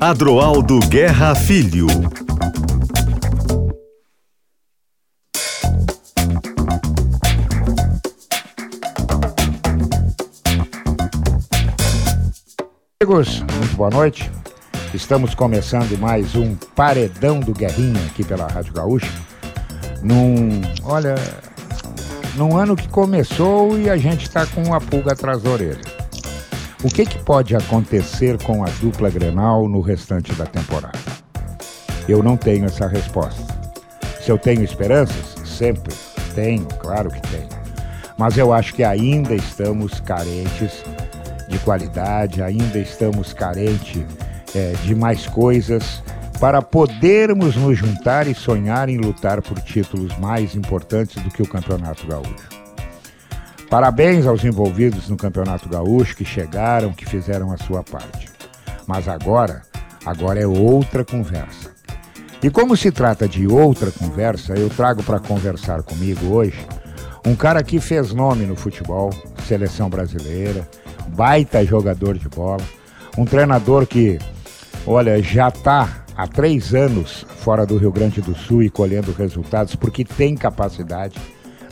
Adroaldo 0.00 0.80
Guerra 0.88 1.32
Filho. 1.34 1.86
Amigos, 13.00 13.40
muito 13.40 13.76
boa 13.76 13.90
noite. 13.90 14.28
Estamos 14.92 15.34
começando 15.36 15.96
mais 15.98 16.34
um 16.34 16.56
Paredão 16.74 17.38
do 17.38 17.52
Guerrinha 17.52 18.04
aqui 18.06 18.24
pela 18.24 18.48
Rádio 18.48 18.72
Gaúcha. 18.74 19.12
Num, 20.02 20.62
olha, 20.82 21.14
num 22.34 22.56
ano 22.56 22.74
que 22.74 22.88
começou 22.88 23.78
e 23.78 23.90
a 23.90 23.96
gente 23.96 24.22
está 24.22 24.46
com 24.46 24.62
uma 24.62 24.80
pulga 24.80 25.12
atrás 25.12 25.42
da 25.42 25.50
orelha. 25.50 25.80
O 26.82 26.88
que, 26.88 27.06
que 27.06 27.18
pode 27.18 27.54
acontecer 27.54 28.42
com 28.42 28.64
a 28.64 28.68
dupla 28.80 29.10
Grenal 29.10 29.68
no 29.68 29.80
restante 29.80 30.32
da 30.34 30.46
temporada? 30.46 30.98
Eu 32.08 32.22
não 32.22 32.36
tenho 32.36 32.64
essa 32.64 32.88
resposta. 32.88 33.42
Se 34.20 34.30
eu 34.30 34.38
tenho 34.38 34.64
esperanças? 34.64 35.36
Sempre 35.44 35.94
tenho, 36.34 36.66
claro 36.80 37.10
que 37.10 37.20
tenho. 37.22 37.48
Mas 38.18 38.36
eu 38.36 38.52
acho 38.52 38.74
que 38.74 38.82
ainda 38.82 39.34
estamos 39.34 40.00
carentes 40.00 40.84
de 41.48 41.58
qualidade, 41.60 42.42
ainda 42.42 42.78
estamos 42.78 43.32
carentes 43.32 44.04
é, 44.54 44.72
de 44.84 44.94
mais 44.94 45.26
coisas 45.26 46.02
para 46.42 46.60
podermos 46.60 47.54
nos 47.54 47.78
juntar 47.78 48.26
e 48.26 48.34
sonhar 48.34 48.88
em 48.88 48.98
lutar 48.98 49.40
por 49.40 49.60
títulos 49.60 50.18
mais 50.18 50.56
importantes 50.56 51.22
do 51.22 51.30
que 51.30 51.40
o 51.40 51.46
Campeonato 51.46 52.04
Gaúcho. 52.04 52.48
Parabéns 53.70 54.26
aos 54.26 54.44
envolvidos 54.44 55.08
no 55.08 55.16
Campeonato 55.16 55.68
Gaúcho 55.68 56.16
que 56.16 56.24
chegaram, 56.24 56.92
que 56.92 57.06
fizeram 57.06 57.52
a 57.52 57.58
sua 57.58 57.84
parte. 57.84 58.28
Mas 58.88 59.06
agora, 59.06 59.62
agora 60.04 60.40
é 60.40 60.44
outra 60.44 61.04
conversa. 61.04 61.70
E 62.42 62.50
como 62.50 62.76
se 62.76 62.90
trata 62.90 63.28
de 63.28 63.46
outra 63.46 63.92
conversa, 63.92 64.54
eu 64.54 64.68
trago 64.68 65.00
para 65.04 65.20
conversar 65.20 65.84
comigo 65.84 66.34
hoje 66.34 66.66
um 67.24 67.36
cara 67.36 67.62
que 67.62 67.78
fez 67.78 68.12
nome 68.12 68.46
no 68.46 68.56
futebol, 68.56 69.10
seleção 69.46 69.88
brasileira, 69.88 70.68
baita 71.10 71.64
jogador 71.64 72.18
de 72.18 72.28
bola, 72.28 72.64
um 73.16 73.24
treinador 73.24 73.86
que, 73.86 74.18
olha, 74.84 75.22
já 75.22 75.46
está 75.46 76.01
há 76.16 76.26
três 76.26 76.74
anos 76.74 77.26
fora 77.38 77.64
do 77.66 77.76
Rio 77.76 77.92
Grande 77.92 78.20
do 78.20 78.34
Sul 78.34 78.62
e 78.62 78.70
colhendo 78.70 79.12
resultados 79.12 79.74
porque 79.74 80.04
tem 80.04 80.34
capacidade. 80.36 81.18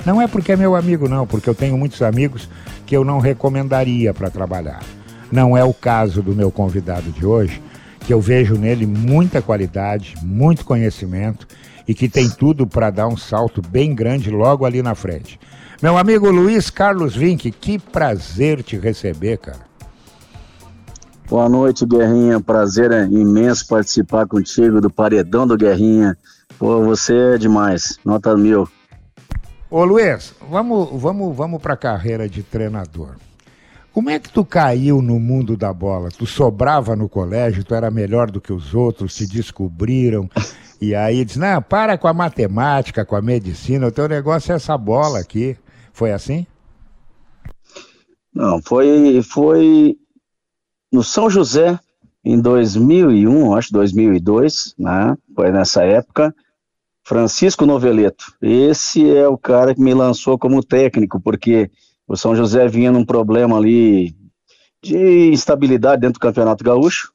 Não 0.05 0.20
é 0.20 0.27
porque 0.27 0.52
é 0.52 0.56
meu 0.56 0.74
amigo, 0.74 1.08
não, 1.08 1.27
porque 1.27 1.48
eu 1.48 1.55
tenho 1.55 1.77
muitos 1.77 2.00
amigos 2.02 2.48
que 2.86 2.97
eu 2.97 3.05
não 3.05 3.19
recomendaria 3.19 4.14
para 4.14 4.30
trabalhar. 4.30 4.82
Não 5.30 5.56
é 5.56 5.62
o 5.62 5.74
caso 5.74 6.22
do 6.22 6.34
meu 6.34 6.50
convidado 6.50 7.10
de 7.10 7.24
hoje, 7.24 7.62
que 8.06 8.12
eu 8.12 8.20
vejo 8.20 8.55
nele 8.55 8.86
muita 8.86 9.42
qualidade, 9.42 10.14
muito 10.22 10.64
conhecimento 10.64 11.47
e 11.86 11.94
que 11.94 12.08
tem 12.08 12.28
tudo 12.28 12.66
para 12.66 12.91
dar 12.91 13.08
um 13.08 13.16
salto 13.16 13.62
bem 13.62 13.94
grande 13.94 14.30
logo 14.30 14.64
ali 14.64 14.82
na 14.82 14.94
frente. 14.94 15.38
Meu 15.82 15.97
amigo 15.97 16.30
Luiz 16.30 16.70
Carlos 16.70 17.14
Vinck, 17.14 17.50
que 17.50 17.78
prazer 17.78 18.62
te 18.62 18.77
receber, 18.77 19.38
cara. 19.38 19.69
Boa 21.31 21.48
noite, 21.48 21.86
Guerrinha. 21.86 22.41
Prazer 22.41 22.91
é 22.91 23.05
imenso 23.05 23.64
participar 23.69 24.27
contigo 24.27 24.81
do 24.81 24.91
Paredão 24.91 25.47
do 25.47 25.56
Guerrinha. 25.56 26.19
Pô, 26.59 26.83
você 26.83 27.34
é 27.34 27.39
demais. 27.39 28.00
Nota 28.05 28.37
mil. 28.37 28.69
Ô 29.70 29.84
Luiz, 29.84 30.34
vamos, 30.50 31.00
vamos, 31.00 31.37
vamos 31.37 31.62
para 31.62 31.75
a 31.75 31.77
carreira 31.77 32.28
de 32.28 32.42
treinador. 32.42 33.14
Como 33.92 34.11
é 34.11 34.19
que 34.19 34.28
tu 34.28 34.45
caiu 34.45 35.00
no 35.00 35.20
mundo 35.20 35.56
da 35.56 35.72
bola? 35.72 36.09
Tu 36.09 36.27
sobrava 36.27 36.97
no 36.97 37.09
colégio, 37.09 37.62
tu 37.62 37.77
era 37.77 37.92
melhor 37.92 38.28
do 38.28 38.41
que 38.41 38.53
os 38.53 38.75
outros, 38.75 39.15
te 39.15 39.25
descobriram. 39.25 40.28
E 40.81 40.97
aí 40.97 41.25
diz: 41.25 41.37
não, 41.37 41.62
para 41.62 41.97
com 41.97 42.09
a 42.09 42.12
matemática, 42.12 43.04
com 43.04 43.15
a 43.15 43.22
medicina, 43.22 43.87
o 43.87 43.93
teu 43.93 44.09
negócio 44.09 44.50
é 44.50 44.56
essa 44.56 44.77
bola 44.77 45.21
aqui. 45.21 45.56
Foi 45.93 46.10
assim? 46.10 46.44
Não, 48.34 48.60
foi, 48.60 49.22
foi 49.22 49.97
no 50.93 51.03
São 51.03 51.31
José, 51.31 51.78
em 52.25 52.41
2001, 52.41 53.55
acho 53.55 53.73
2002, 53.73 54.75
né? 54.78 55.17
Foi 55.34 55.51
nessa 55.51 55.84
época. 55.84 56.34
Francisco 57.03 57.65
Noveleto. 57.65 58.33
Esse 58.41 59.09
é 59.09 59.27
o 59.27 59.39
cara 59.39 59.75
que 59.75 59.81
me 59.81 59.95
lançou 59.95 60.39
como 60.39 60.62
técnico, 60.62 61.21
porque 61.21 61.71
o 62.06 62.17
São 62.17 62.37
José 62.37 62.69
vinha 62.69 62.93
num 62.93 63.05
problema 63.05 63.56
ali 63.56 64.15
de 64.83 65.31
instabilidade 65.33 66.01
dentro 66.01 66.21
do 66.21 66.23
Campeonato 66.23 66.62
Gaúcho. 66.62 67.12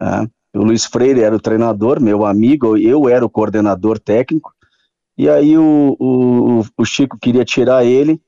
Né? 0.00 0.28
O 0.54 0.64
Luiz 0.64 0.84
Freire 0.84 1.20
era 1.20 1.34
o 1.34 1.40
treinador, 1.40 2.00
meu 2.00 2.24
amigo, 2.24 2.76
eu 2.76 3.08
era 3.08 3.24
o 3.24 3.30
coordenador 3.30 3.98
técnico. 3.98 4.52
E 5.16 5.28
aí 5.28 5.56
o, 5.56 5.96
o, 5.98 6.64
o 6.76 6.84
Chico 6.84 7.18
queria 7.18 7.44
tirar 7.44 7.84
ele, 7.84 8.20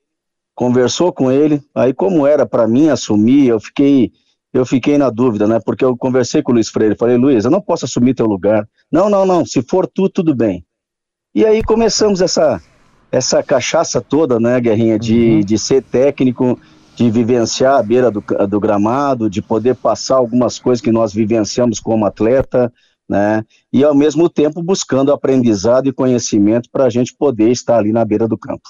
conversou 0.55 1.13
com 1.13 1.33
ele. 1.33 1.63
Aí 1.75 1.93
como 1.93 2.27
era 2.27 2.47
para 2.47 2.69
mim 2.69 2.89
assumir, 2.89 3.49
eu 3.49 3.59
fiquei 3.59 4.13
eu 4.55 4.65
fiquei 4.65 4.97
na 4.97 5.11
dúvida, 5.11 5.49
né? 5.49 5.59
Porque 5.65 5.85
eu 5.85 5.97
conversei 5.97 6.43
com 6.43 6.53
o 6.53 6.55
Luiz 6.55 6.69
Freire, 6.69 6.97
falei, 6.97 7.17
Luiz, 7.17 7.45
eu 7.45 7.51
não 7.51 7.61
posso 7.61 7.85
assumir 7.85 8.15
teu 8.15 8.27
lugar. 8.27 8.67
Não, 8.91 9.11
não, 9.11 9.27
não, 9.27 9.45
se 9.45 9.61
for 9.63 9.87
tu, 9.87 10.09
tudo 10.09 10.35
bem. 10.35 10.65
E 11.35 11.45
aí 11.45 11.63
começamos 11.63 12.21
essa 12.21 12.63
essa 13.11 13.43
cachaça 13.45 14.01
toda, 14.01 14.41
né, 14.41 14.61
Guerrinha, 14.61 14.99
de, 14.99 15.15
uhum. 15.15 15.41
de 15.41 15.57
ser 15.57 15.85
técnico, 15.85 16.59
de 16.97 17.09
vivenciar 17.11 17.79
a 17.79 17.83
beira 17.83 18.11
do, 18.11 18.21
do 18.49 18.59
gramado, 18.59 19.31
de 19.31 19.41
poder 19.41 19.77
passar 19.77 20.17
algumas 20.17 20.59
coisas 20.59 20.81
que 20.81 20.91
nós 20.91 21.13
vivenciamos 21.13 21.79
como 21.79 22.07
atleta, 22.07 22.73
né? 23.09 23.45
E 23.73 23.85
ao 23.85 23.95
mesmo 23.95 24.29
tempo 24.29 24.63
buscando 24.63 25.13
aprendizado 25.13 25.89
e 25.89 25.93
conhecimento 25.93 26.69
para 26.73 26.87
a 26.87 26.91
gente 26.91 27.15
poder 27.17 27.51
estar 27.51 27.79
ali 27.79 27.93
na 27.93 28.05
beira 28.05 28.27
do 28.27 28.39
campo. 28.39 28.69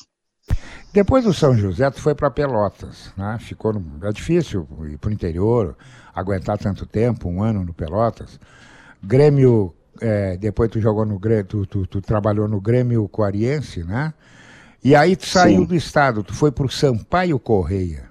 Depois 0.95 1.25
do 1.25 1.35
São 1.35 1.57
José, 1.57 1.91
tu 1.91 2.01
foi 2.01 2.15
para 2.15 2.31
Pelotas, 2.31 3.13
né? 3.17 3.37
Ficou 3.41 3.73
no... 3.73 4.07
é 4.07 4.13
difícil 4.13 4.65
ir 4.89 4.97
para 4.97 5.11
o 5.11 5.13
interior, 5.13 5.77
aguentar 6.15 6.57
tanto 6.57 6.87
tempo, 6.87 7.29
um 7.29 7.43
ano 7.43 7.65
no 7.65 7.75
Pelotas. 7.75 8.39
Grêmio, 9.03 9.75
é, 10.01 10.37
depois 10.37 10.71
tu 10.71 10.81
jogou 10.81 11.05
no 11.05 11.19
Grêmio, 11.19 11.47
tu, 11.47 11.67
tu, 11.67 11.85
tu, 11.85 12.01
trabalhou 12.01 12.47
no 12.47 12.61
Grêmio 12.61 13.09
Coariense, 13.09 13.83
né? 13.83 14.15
E 14.85 14.95
aí 14.95 15.17
tu 15.17 15.27
saiu 15.27 15.63
Sim. 15.63 15.67
do 15.67 15.75
estado, 15.75 16.23
tu 16.23 16.33
foi 16.33 16.53
para 16.53 16.65
o 16.65 16.71
Sampaio 16.71 17.41
Correia. 17.41 18.05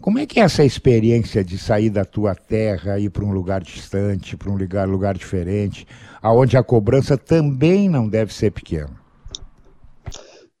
Como 0.00 0.18
é 0.18 0.24
que 0.24 0.40
é 0.40 0.44
essa 0.44 0.64
experiência 0.64 1.44
de 1.44 1.58
sair 1.58 1.90
da 1.90 2.06
tua 2.06 2.34
terra, 2.34 2.98
ir 2.98 3.10
para 3.10 3.22
um 3.22 3.32
lugar 3.32 3.60
distante, 3.60 4.34
para 4.34 4.50
um 4.50 4.56
lugar, 4.56 4.88
lugar 4.88 5.14
diferente, 5.14 5.86
aonde 6.22 6.56
a 6.56 6.62
cobrança 6.62 7.18
também 7.18 7.86
não 7.86 8.08
deve 8.08 8.32
ser 8.32 8.50
pequena? 8.50 9.01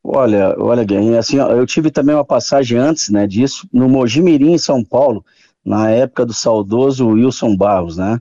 Olha, 0.04 0.54
olha, 0.58 0.84
Guilherme, 0.84 1.16
assim, 1.16 1.36
eu 1.36 1.66
tive 1.66 1.90
também 1.90 2.14
uma 2.14 2.24
passagem 2.24 2.76
antes, 2.76 3.08
né, 3.08 3.26
disso, 3.26 3.68
no 3.72 3.88
Mojimirim, 3.88 4.52
em 4.52 4.58
São 4.58 4.82
Paulo, 4.82 5.24
na 5.64 5.90
época 5.90 6.26
do 6.26 6.32
saudoso 6.32 7.06
Wilson 7.06 7.56
Barros, 7.56 7.96
né? 7.96 8.20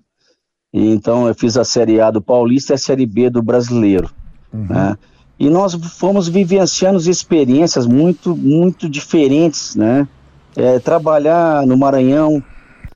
E 0.71 0.89
então 0.89 1.27
eu 1.27 1.33
fiz 1.33 1.57
a 1.57 1.65
Série 1.65 1.99
A 1.99 2.11
do 2.11 2.21
Paulista 2.21 2.73
e 2.73 2.75
a 2.75 2.77
Série 2.77 3.05
B 3.05 3.29
do 3.29 3.41
Brasileiro, 3.41 4.11
uhum. 4.53 4.67
né? 4.69 4.97
E 5.39 5.49
nós 5.49 5.73
fomos 5.73 6.27
vivenciando 6.27 6.99
experiências 7.09 7.87
muito, 7.87 8.37
muito 8.37 8.87
diferentes, 8.87 9.75
né? 9.75 10.07
é, 10.55 10.79
trabalhar 10.79 11.65
no 11.65 11.77
Maranhão, 11.77 12.43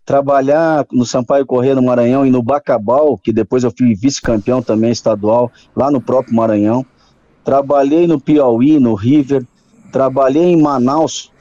trabalhar 0.06 0.85
no 0.91 1.06
Sampaio 1.06 1.45
Corrêa 1.45 1.75
no 1.75 1.84
Maranhão 1.84 2.25
e 2.25 2.31
no 2.31 2.44
Bacabal, 2.44 3.18
que 3.18 3.31
depois 3.31 3.63
eu 3.63 3.74
fui 3.75 3.95
vice-campeão 3.95 4.62
também 4.62 4.91
estadual, 4.91 5.51
lá 5.75 5.90
no 5.90 6.01
próprio 6.01 6.35
Maranhão. 6.35 6.85
Trabalhei 7.45 8.07
no 8.07 8.19
Piauí, 8.19 8.79
no 8.79 8.95
River, 8.95 9.45
trabalhei 9.91 10.45
em 10.45 10.59
Manaus, 10.59 11.31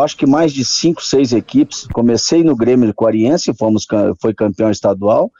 acho 0.00 0.16
que 0.16 0.26
mais 0.26 0.52
de 0.52 0.64
cinco, 0.64 1.04
seis 1.04 1.32
equipes. 1.32 1.86
Comecei 1.92 2.42
no 2.42 2.56
Grêmio 2.56 2.88
de 2.88 2.94
Quariense, 2.94 3.52
fomos, 3.52 3.86
foi 4.20 4.32
campeão 4.32 4.70
estadual. 4.70 5.30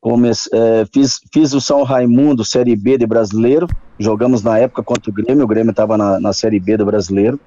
Comece, 0.00 0.48
é, 0.52 0.86
fiz, 0.92 1.18
fiz 1.32 1.52
o 1.52 1.60
São 1.60 1.82
Raimundo, 1.82 2.44
Série 2.44 2.76
B 2.76 2.96
de 2.96 3.04
brasileiro. 3.04 3.66
Jogamos 3.98 4.44
na 4.44 4.56
época 4.56 4.80
contra 4.80 5.10
o 5.10 5.12
Grêmio, 5.12 5.44
o 5.44 5.48
Grêmio 5.48 5.72
estava 5.72 5.98
na, 5.98 6.20
na 6.20 6.32
Série 6.32 6.60
B 6.60 6.76
do 6.76 6.86
brasileiro. 6.86 7.40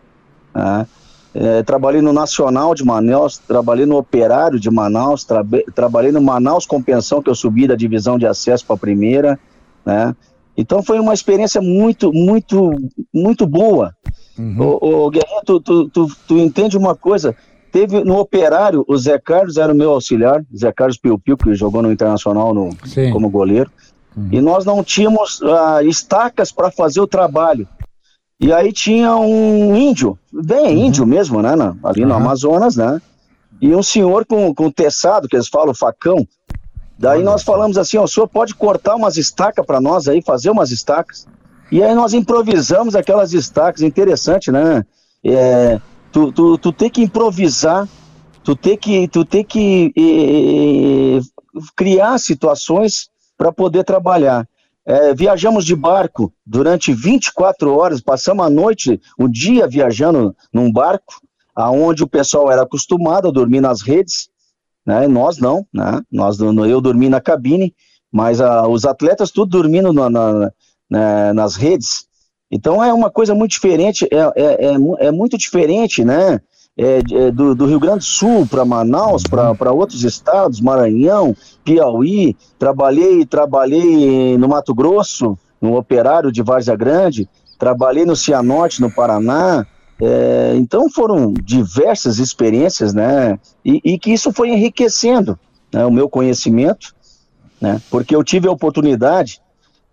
Né? 0.54 0.86
É, 1.34 1.63
trabalhei 1.63 2.02
no 2.02 2.12
Nacional 2.12 2.75
de 2.75 2.84
Manaus, 2.84 3.38
trabalhei 3.38 3.86
no 3.86 3.96
Operário 3.96 4.60
de 4.60 4.69
Manaus, 4.69 5.24
tra 5.24 5.46
trabalhei 5.74 6.12
no 6.12 6.22
Manaus 6.22 6.66
com 6.66 6.84
pensão, 6.84 7.22
que 7.22 7.30
eu 7.30 7.36
subi 7.36 7.68
da 7.68 7.75
divisão 7.75 8.19
de 8.19 8.28
acesso 8.28 8.66
para 8.66 8.75
a 8.75 8.80
primeira, 8.80 9.40
né? 9.86 10.13
Então 10.57 10.83
foi 10.83 11.00
uma 11.00 11.13
experiência 11.13 11.62
muito, 11.62 12.12
muito, 12.13 12.71
muito 13.13 13.45
boa. 13.48 13.95
Uhum. 14.38 14.57
O, 14.59 15.06
o 15.06 15.09
Guerreiro, 15.09 15.42
tu, 15.45 15.59
tu, 15.59 15.89
tu, 15.89 16.07
tu, 16.27 16.38
entende 16.38 16.77
uma 16.77 16.95
coisa? 16.95 17.36
Teve 17.71 18.03
no 18.03 18.18
Operário, 18.18 18.83
o 18.88 18.98
Zé 18.98 19.18
Carlos 19.18 19.57
era 19.57 19.71
o 19.71 19.75
meu 19.75 19.92
auxiliar, 19.92 20.44
Zé 20.56 20.71
Carlos 20.71 20.98
Piu 20.98 21.18
Piu, 21.18 21.38
que 21.38 21.53
jogou 21.56 21.81
no 21.81 21.92
Internacional 21.92 22.53
no, 22.53 22.69
como 23.13 23.30
goleiro. 23.30 23.71
Uhum. 24.15 24.27
E 24.31 24.42
nós 24.42 24.65
não 24.65 24.83
tínhamos 24.83 25.39
uh, 25.42 25.81
estacas 25.86 26.51
para 26.51 26.69
fazer 26.69 27.00
o 27.00 27.07
trabalho. 27.07 27.68
E 28.39 28.51
aí 28.51 28.74
tinha 28.74 29.15
um 29.15 29.75
índio, 29.75 30.18
bem 30.33 30.75
uhum. 30.75 30.86
índio 30.86 31.06
mesmo, 31.06 31.42
né? 31.42 31.51
ali 31.83 32.01
uhum. 32.01 32.09
no 32.09 32.15
Amazonas, 32.15 32.75
né? 32.75 33.01
E 33.62 33.75
um 33.75 33.83
senhor 33.83 34.25
com, 34.25 34.53
com 34.56 34.71
teçado, 34.71 35.27
que 35.27 35.36
eles 35.36 35.48
falam 35.48 35.74
facão. 35.74 36.27
Daí 37.01 37.24
nós 37.24 37.42
falamos 37.42 37.80
assim: 37.80 37.98
ó, 37.98 38.03
o 38.03 38.07
senhor 38.07 38.27
pode 38.27 38.53
cortar 38.53 38.95
umas 38.95 39.18
estacas 39.18 39.65
para 39.65 39.81
nós 39.81 40.07
aí, 40.07 40.21
fazer 40.21 40.51
umas 40.51 40.69
estacas. 40.69 41.27
E 41.71 41.81
aí 41.81 41.95
nós 41.95 42.13
improvisamos 42.13 42.95
aquelas 42.95 43.33
estacas, 43.33 43.81
interessante, 43.81 44.51
né? 44.51 44.86
É, 45.24 45.81
tu, 46.12 46.31
tu, 46.31 46.59
tu 46.59 46.71
tem 46.71 46.92
que 46.92 47.01
improvisar, 47.01 47.89
tu 48.44 48.56
tem 48.56 48.77
que, 48.77 49.07
tu 49.07 49.25
tem 49.25 49.44
que 49.44 49.92
criar 51.75 52.19
situações 52.19 53.09
para 53.36 53.51
poder 53.51 53.83
trabalhar. 53.83 54.48
É, 54.86 55.12
viajamos 55.13 55.65
de 55.65 55.75
barco 55.75 56.31
durante 56.45 56.94
24 56.94 57.75
horas, 57.75 58.00
passamos 58.00 58.45
a 58.45 58.50
noite, 58.50 59.01
o 59.18 59.27
dia 59.27 59.68
viajando 59.68 60.36
num 60.53 60.71
barco, 60.71 61.19
aonde 61.56 62.03
o 62.03 62.07
pessoal 62.07 62.51
era 62.51 62.62
acostumado 62.62 63.27
a 63.27 63.31
dormir 63.31 63.62
nas 63.62 63.81
redes, 63.81 64.31
né? 64.86 65.07
Nós 65.07 65.38
não, 65.38 65.66
né? 65.74 66.01
Nós, 66.12 66.39
eu 66.39 66.81
dormi 66.81 67.10
na 67.10 67.22
cabine, 67.22 67.74
mas 68.12 68.42
a, 68.42 68.68
os 68.68 68.86
atletas 68.86 69.31
tudo 69.31 69.50
dormindo 69.50 69.94
na, 69.94 70.10
na, 70.10 70.33
na, 70.33 70.51
né, 70.89 71.33
nas 71.33 71.56
redes. 71.56 72.06
Então 72.51 72.83
é 72.83 72.94
uma 72.94 73.10
coisa 73.10 73.33
muito 73.33 73.51
diferente, 73.51 74.07
é, 74.12 74.18
é, 74.36 74.66
é, 74.66 75.07
é 75.07 75.12
muito 75.12 75.38
diferente, 75.38 76.04
né? 76.04 76.39
É, 76.78 77.01
é, 77.12 77.31
do, 77.31 77.54
do, 77.54 77.66
Rio 77.66 77.80
Grande 77.80 78.00
do 78.00 78.04
Sul 78.06 78.48
para 78.48 78.63
Manaus, 78.63 79.24
para 79.24 79.72
outros 79.74 80.04
estados, 80.04 80.62
Maranhão, 80.62 81.36
Piauí, 81.66 82.36
trabalhei, 82.57 83.25
trabalhei 83.25 84.38
no 84.38 84.48
Mato 84.48 84.74
Grosso, 84.74 85.38
no 85.62 85.75
Operário 85.75 86.31
de 86.31 86.42
Várzea 86.42 86.75
Grande, 86.75 87.30
trabalhei 87.60 88.06
no 88.06 88.16
Cianorte, 88.16 88.81
no 88.81 88.89
Paraná, 88.89 89.68
é, 90.01 90.53
então 90.56 90.89
foram 90.89 91.33
diversas 91.33 92.18
experiências, 92.18 92.94
né, 92.94 93.39
e, 93.63 93.80
e 93.83 94.00
que 94.00 94.12
isso 94.12 94.33
foi 94.33 94.50
enriquecendo 94.50 95.39
né, 95.71 95.86
o 95.86 95.92
meu 95.92 96.09
conhecimento, 96.09 96.94
né, 97.62 97.81
porque 97.89 98.15
eu 98.15 98.24
tive 98.24 98.48
a 98.48 98.51
oportunidade 98.51 99.42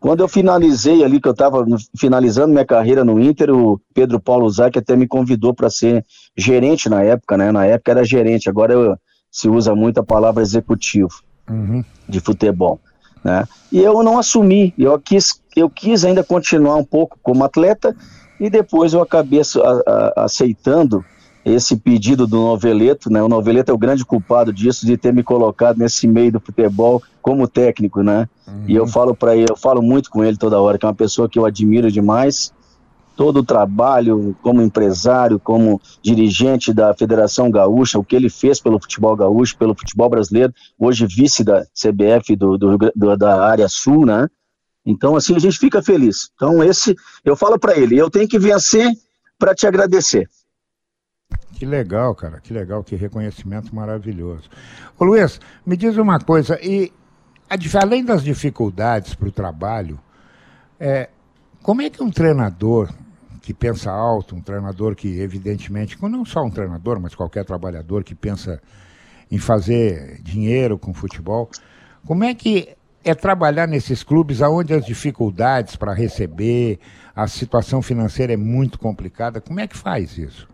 quando 0.01 0.21
eu 0.21 0.29
finalizei 0.29 1.03
ali, 1.03 1.21
que 1.21 1.27
eu 1.27 1.33
estava 1.33 1.65
finalizando 1.97 2.53
minha 2.53 2.65
carreira 2.65 3.05
no 3.05 3.21
Inter, 3.21 3.51
o 3.51 3.81
Pedro 3.93 4.21
Paulo 4.21 4.49
Zac 4.49 4.79
até 4.79 4.95
me 4.95 5.09
convidou 5.09 5.53
para 5.53 5.69
ser 5.69 6.07
gerente 6.37 6.89
na 6.89 7.03
época, 7.03 7.37
né? 7.37 7.51
Na 7.51 7.67
época 7.67 7.91
era 7.91 8.05
gerente, 8.05 8.49
agora 8.49 8.73
eu, 8.73 8.97
se 9.31 9.49
usa 9.49 9.75
muito 9.75 9.99
a 9.99 10.05
palavra 10.05 10.43
executivo 10.43 11.21
uhum. 11.51 11.85
de 12.09 12.21
futebol. 12.21 12.81
Né? 13.25 13.45
E 13.73 13.81
eu 13.81 14.03
não 14.05 14.19
assumi, 14.19 14.73
eu 14.79 14.99
quis, 15.01 15.43
eu 15.57 15.69
quis 15.69 16.05
ainda 16.05 16.23
continuar 16.23 16.77
um 16.77 16.85
pouco 16.85 17.19
como 17.21 17.43
atleta 17.43 17.95
e 18.41 18.49
depois 18.49 18.93
eu 18.93 19.01
acabei 19.01 19.41
a, 19.41 19.43
a, 19.87 20.25
aceitando 20.25 21.05
esse 21.45 21.77
pedido 21.77 22.27
do 22.27 22.37
Noveleto, 22.37 23.11
né? 23.11 23.23
O 23.23 23.29
Noveleto 23.29 23.71
é 23.71 23.75
o 23.75 23.79
grande 23.79 24.05
culpado 24.05 24.53
disso, 24.53 24.87
de 24.87 24.97
ter 24.97 25.13
me 25.13 25.23
colocado 25.23 25.79
nesse 25.79 26.07
meio 26.07 26.33
do 26.33 26.41
futebol 26.41 27.03
como 27.23 27.49
técnico, 27.49 28.03
né? 28.03 28.29
Uhum. 28.47 28.65
E 28.67 28.75
eu 28.75 28.83
uhum. 28.83 28.89
falo 28.89 29.15
para 29.15 29.37
ele, 29.37 29.51
eu 29.51 29.57
falo 29.57 29.83
muito 29.83 30.11
com 30.11 30.25
ele 30.25 30.37
toda 30.37 30.61
hora, 30.61 30.79
que 30.79 30.85
é 30.85 30.89
uma 30.89 30.95
pessoa 30.95 31.29
que 31.29 31.39
eu 31.39 31.47
admiro 31.47 31.91
demais. 31.91 32.53
Todo 33.17 33.39
o 33.39 33.45
trabalho 33.45 34.37
como 34.43 34.63
empresário, 34.63 35.41
como 35.41 35.81
dirigente 36.01 36.73
da 36.73 36.95
Federação 36.95 37.51
Gaúcha, 37.51 37.99
o 37.99 38.05
que 38.05 38.15
ele 38.15 38.31
fez 38.31 38.61
pelo 38.61 38.79
futebol 38.79 39.17
gaúcho, 39.17 39.59
pelo 39.59 39.75
futebol 39.75 40.09
brasileiro, 40.09 40.55
hoje 40.79 41.05
vice 41.05 41.43
da 41.43 41.65
CBF 41.75 42.37
do, 42.37 42.57
do, 42.57 42.79
do 42.95 43.17
da 43.17 43.45
área 43.45 43.69
sul, 43.69 44.07
né? 44.07 44.29
Então, 44.89 45.15
assim, 45.15 45.37
a 45.37 45.39
gente 45.39 45.59
fica 45.59 45.83
feliz. 45.83 46.31
Então, 46.35 46.65
esse, 46.65 46.97
eu 47.23 47.37
falo 47.37 47.59
para 47.59 47.77
ele, 47.77 47.99
eu 47.99 48.09
tenho 48.09 48.27
que 48.27 48.39
vencer 48.39 48.91
para 49.39 49.55
te 49.55 49.67
agradecer. 49.67 50.27
Que 51.53 51.67
legal, 51.67 52.15
cara, 52.15 52.41
que 52.41 52.55
legal, 52.55 52.83
que 52.83 52.97
reconhecimento 52.97 53.77
maravilhoso. 53.77 54.49
Ô 54.99 55.05
Luiz, 55.05 55.39
me 55.67 55.77
diz 55.77 55.99
uma 55.99 56.19
coisa, 56.19 56.59
e 56.63 56.91
além 57.75 58.03
das 58.03 58.25
dificuldades 58.25 59.15
para 59.15 59.29
o 59.29 59.33
trabalho, 59.33 60.01
é, 60.81 61.11
como 61.63 61.83
é 61.83 61.91
que 61.91 62.03
um 62.03 62.11
treinador 62.11 62.91
que 63.43 63.53
pensa 63.53 63.91
alto, 63.91 64.35
um 64.35 64.41
treinador 64.41 64.95
que, 64.95 65.21
evidentemente, 65.21 65.99
não 66.01 66.25
só 66.25 66.43
um 66.43 66.51
treinador, 66.51 66.99
mas 66.99 67.15
qualquer 67.15 67.45
trabalhador 67.45 68.03
que 68.03 68.15
pensa 68.15 68.59
em 69.31 69.39
fazer 69.39 70.23
dinheiro 70.23 70.79
com 70.79 70.95
futebol, 70.95 71.51
como 72.07 72.25
é 72.25 72.35
que 72.35 72.78
é 73.05 73.15
trabalhar 73.15 73.67
nesses 73.67 74.03
clubes 74.03 74.41
onde 74.41 74.75
as 74.75 74.85
dificuldades 74.85 75.77
para 75.77 75.95
receber, 75.95 76.79
a 77.15 77.27
situação 77.27 77.81
financeira 77.81 78.33
é 78.33 78.37
muito 78.37 78.79
complicada? 78.79 79.41
Como 79.41 79.61
é 79.61 79.67
que 79.67 79.77
faz 79.77 80.19
isso? 80.19 80.49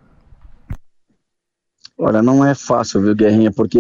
Olha, 1.97 2.23
não 2.23 2.45
é 2.45 2.55
fácil, 2.55 3.03
viu, 3.03 3.15
Guerrinha, 3.15 3.53
porque 3.53 3.79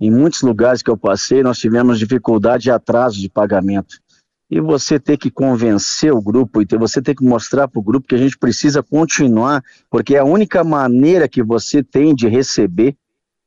em 0.00 0.10
muitos 0.10 0.42
lugares 0.42 0.82
que 0.82 0.90
eu 0.90 0.96
passei 0.96 1.42
nós 1.42 1.58
tivemos 1.58 1.98
dificuldade 1.98 2.64
de 2.64 2.70
atraso 2.70 3.20
de 3.20 3.28
pagamento. 3.28 3.96
E 4.50 4.60
você 4.60 5.00
ter 5.00 5.16
que 5.16 5.30
convencer 5.30 6.12
o 6.12 6.20
grupo 6.20 6.60
e 6.62 6.66
você 6.76 7.00
ter 7.00 7.14
que 7.14 7.24
mostrar 7.24 7.66
para 7.66 7.80
o 7.80 7.82
grupo 7.82 8.06
que 8.06 8.14
a 8.14 8.18
gente 8.18 8.36
precisa 8.36 8.82
continuar, 8.82 9.62
porque 9.90 10.16
é 10.16 10.18
a 10.18 10.24
única 10.24 10.62
maneira 10.62 11.28
que 11.28 11.42
você 11.42 11.82
tem 11.82 12.14
de 12.14 12.28
receber 12.28 12.96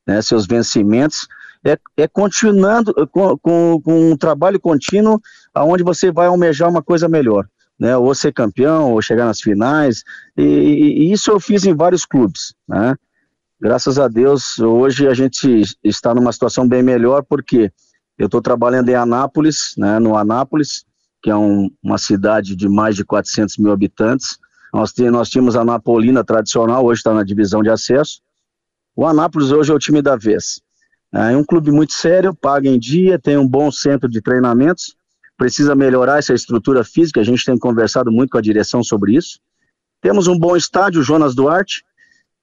né, 0.06 0.22
seus 0.22 0.48
vencimentos 0.48 1.28
é, 1.70 1.78
é 1.98 2.08
continuando 2.08 2.94
com, 3.08 3.38
com, 3.38 3.82
com 3.84 4.12
um 4.12 4.18
trabalho 4.18 4.60
contínuo 4.60 5.20
aonde 5.54 5.84
você 5.84 6.12
vai 6.12 6.28
almejar 6.28 6.70
uma 6.70 6.82
coisa 6.82 7.08
melhor. 7.08 7.48
Né, 7.80 7.96
ou 7.96 8.16
ser 8.16 8.34
campeão, 8.34 8.94
ou 8.94 9.02
chegar 9.04 9.26
nas 9.26 9.40
finais, 9.40 10.04
e, 10.36 10.42
e, 10.42 11.12
isso 11.12 11.30
eu 11.30 11.40
fiz 11.40 11.64
em 11.64 11.76
vários 11.76 12.06
clubes, 12.06 12.56
né, 12.68 12.96
graças 13.62 14.00
a 14.00 14.08
Deus, 14.08 14.58
hoje 14.58 15.08
a 15.08 15.14
gente 15.14 15.62
está 15.84 16.12
numa 16.16 16.32
situação 16.32 16.68
bem 16.68 16.82
melhor, 16.82 17.24
porque 17.24 17.72
eu 18.18 18.26
estou 18.26 18.42
trabalhando 18.42 18.90
em 18.90 18.96
Anápolis, 18.96 19.76
né, 19.78 20.00
no 20.00 20.18
Anápolis, 20.18 20.86
que 21.22 21.30
é 21.30 21.36
um, 21.36 21.70
uma 21.84 21.98
cidade 21.98 22.56
de 22.56 22.68
mais 22.68 22.96
de 22.96 23.04
400 23.04 23.58
mil 23.58 23.72
habitantes. 23.72 24.38
Nós, 24.74 24.94
nós 25.12 25.30
tínhamos 25.30 25.56
a 25.56 25.64
Napolina 25.64 26.24
tradicional, 26.24 26.86
hoje 26.86 27.00
está 27.00 27.14
na 27.14 27.24
divisão 27.24 27.62
de 27.62 27.70
acesso. 27.70 28.22
O 28.96 29.06
Anápolis 29.06 29.52
hoje 29.52 29.72
é 29.72 29.76
o 29.76 29.80
time 29.80 30.02
da 30.02 30.16
vez. 30.16 30.62
É 31.14 31.36
um 31.36 31.44
clube 31.44 31.72
muito 31.72 31.94
sério, 31.94 32.34
paga 32.34 32.68
em 32.68 32.78
dia, 32.78 33.18
tem 33.18 33.38
um 33.38 33.48
bom 33.48 33.72
centro 33.72 34.10
de 34.10 34.22
treinamentos, 34.22 34.96
precisa 35.38 35.76
melhorar 35.76 36.20
essa 36.20 36.34
estrutura 36.34 36.84
física, 36.84 37.22
a 37.22 37.24
gente 37.24 37.46
tem 37.46 37.58
conversado 37.58 38.12
muito 38.12 38.32
com 38.32 38.38
a 38.38 38.42
direção 38.42 38.84
sobre 38.84 39.16
isso. 39.16 39.40
Temos 40.02 40.28
um 40.28 40.38
bom 40.38 40.56
estádio, 40.56 41.02
Jonas 41.02 41.34
Duarte, 41.34 41.84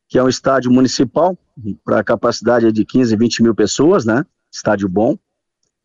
que 0.08 0.18
é 0.18 0.22
um 0.22 0.28
estádio 0.28 0.70
municipal, 0.70 1.36
para 1.84 2.02
capacidade 2.02 2.70
de 2.72 2.84
15, 2.84 3.16
20 3.16 3.42
mil 3.42 3.54
pessoas, 3.54 4.04
né? 4.04 4.24
Estádio 4.52 4.88
bom. 4.88 5.16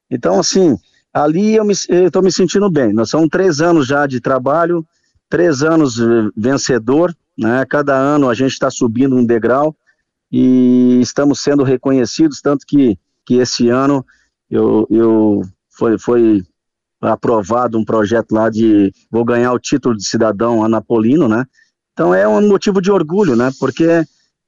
Então, 0.10 0.40
assim, 0.40 0.78
ali 1.14 1.56
eu 1.56 1.70
estou 1.70 2.22
me, 2.22 2.28
me 2.28 2.32
sentindo 2.32 2.70
bem. 2.70 2.94
Nós 2.94 3.10
são 3.10 3.28
três 3.30 3.62
anos 3.62 3.88
já 3.88 4.08
de 4.08 4.20
trabalho, 4.20 4.86
três 5.30 5.62
anos 5.62 6.00
eh, 6.00 6.30
vencedor, 6.36 7.16
né? 7.38 7.66
Cada 7.68 7.96
ano 7.96 8.30
a 8.30 8.34
gente 8.34 8.52
está 8.52 8.70
subindo 8.72 9.16
um 9.16 9.26
degrau 9.26 9.76
e 10.32 11.00
estamos 11.02 11.42
sendo 11.42 11.64
reconhecidos, 11.64 12.42
tanto 12.42 12.66
que, 12.66 12.98
que 13.26 13.36
esse 13.36 13.70
ano 13.70 14.06
eu, 14.50 14.88
eu 14.90 15.42
foi, 15.70 15.98
foi 15.98 16.44
aprovado 17.02 17.78
um 17.78 17.86
projeto 17.86 18.32
lá 18.34 18.50
de 18.50 18.92
vou 19.10 19.24
ganhar 19.24 19.54
o 19.54 19.60
título 19.60 19.96
de 19.96 20.06
cidadão 20.06 20.64
anapolino, 20.64 21.28
né? 21.28 21.46
Então 21.94 22.14
é 22.14 22.28
um 22.28 22.48
motivo 22.48 22.82
de 22.82 22.92
orgulho, 22.92 23.36
né? 23.36 23.52
Porque 23.60 24.04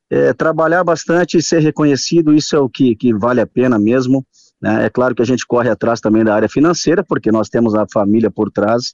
é, 0.09 0.33
trabalhar 0.33 0.83
bastante 0.83 1.37
e 1.37 1.41
ser 1.41 1.59
reconhecido, 1.59 2.33
isso 2.33 2.55
é 2.55 2.59
o 2.59 2.69
que, 2.69 2.95
que 2.95 3.13
vale 3.13 3.39
a 3.39 3.47
pena 3.47 3.79
mesmo. 3.79 4.25
Né? 4.61 4.85
É 4.85 4.89
claro 4.89 5.15
que 5.15 5.21
a 5.21 5.25
gente 5.25 5.47
corre 5.47 5.69
atrás 5.69 6.01
também 6.01 6.23
da 6.23 6.35
área 6.35 6.49
financeira, 6.49 7.03
porque 7.03 7.31
nós 7.31 7.49
temos 7.49 7.73
a 7.73 7.87
família 7.91 8.29
por 8.29 8.51
trás 8.51 8.93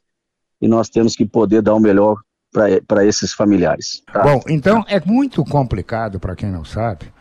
e 0.62 0.68
nós 0.68 0.90
temos 0.90 1.16
que 1.16 1.26
poder 1.26 1.62
dar 1.62 1.74
o 1.74 1.80
melhor 1.80 2.18
para 2.52 3.06
esses 3.06 3.34
familiares. 3.34 4.04
Tá? 4.12 4.24
Bom, 4.24 4.42
então 4.48 4.84
é 4.88 5.00
muito 5.00 5.44
complicado, 5.44 6.20
para 6.20 6.36
quem 6.36 6.50
não 6.50 6.64
sabe, 6.66 7.12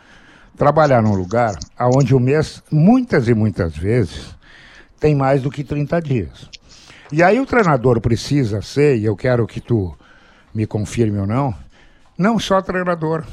trabalhar 0.55 1.01
num 1.01 1.15
lugar 1.15 1.55
onde 1.79 2.15
o 2.15 2.19
mês, 2.19 2.63
muitas 2.71 3.27
e 3.27 3.33
muitas 3.33 3.75
vezes, 3.77 4.35
tem 4.99 5.15
mais 5.15 5.41
do 5.41 5.51
que 5.51 5.63
30 5.63 6.01
dias. 6.01 6.49
E 7.11 7.23
aí 7.23 7.39
o 7.39 7.45
treinador 7.45 8.01
precisa 8.01 8.61
ser, 8.61 8.97
e 8.97 9.05
eu 9.05 9.15
quero 9.15 9.45
que 9.47 9.61
tu 9.61 9.95
me 10.53 10.65
confirme 10.65 11.19
ou 11.19 11.27
não, 11.27 11.53
não 12.17 12.39
só 12.39 12.61
treinador, 12.61 13.23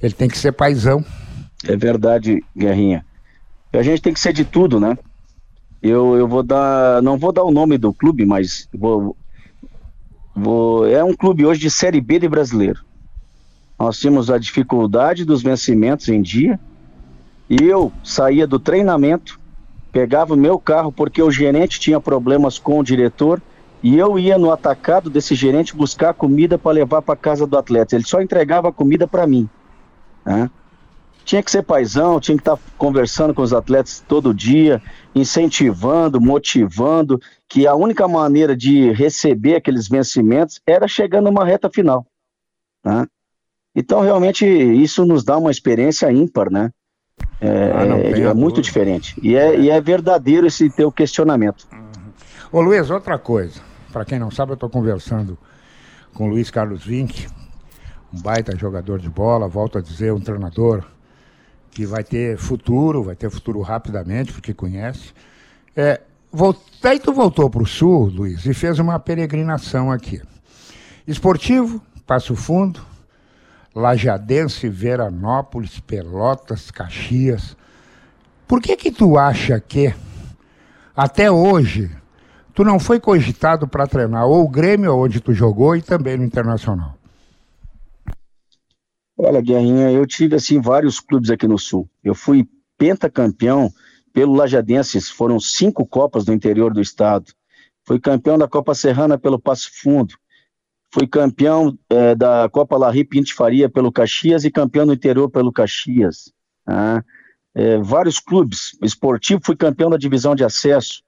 ele 0.00 0.12
tem 0.12 0.28
que 0.28 0.38
ser 0.38 0.52
paisão. 0.52 1.04
É 1.64 1.76
verdade, 1.76 2.44
Guerrinha. 2.56 3.04
A 3.72 3.82
gente 3.82 4.02
tem 4.02 4.12
que 4.12 4.20
ser 4.20 4.32
de 4.32 4.44
tudo, 4.44 4.78
né? 4.78 4.98
Eu, 5.82 6.16
eu 6.16 6.28
vou 6.28 6.42
dar. 6.42 7.02
Não 7.02 7.16
vou 7.16 7.32
dar 7.32 7.42
o 7.42 7.50
nome 7.50 7.78
do 7.78 7.92
clube, 7.92 8.26
mas 8.26 8.68
vou, 8.72 9.16
É 10.90 11.04
um 11.04 11.14
clube 11.14 11.44
hoje 11.44 11.60
de 11.60 11.70
Série 11.70 12.00
B 12.00 12.18
de 12.18 12.28
brasileiro. 12.28 12.84
Nós 13.78 13.98
tínhamos 13.98 14.30
a 14.30 14.38
dificuldade 14.38 15.24
dos 15.24 15.42
vencimentos 15.42 16.08
em 16.08 16.22
dia. 16.22 16.58
E 17.50 17.62
eu 17.62 17.92
saía 18.02 18.46
do 18.46 18.58
treinamento, 18.58 19.38
pegava 19.90 20.34
o 20.34 20.36
meu 20.36 20.58
carro 20.58 20.90
porque 20.90 21.22
o 21.22 21.30
gerente 21.30 21.78
tinha 21.78 22.00
problemas 22.00 22.58
com 22.58 22.78
o 22.78 22.84
diretor 22.84 23.42
E 23.82 23.98
eu 23.98 24.16
ia 24.18 24.38
no 24.38 24.52
atacado 24.52 25.10
desse 25.10 25.34
gerente 25.34 25.74
buscar 25.74 26.14
comida 26.14 26.56
para 26.56 26.72
levar 26.72 27.02
para 27.02 27.16
casa 27.16 27.46
do 27.46 27.58
atleta. 27.58 27.96
Ele 27.96 28.04
só 28.04 28.22
entregava 28.22 28.72
comida 28.72 29.08
para 29.08 29.26
mim. 29.26 29.48
Né? 30.24 30.48
Tinha 31.24 31.42
que 31.42 31.50
ser 31.50 31.62
paisão, 31.62 32.20
tinha 32.20 32.36
que 32.36 32.42
estar 32.42 32.56
tá 32.56 32.62
conversando 32.78 33.34
com 33.34 33.42
os 33.42 33.52
atletas 33.52 34.02
todo 34.06 34.32
dia, 34.32 34.80
incentivando, 35.14 36.20
motivando, 36.20 37.20
que 37.52 37.66
a 37.66 37.74
única 37.74 38.08
maneira 38.08 38.56
de 38.56 38.90
receber 38.92 39.56
aqueles 39.56 39.86
vencimentos 39.86 40.58
era 40.66 40.88
chegando 40.88 41.26
numa 41.26 41.44
reta 41.44 41.68
final. 41.68 42.06
Né? 42.82 43.06
Então, 43.76 44.00
realmente, 44.00 44.46
isso 44.46 45.04
nos 45.04 45.22
dá 45.22 45.36
uma 45.36 45.50
experiência 45.50 46.10
ímpar, 46.10 46.50
né? 46.50 46.70
É, 47.38 47.70
ah, 47.74 48.30
é 48.30 48.32
muito 48.32 48.62
diferente. 48.62 49.20
E 49.22 49.36
é, 49.36 49.60
e 49.60 49.68
é 49.68 49.78
verdadeiro 49.82 50.46
esse 50.46 50.70
teu 50.70 50.90
questionamento. 50.90 51.68
Uhum. 51.70 52.12
Ô 52.52 52.62
Luiz, 52.62 52.88
outra 52.88 53.18
coisa. 53.18 53.60
Para 53.92 54.06
quem 54.06 54.18
não 54.18 54.30
sabe, 54.30 54.52
eu 54.52 54.54
estou 54.54 54.70
conversando 54.70 55.36
com 56.14 56.28
o 56.28 56.30
Luiz 56.30 56.50
Carlos 56.50 56.82
Vinck, 56.82 57.26
um 58.14 58.22
baita 58.22 58.56
jogador 58.56 58.98
de 58.98 59.10
bola, 59.10 59.46
volto 59.46 59.76
a 59.76 59.82
dizer, 59.82 60.10
um 60.10 60.20
treinador 60.20 60.86
que 61.70 61.84
vai 61.84 62.02
ter 62.02 62.38
futuro, 62.38 63.02
vai 63.02 63.14
ter 63.14 63.28
futuro 63.28 63.60
rapidamente, 63.60 64.32
porque 64.32 64.54
conhece. 64.54 65.12
É, 65.76 66.00
Daí 66.82 66.98
tu 66.98 67.12
voltou 67.12 67.50
para 67.50 67.62
o 67.62 67.66
Sul, 67.66 68.06
Luiz, 68.06 68.46
e 68.46 68.54
fez 68.54 68.78
uma 68.78 68.98
peregrinação 68.98 69.90
aqui. 69.92 70.22
Esportivo, 71.06 71.80
Passo 72.06 72.34
Fundo, 72.34 72.80
Lajadense, 73.74 74.68
Veranópolis, 74.68 75.78
Pelotas, 75.80 76.70
Caxias. 76.70 77.56
Por 78.48 78.60
que 78.60 78.76
que 78.76 78.90
tu 78.90 79.18
acha 79.18 79.60
que, 79.60 79.94
até 80.96 81.30
hoje, 81.30 81.90
tu 82.54 82.64
não 82.64 82.78
foi 82.78 82.98
cogitado 82.98 83.68
para 83.68 83.86
treinar 83.86 84.26
ou 84.26 84.44
o 84.44 84.48
Grêmio, 84.48 84.96
onde 84.96 85.20
tu 85.20 85.32
jogou, 85.32 85.76
e 85.76 85.82
também 85.82 86.16
no 86.16 86.24
Internacional? 86.24 86.96
Olha, 89.16 89.40
Guerrinha, 89.40 89.90
eu 89.90 90.06
tive 90.06 90.36
assim 90.36 90.60
vários 90.60 90.98
clubes 90.98 91.30
aqui 91.30 91.46
no 91.46 91.58
Sul. 91.58 91.88
Eu 92.02 92.14
fui 92.14 92.48
pentacampeão 92.76 93.70
pelo 94.12 94.34
Lajadenses, 94.34 95.08
foram 95.08 95.40
cinco 95.40 95.86
Copas 95.86 96.24
do 96.24 96.32
interior 96.32 96.72
do 96.72 96.80
estado. 96.80 97.32
Fui 97.84 97.98
campeão 97.98 98.38
da 98.38 98.46
Copa 98.46 98.74
Serrana 98.74 99.18
pelo 99.18 99.38
Passo 99.38 99.70
Fundo. 99.82 100.14
Fui 100.92 101.06
campeão 101.06 101.76
é, 101.88 102.14
da 102.14 102.48
Copa 102.50 102.76
Larry 102.76 103.04
Pinto 103.04 103.34
Faria 103.34 103.68
pelo 103.68 103.90
Caxias 103.90 104.44
e 104.44 104.50
campeão 104.50 104.86
do 104.86 104.92
interior 104.92 105.30
pelo 105.30 105.50
Caxias. 105.50 106.32
É, 107.54 107.78
vários 107.78 108.18
clubes 108.18 108.76
esportivo, 108.82 109.40
fui 109.44 109.56
campeão 109.56 109.90
da 109.90 109.96
divisão 109.96 110.34
de 110.34 110.44
acesso. 110.44 111.02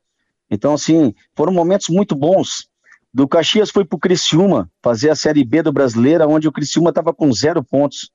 Então, 0.51 0.75
assim, 0.75 1.15
foram 1.35 1.53
momentos 1.53 1.89
muito 1.89 2.15
bons. 2.15 2.69
Do 3.13 3.29
Caxias 3.29 3.71
fui 3.71 3.85
para 3.85 3.97
o 3.97 4.01
Criciúma, 4.01 4.71
fazer 4.83 5.11
a 5.11 5.15
Série 5.15 5.45
B 5.45 5.63
do 5.63 5.73
Brasileiro, 5.73 6.29
onde 6.29 6.49
o 6.49 6.53
Criciúma 6.53 6.91
estava 6.91 7.15
com 7.15 7.33
zero 7.33 7.63
pontos. 7.63 8.11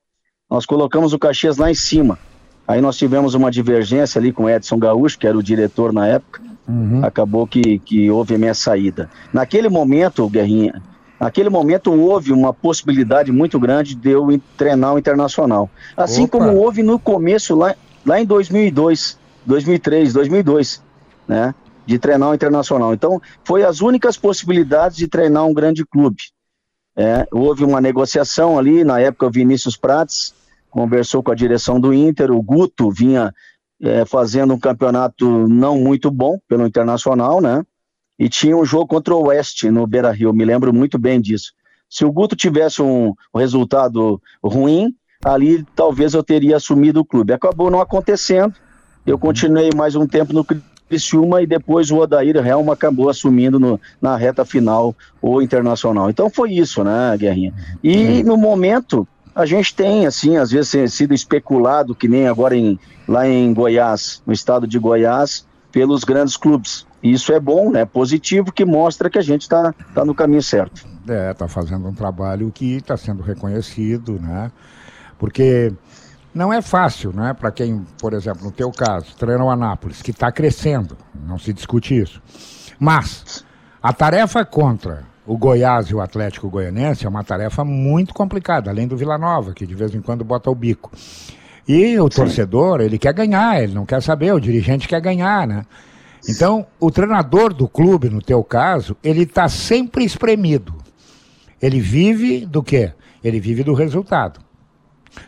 Nós 0.48 0.66
colocamos 0.66 1.12
o 1.12 1.18
Caxias 1.18 1.56
lá 1.56 1.70
em 1.70 1.74
cima. 1.74 2.18
Aí 2.70 2.80
nós 2.80 2.96
tivemos 2.96 3.34
uma 3.34 3.50
divergência 3.50 4.20
ali 4.20 4.30
com 4.30 4.44
o 4.44 4.48
Edson 4.48 4.78
Gaúcho, 4.78 5.18
que 5.18 5.26
era 5.26 5.36
o 5.36 5.42
diretor 5.42 5.92
na 5.92 6.06
época. 6.06 6.40
Uhum. 6.68 7.04
Acabou 7.04 7.44
que, 7.44 7.80
que 7.80 8.08
houve 8.08 8.36
a 8.36 8.38
minha 8.38 8.54
saída. 8.54 9.10
Naquele 9.32 9.68
momento, 9.68 10.28
Guerrinha, 10.28 10.80
naquele 11.18 11.48
momento 11.48 11.92
houve 11.92 12.32
uma 12.32 12.54
possibilidade 12.54 13.32
muito 13.32 13.58
grande 13.58 13.96
de 13.96 14.10
eu 14.10 14.24
treinar 14.56 14.94
o 14.94 15.00
Internacional. 15.00 15.68
Assim 15.96 16.26
Opa. 16.26 16.38
como 16.38 16.58
houve 16.58 16.80
no 16.84 16.96
começo, 16.96 17.56
lá, 17.56 17.74
lá 18.06 18.20
em 18.20 18.24
2002, 18.24 19.18
2003, 19.44 20.12
2002, 20.12 20.80
né? 21.26 21.52
de 21.84 21.98
treinar 21.98 22.30
o 22.30 22.34
Internacional. 22.34 22.94
Então, 22.94 23.20
foi 23.42 23.64
as 23.64 23.80
únicas 23.80 24.16
possibilidades 24.16 24.96
de 24.96 25.08
treinar 25.08 25.44
um 25.44 25.52
grande 25.52 25.84
clube. 25.84 26.22
É, 26.96 27.26
houve 27.32 27.64
uma 27.64 27.80
negociação 27.80 28.56
ali, 28.56 28.84
na 28.84 29.00
época 29.00 29.26
o 29.26 29.30
Vinícius 29.30 29.76
Prates 29.76 30.38
conversou 30.70 31.22
com 31.22 31.30
a 31.30 31.34
direção 31.34 31.80
do 31.80 31.92
Inter, 31.92 32.30
o 32.30 32.42
Guto 32.42 32.90
vinha 32.90 33.34
é, 33.82 34.04
fazendo 34.04 34.54
um 34.54 34.58
campeonato 34.58 35.48
não 35.48 35.78
muito 35.78 36.10
bom 36.10 36.38
pelo 36.48 36.66
Internacional, 36.66 37.40
né? 37.40 37.64
E 38.18 38.28
tinha 38.28 38.56
um 38.56 38.64
jogo 38.64 38.86
contra 38.86 39.14
o 39.14 39.28
Oeste 39.28 39.70
no 39.70 39.86
Beira 39.86 40.10
Rio, 40.10 40.32
me 40.32 40.44
lembro 40.44 40.72
muito 40.72 40.98
bem 40.98 41.20
disso. 41.20 41.52
Se 41.88 42.04
o 42.04 42.12
Guto 42.12 42.36
tivesse 42.36 42.82
um, 42.82 43.14
um 43.34 43.38
resultado 43.38 44.20
ruim, 44.44 44.94
ali 45.24 45.64
talvez 45.74 46.14
eu 46.14 46.22
teria 46.22 46.56
assumido 46.56 47.00
o 47.00 47.04
clube. 47.04 47.32
Acabou 47.32 47.70
não 47.70 47.80
acontecendo, 47.80 48.54
eu 49.06 49.18
continuei 49.18 49.70
mais 49.74 49.96
um 49.96 50.06
tempo 50.06 50.32
no 50.32 50.44
Criciúma 50.88 51.40
e 51.40 51.46
depois 51.46 51.90
o 51.90 51.98
Odair 51.98 52.36
Helma 52.36 52.74
acabou 52.74 53.08
assumindo 53.08 53.58
no, 53.58 53.80
na 54.00 54.16
reta 54.16 54.44
final 54.44 54.94
o 55.22 55.40
Internacional. 55.40 56.10
Então 56.10 56.28
foi 56.28 56.52
isso, 56.52 56.84
né, 56.84 57.16
Guerrinha? 57.16 57.54
E 57.82 58.22
no 58.22 58.36
momento 58.36 59.08
a 59.40 59.46
gente 59.46 59.74
tem, 59.74 60.06
assim, 60.06 60.36
às 60.36 60.50
vezes 60.50 60.92
sido 60.92 61.14
especulado, 61.14 61.94
que 61.94 62.06
nem 62.06 62.28
agora 62.28 62.56
em, 62.56 62.78
lá 63.08 63.26
em 63.26 63.52
Goiás, 63.52 64.22
no 64.26 64.32
estado 64.32 64.66
de 64.66 64.78
Goiás, 64.78 65.46
pelos 65.72 66.04
grandes 66.04 66.36
clubes. 66.36 66.86
Isso 67.02 67.32
é 67.32 67.40
bom, 67.40 67.70
né? 67.70 67.84
Positivo, 67.84 68.52
que 68.52 68.64
mostra 68.64 69.08
que 69.08 69.18
a 69.18 69.22
gente 69.22 69.42
está 69.42 69.74
tá 69.94 70.04
no 70.04 70.14
caminho 70.14 70.42
certo. 70.42 70.86
É, 71.08 71.30
está 71.30 71.48
fazendo 71.48 71.88
um 71.88 71.94
trabalho 71.94 72.50
que 72.52 72.76
está 72.76 72.96
sendo 72.96 73.22
reconhecido, 73.22 74.20
né? 74.20 74.52
Porque 75.18 75.72
não 76.34 76.52
é 76.52 76.60
fácil, 76.60 77.12
né? 77.12 77.32
Para 77.32 77.50
quem, 77.50 77.84
por 78.00 78.12
exemplo, 78.12 78.44
no 78.44 78.52
teu 78.52 78.70
caso, 78.70 79.16
treina 79.16 79.42
o 79.42 79.50
Anápolis, 79.50 80.02
que 80.02 80.10
está 80.10 80.30
crescendo, 80.30 80.96
não 81.26 81.38
se 81.38 81.52
discute 81.52 81.98
isso. 81.98 82.22
Mas 82.78 83.44
a 83.82 83.92
tarefa 83.92 84.44
contra 84.44 85.09
o 85.26 85.36
Goiás 85.36 85.86
e 85.86 85.94
o 85.94 86.00
Atlético 86.00 86.48
Goianense 86.48 87.06
é 87.06 87.08
uma 87.08 87.22
tarefa 87.22 87.64
muito 87.64 88.14
complicada, 88.14 88.70
além 88.70 88.88
do 88.88 88.96
Vila 88.96 89.18
Nova, 89.18 89.52
que 89.52 89.66
de 89.66 89.74
vez 89.74 89.94
em 89.94 90.00
quando 90.00 90.24
bota 90.24 90.50
o 90.50 90.54
bico. 90.54 90.90
E 91.68 91.98
o 91.98 92.10
Sim. 92.10 92.16
torcedor, 92.16 92.80
ele 92.80 92.98
quer 92.98 93.12
ganhar, 93.12 93.62
ele 93.62 93.74
não 93.74 93.86
quer 93.86 94.02
saber, 94.02 94.32
o 94.32 94.40
dirigente 94.40 94.88
quer 94.88 95.00
ganhar, 95.00 95.46
né? 95.46 95.64
Então, 96.28 96.66
o 96.78 96.90
treinador 96.90 97.54
do 97.54 97.68
clube, 97.68 98.10
no 98.10 98.20
teu 98.20 98.42
caso, 98.42 98.96
ele 99.02 99.22
está 99.22 99.48
sempre 99.48 100.04
espremido. 100.04 100.74
Ele 101.62 101.80
vive 101.80 102.44
do 102.44 102.62
quê? 102.62 102.92
Ele 103.22 103.40
vive 103.40 103.62
do 103.62 103.74
resultado. 103.74 104.40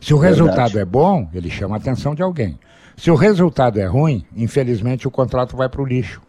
Se 0.01 0.15
o 0.15 0.19
Verdade. 0.19 0.43
resultado 0.43 0.79
é 0.79 0.85
bom, 0.85 1.29
ele 1.33 1.51
chama 1.51 1.77
a 1.77 1.79
atenção 1.79 2.15
de 2.15 2.23
alguém. 2.23 2.59
Se 2.97 3.11
o 3.11 3.15
resultado 3.15 3.79
é 3.81 3.87
ruim, 3.87 4.25
infelizmente 4.37 5.09
o 5.09 5.11
contrato 5.11 5.57
vai 5.57 5.69
para 5.69 5.83
o 5.83 5.87
lixo. 5.87 6.21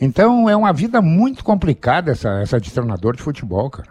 Então 0.00 0.48
é 0.48 0.56
uma 0.56 0.72
vida 0.72 1.02
muito 1.02 1.44
complicada 1.44 2.12
essa, 2.12 2.40
essa 2.40 2.60
de 2.60 2.70
treinador 2.70 3.14
de 3.14 3.22
futebol, 3.22 3.68
cara. 3.68 3.90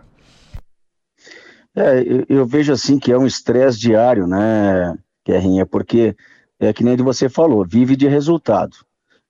É, 1.76 2.00
eu, 2.02 2.26
eu 2.28 2.46
vejo 2.46 2.74
assim 2.74 2.98
que 2.98 3.12
é 3.12 3.18
um 3.18 3.28
estresse 3.28 3.80
diário, 3.80 4.26
né, 4.26 4.98
Guerrinha, 5.26 5.66
porque 5.66 6.16
é 6.60 6.74
que 6.74 6.84
nem 6.84 6.98
você 6.98 7.30
falou, 7.30 7.66
vive 7.66 7.96
de 7.96 8.08
resultado. 8.08 8.76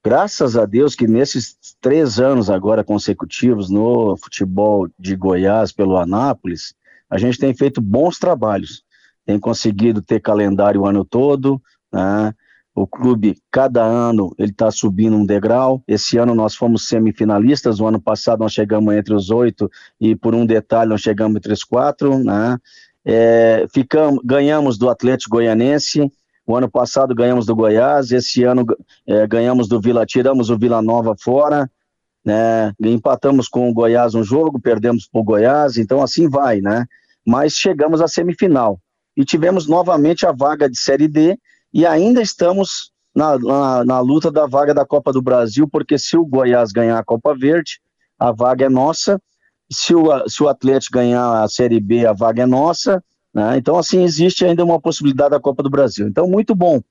Graças 0.04 0.56
a 0.56 0.66
Deus 0.66 0.96
que 0.96 1.06
nesses 1.06 1.58
três 1.82 2.20
anos 2.20 2.50
agora 2.50 2.84
consecutivos 2.84 3.70
no 3.70 4.16
futebol 4.18 4.88
de 4.98 5.16
Goiás 5.16 5.74
pelo 5.74 5.98
Anápolis, 5.98 6.74
a 7.10 7.18
gente 7.18 7.38
tem 7.38 7.54
feito 7.54 7.82
bons 7.82 8.18
trabalhos 8.18 8.84
tem 9.30 9.40
conseguido 9.40 10.02
ter 10.02 10.20
calendário 10.20 10.82
o 10.82 10.88
ano 10.88 11.06
todo, 11.06 11.62
né? 11.94 12.34
O 12.80 12.88
clube, 12.88 13.36
cada 13.52 13.84
ano, 13.84 14.34
ele 14.40 14.52
está 14.52 14.72
subindo 14.72 15.14
um 15.18 15.26
degrau. 15.26 15.84
Esse 15.86 16.18
ano 16.18 16.34
nós 16.34 16.56
fomos 16.56 16.88
semifinalistas, 16.88 17.82
o 17.82 17.86
ano 17.86 18.00
passado 18.00 18.40
nós 18.40 18.54
chegamos 18.54 18.96
entre 18.96 19.14
os 19.14 19.30
oito 19.30 19.70
e 20.00 20.16
por 20.16 20.34
um 20.34 20.46
detalhe 20.46 20.90
nós 20.90 21.02
chegamos 21.02 21.36
entre 21.36 21.52
os 21.52 21.62
quatro, 21.62 22.24
né? 22.24 22.58
É, 23.04 23.66
ficamos, 23.74 24.22
ganhamos 24.24 24.78
do 24.78 24.90
Atlético 24.90 25.36
Goianense, 25.36 26.10
o 26.48 26.56
ano 26.56 26.72
passado 26.72 27.14
ganhamos 27.14 27.46
do 27.46 27.54
Goiás, 27.54 28.14
esse 28.14 28.46
ano 28.46 28.66
é, 29.06 29.28
ganhamos 29.28 29.68
do 29.68 29.82
Vila, 29.82 30.06
tiramos 30.06 30.50
o 30.50 30.58
Vila 30.58 30.82
Nova 30.82 31.18
fora, 31.20 31.70
né? 32.24 32.72
Empatamos 32.80 33.50
com 33.50 33.70
o 33.70 33.74
Goiás 33.74 34.16
um 34.16 34.24
jogo, 34.24 34.58
perdemos 34.58 35.06
para 35.06 35.20
o 35.20 35.24
Goiás, 35.26 35.76
então 35.76 36.02
assim 36.02 36.30
vai, 36.30 36.62
né? 36.62 36.86
Mas 37.28 37.52
chegamos 37.56 38.00
à 38.00 38.08
semifinal 38.08 38.80
e 39.18 39.26
tivemos 39.26 39.68
novamente 39.68 40.26
a 40.26 40.32
vaga 40.32 40.70
de 40.70 40.80
Série 40.80 41.10
D 41.10 41.38
e 41.74 41.86
ainda 41.86 42.22
estamos 42.22 42.92
na, 43.16 43.38
na, 43.38 43.86
na, 43.86 44.00
luta 44.00 44.32
da 44.32 44.46
vaga 44.46 44.74
da 44.74 44.86
Copa 44.86 45.12
do 45.12 45.22
Brasil, 45.22 45.68
porque 45.68 45.98
se 45.98 46.18
o 46.18 46.26
Goiás 46.26 46.72
ganhar 46.72 46.98
a 46.98 47.04
Copa 47.04 47.36
Verde, 47.36 47.80
a 48.18 48.32
vaga 48.32 48.66
é 48.66 48.70
nossa, 48.70 49.22
se 49.72 49.94
o, 49.94 50.28
se 50.28 50.42
o 50.42 50.50
Atlético 50.50 50.98
ganhar 50.98 51.44
a 51.44 51.48
Série 51.48 51.80
B, 51.80 52.06
a 52.06 52.14
vaga 52.14 52.44
é 52.44 52.46
nossa, 52.46 53.04
né? 53.34 53.58
então 53.58 53.78
assim, 53.78 54.04
existe 54.04 54.46
ainda 54.46 54.64
uma 54.64 54.80
possibilidade 54.80 55.32
da 55.32 55.40
Copa 55.40 55.62
do 55.62 55.70
Brasil, 55.70 56.08
então 56.08 56.28
muito 56.28 56.56
bom. 56.56 56.82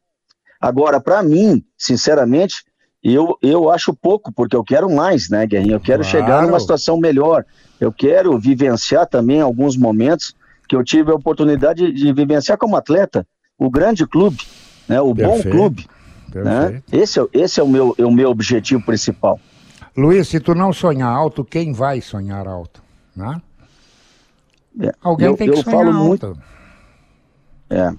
Agora, 0.60 1.00
para 1.00 1.22
mim, 1.22 1.64
sinceramente, 1.76 2.64
eu, 3.02 3.38
eu 3.40 3.70
acho 3.70 3.94
pouco, 3.94 4.32
porque 4.32 4.56
eu 4.56 4.64
quero 4.64 4.90
mais, 4.90 5.28
né, 5.28 5.46
Guerrinho? 5.46 5.74
Eu 5.74 5.80
quero 5.80 6.02
claro. 6.02 6.18
chegar 6.18 6.42
numa 6.42 6.58
situação 6.58 6.98
melhor. 6.98 7.44
Eu 7.80 7.92
quero 7.92 8.36
vivenciar 8.38 9.06
também 9.06 9.40
alguns 9.40 9.76
momentos 9.76 10.34
que 10.68 10.74
eu 10.74 10.82
tive 10.82 11.12
a 11.12 11.14
oportunidade 11.14 11.92
de 11.92 12.12
vivenciar 12.12 12.58
como 12.58 12.76
atleta, 12.76 13.26
o 13.56 13.70
grande 13.70 14.06
clube, 14.06 14.38
né, 14.88 15.00
o 15.00 15.14
Perfeito. 15.14 15.44
bom 15.44 15.50
clube. 15.50 15.86
Né? 16.34 16.82
Esse, 16.92 17.20
é, 17.20 17.26
esse 17.32 17.60
é 17.60 17.62
o 17.62 17.68
meu, 17.68 17.94
é 17.98 18.04
o 18.04 18.10
meu 18.10 18.30
objetivo 18.30 18.82
principal. 18.84 19.40
Luiz, 19.96 20.28
se 20.28 20.38
tu 20.38 20.54
não 20.54 20.72
sonhar 20.72 21.10
alto, 21.10 21.44
quem 21.44 21.72
vai 21.72 22.00
sonhar 22.00 22.46
alto? 22.46 22.82
Né? 23.16 23.40
É, 24.80 24.92
Alguém 25.00 25.28
eu, 25.28 25.36
tem 25.36 25.50
que 25.50 25.58
eu 25.58 25.62
sonhar 25.62 25.78
falo 25.78 25.96
alto. 25.96 26.06
Muito, 26.06 26.38
é. 27.70 27.92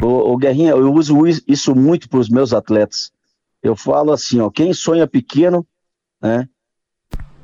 O, 0.00 0.32
o 0.32 0.36
Guerrinha, 0.36 0.70
eu 0.70 0.92
uso 0.92 1.16
isso 1.46 1.74
muito 1.74 2.08
para 2.08 2.18
os 2.18 2.28
meus 2.28 2.52
atletas. 2.52 3.12
Eu 3.62 3.76
falo 3.76 4.12
assim, 4.12 4.40
ó, 4.40 4.50
quem 4.50 4.72
sonha 4.72 5.06
pequeno, 5.06 5.64
né, 6.20 6.48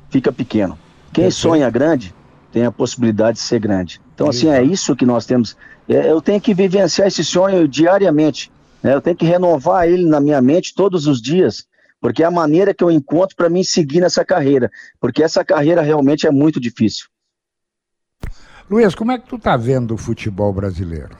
fica 0.09 0.31
pequeno. 0.31 0.77
Quem 1.13 1.31
sonha 1.31 1.69
grande, 1.69 2.13
tem 2.51 2.65
a 2.65 2.71
possibilidade 2.71 3.37
de 3.37 3.43
ser 3.43 3.59
grande. 3.59 4.01
Então, 4.13 4.27
assim, 4.27 4.49
é 4.49 4.61
isso 4.61 4.95
que 4.95 5.05
nós 5.05 5.25
temos. 5.25 5.55
É, 5.87 6.11
eu 6.11 6.21
tenho 6.21 6.41
que 6.41 6.53
vivenciar 6.53 7.07
esse 7.07 7.23
sonho 7.23 7.67
diariamente. 7.67 8.51
Né? 8.83 8.93
Eu 8.93 9.01
tenho 9.01 9.15
que 9.15 9.25
renovar 9.25 9.87
ele 9.87 10.05
na 10.05 10.19
minha 10.19 10.41
mente 10.41 10.73
todos 10.73 11.07
os 11.07 11.21
dias, 11.21 11.65
porque 12.01 12.23
é 12.23 12.25
a 12.25 12.31
maneira 12.31 12.73
que 12.73 12.83
eu 12.83 12.91
encontro 12.91 13.35
para 13.35 13.49
mim 13.49 13.63
seguir 13.63 14.01
nessa 14.01 14.23
carreira. 14.23 14.71
Porque 14.99 15.23
essa 15.23 15.43
carreira 15.43 15.81
realmente 15.81 16.25
é 16.25 16.31
muito 16.31 16.59
difícil. 16.59 17.07
Luiz, 18.69 18.93
como 18.93 19.11
é 19.11 19.17
que 19.17 19.27
tu 19.27 19.37
tá 19.37 19.57
vendo 19.57 19.95
o 19.95 19.97
futebol 19.97 20.53
brasileiro? 20.53 21.17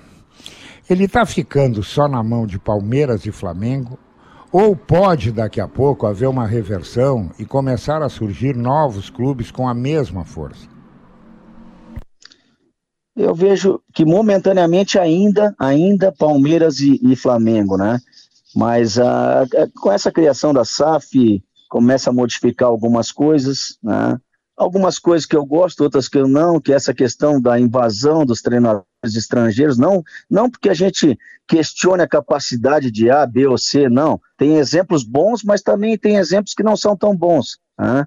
Ele 0.89 1.05
está 1.05 1.25
ficando 1.25 1.83
só 1.83 2.07
na 2.07 2.23
mão 2.23 2.47
de 2.47 2.57
Palmeiras 2.59 3.25
e 3.25 3.31
Flamengo? 3.31 3.97
Ou 4.51 4.75
pode 4.75 5.31
daqui 5.31 5.61
a 5.61 5.67
pouco 5.67 6.07
haver 6.07 6.27
uma 6.27 6.47
reversão 6.47 7.29
e 7.37 7.45
começar 7.45 8.01
a 8.01 8.09
surgir 8.09 8.55
novos 8.55 9.09
clubes 9.09 9.51
com 9.51 9.67
a 9.67 9.73
mesma 9.73 10.25
força? 10.25 10.67
Eu 13.19 13.35
vejo 13.35 13.81
que 13.93 14.05
momentaneamente 14.05 14.97
ainda, 14.97 15.53
ainda 15.59 16.09
Palmeiras 16.11 16.79
e, 16.79 16.99
e 17.03 17.17
Flamengo, 17.17 17.75
né? 17.75 17.99
Mas 18.55 18.97
uh, 18.97 19.71
com 19.81 19.91
essa 19.91 20.09
criação 20.09 20.53
da 20.53 20.63
SAF 20.63 21.43
começa 21.69 22.09
a 22.09 22.13
modificar 22.13 22.69
algumas 22.69 23.11
coisas, 23.11 23.77
né? 23.83 24.17
algumas 24.55 24.97
coisas 24.97 25.25
que 25.25 25.35
eu 25.35 25.45
gosto, 25.45 25.83
outras 25.83 26.07
que 26.07 26.17
eu 26.17 26.27
não, 26.29 26.61
que 26.61 26.71
é 26.71 26.75
essa 26.75 26.93
questão 26.93 27.41
da 27.41 27.59
invasão 27.59 28.25
dos 28.25 28.41
treinadores 28.41 28.85
estrangeiros, 29.03 29.77
não, 29.77 30.01
não 30.29 30.49
porque 30.49 30.69
a 30.69 30.73
gente 30.73 31.17
questione 31.45 32.01
a 32.01 32.07
capacidade 32.07 32.89
de 32.89 33.09
A, 33.09 33.25
B 33.25 33.47
ou 33.47 33.57
C, 33.57 33.89
não. 33.89 34.19
Tem 34.37 34.57
exemplos 34.57 35.03
bons, 35.03 35.43
mas 35.43 35.61
também 35.61 35.97
tem 35.97 36.15
exemplos 36.15 36.53
que 36.53 36.63
não 36.63 36.77
são 36.77 36.95
tão 36.95 37.15
bons. 37.15 37.59
Né? 37.77 38.05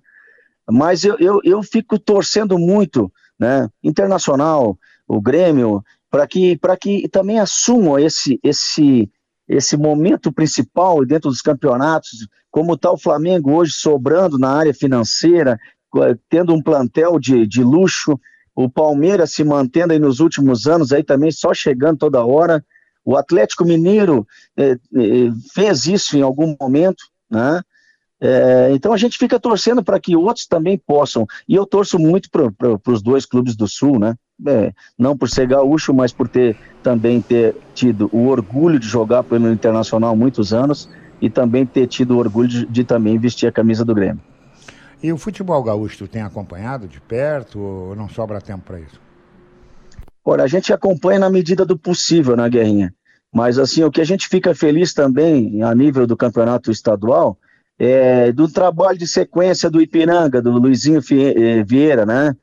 Mas 0.70 1.04
eu, 1.04 1.16
eu, 1.18 1.40
eu 1.44 1.62
fico 1.62 1.98
torcendo 1.98 2.58
muito, 2.58 3.12
né? 3.38 3.68
Internacional, 3.82 4.78
o 5.06 5.20
Grêmio, 5.20 5.82
para 6.10 6.26
que, 6.26 6.58
que 6.80 7.08
também 7.08 7.38
assumam 7.38 7.98
esse, 7.98 8.38
esse, 8.42 9.10
esse 9.48 9.76
momento 9.76 10.32
principal 10.32 11.04
dentro 11.04 11.30
dos 11.30 11.40
campeonatos, 11.40 12.26
como 12.50 12.74
está 12.74 12.90
o 12.90 12.98
Flamengo 12.98 13.52
hoje 13.52 13.72
sobrando 13.72 14.38
na 14.38 14.50
área 14.50 14.74
financeira, 14.74 15.58
tendo 16.28 16.54
um 16.54 16.62
plantel 16.62 17.18
de, 17.18 17.46
de 17.46 17.62
luxo, 17.62 18.18
o 18.54 18.68
Palmeiras 18.68 19.32
se 19.32 19.42
mantendo 19.42 19.92
aí 19.92 19.98
nos 19.98 20.20
últimos 20.20 20.66
anos, 20.66 20.92
aí 20.92 21.02
também 21.02 21.30
só 21.30 21.54
chegando 21.54 21.98
toda 21.98 22.24
hora. 22.24 22.64
O 23.04 23.16
Atlético 23.16 23.64
Mineiro 23.64 24.26
eh, 24.56 24.76
fez 25.54 25.86
isso 25.86 26.16
em 26.16 26.22
algum 26.22 26.54
momento, 26.60 27.02
né? 27.30 27.62
É, 28.24 28.70
então 28.72 28.92
a 28.92 28.96
gente 28.96 29.18
fica 29.18 29.40
torcendo 29.40 29.82
para 29.82 29.98
que 29.98 30.14
outros 30.14 30.46
também 30.46 30.78
possam. 30.78 31.26
E 31.48 31.56
eu 31.56 31.66
torço 31.66 31.98
muito 31.98 32.30
para 32.30 32.80
os 32.86 33.02
dois 33.02 33.26
clubes 33.26 33.56
do 33.56 33.66
Sul, 33.66 33.98
né? 33.98 34.14
É, 34.46 34.72
não 34.98 35.16
por 35.16 35.28
ser 35.28 35.46
gaúcho, 35.46 35.94
mas 35.94 36.12
por 36.12 36.28
ter 36.28 36.56
também 36.82 37.20
ter 37.20 37.54
tido 37.74 38.08
o 38.12 38.26
orgulho 38.26 38.78
de 38.78 38.86
jogar 38.86 39.22
pelo 39.22 39.52
Internacional 39.52 40.16
muitos 40.16 40.52
anos 40.52 40.88
e 41.20 41.30
também 41.30 41.64
ter 41.64 41.86
tido 41.86 42.16
o 42.16 42.18
orgulho 42.18 42.48
de, 42.48 42.66
de 42.66 42.84
também 42.84 43.18
vestir 43.18 43.46
a 43.46 43.52
camisa 43.52 43.84
do 43.84 43.94
Grêmio. 43.94 44.20
E 45.02 45.12
o 45.12 45.18
futebol 45.18 45.62
gaúcho 45.62 45.98
tu 45.98 46.08
tem 46.08 46.22
acompanhado 46.22 46.86
de 46.86 47.00
perto 47.00 47.58
ou 47.58 47.96
não 47.96 48.08
sobra 48.08 48.40
tempo 48.40 48.64
para 48.64 48.80
isso? 48.80 49.00
Olha, 50.24 50.44
a 50.44 50.46
gente 50.46 50.72
acompanha 50.72 51.18
na 51.18 51.30
medida 51.30 51.64
do 51.64 51.76
possível 51.76 52.36
na 52.36 52.44
né, 52.44 52.50
Guerrinha. 52.50 52.94
Mas 53.32 53.58
assim, 53.58 53.82
o 53.82 53.90
que 53.90 54.00
a 54.00 54.04
gente 54.04 54.28
fica 54.28 54.54
feliz 54.54 54.92
também 54.92 55.62
a 55.62 55.74
nível 55.74 56.06
do 56.06 56.16
campeonato 56.16 56.70
estadual 56.70 57.36
é 57.78 58.30
do 58.30 58.48
trabalho 58.48 58.98
de 58.98 59.08
sequência 59.08 59.68
do 59.70 59.80
Ipiranga, 59.80 60.40
do 60.40 60.52
Luizinho 60.52 61.00
eh, 61.10 61.64
Vieira, 61.64 62.06
né? 62.06 62.36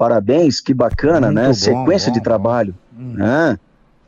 Parabéns, 0.00 0.62
que 0.62 0.72
bacana, 0.72 1.26
Muito 1.26 1.34
né? 1.34 1.46
Bom, 1.48 1.52
sequência 1.52 2.10
bom, 2.10 2.14
de 2.14 2.22
trabalho. 2.22 2.74
Hum. 2.98 3.16
Né? 3.18 3.58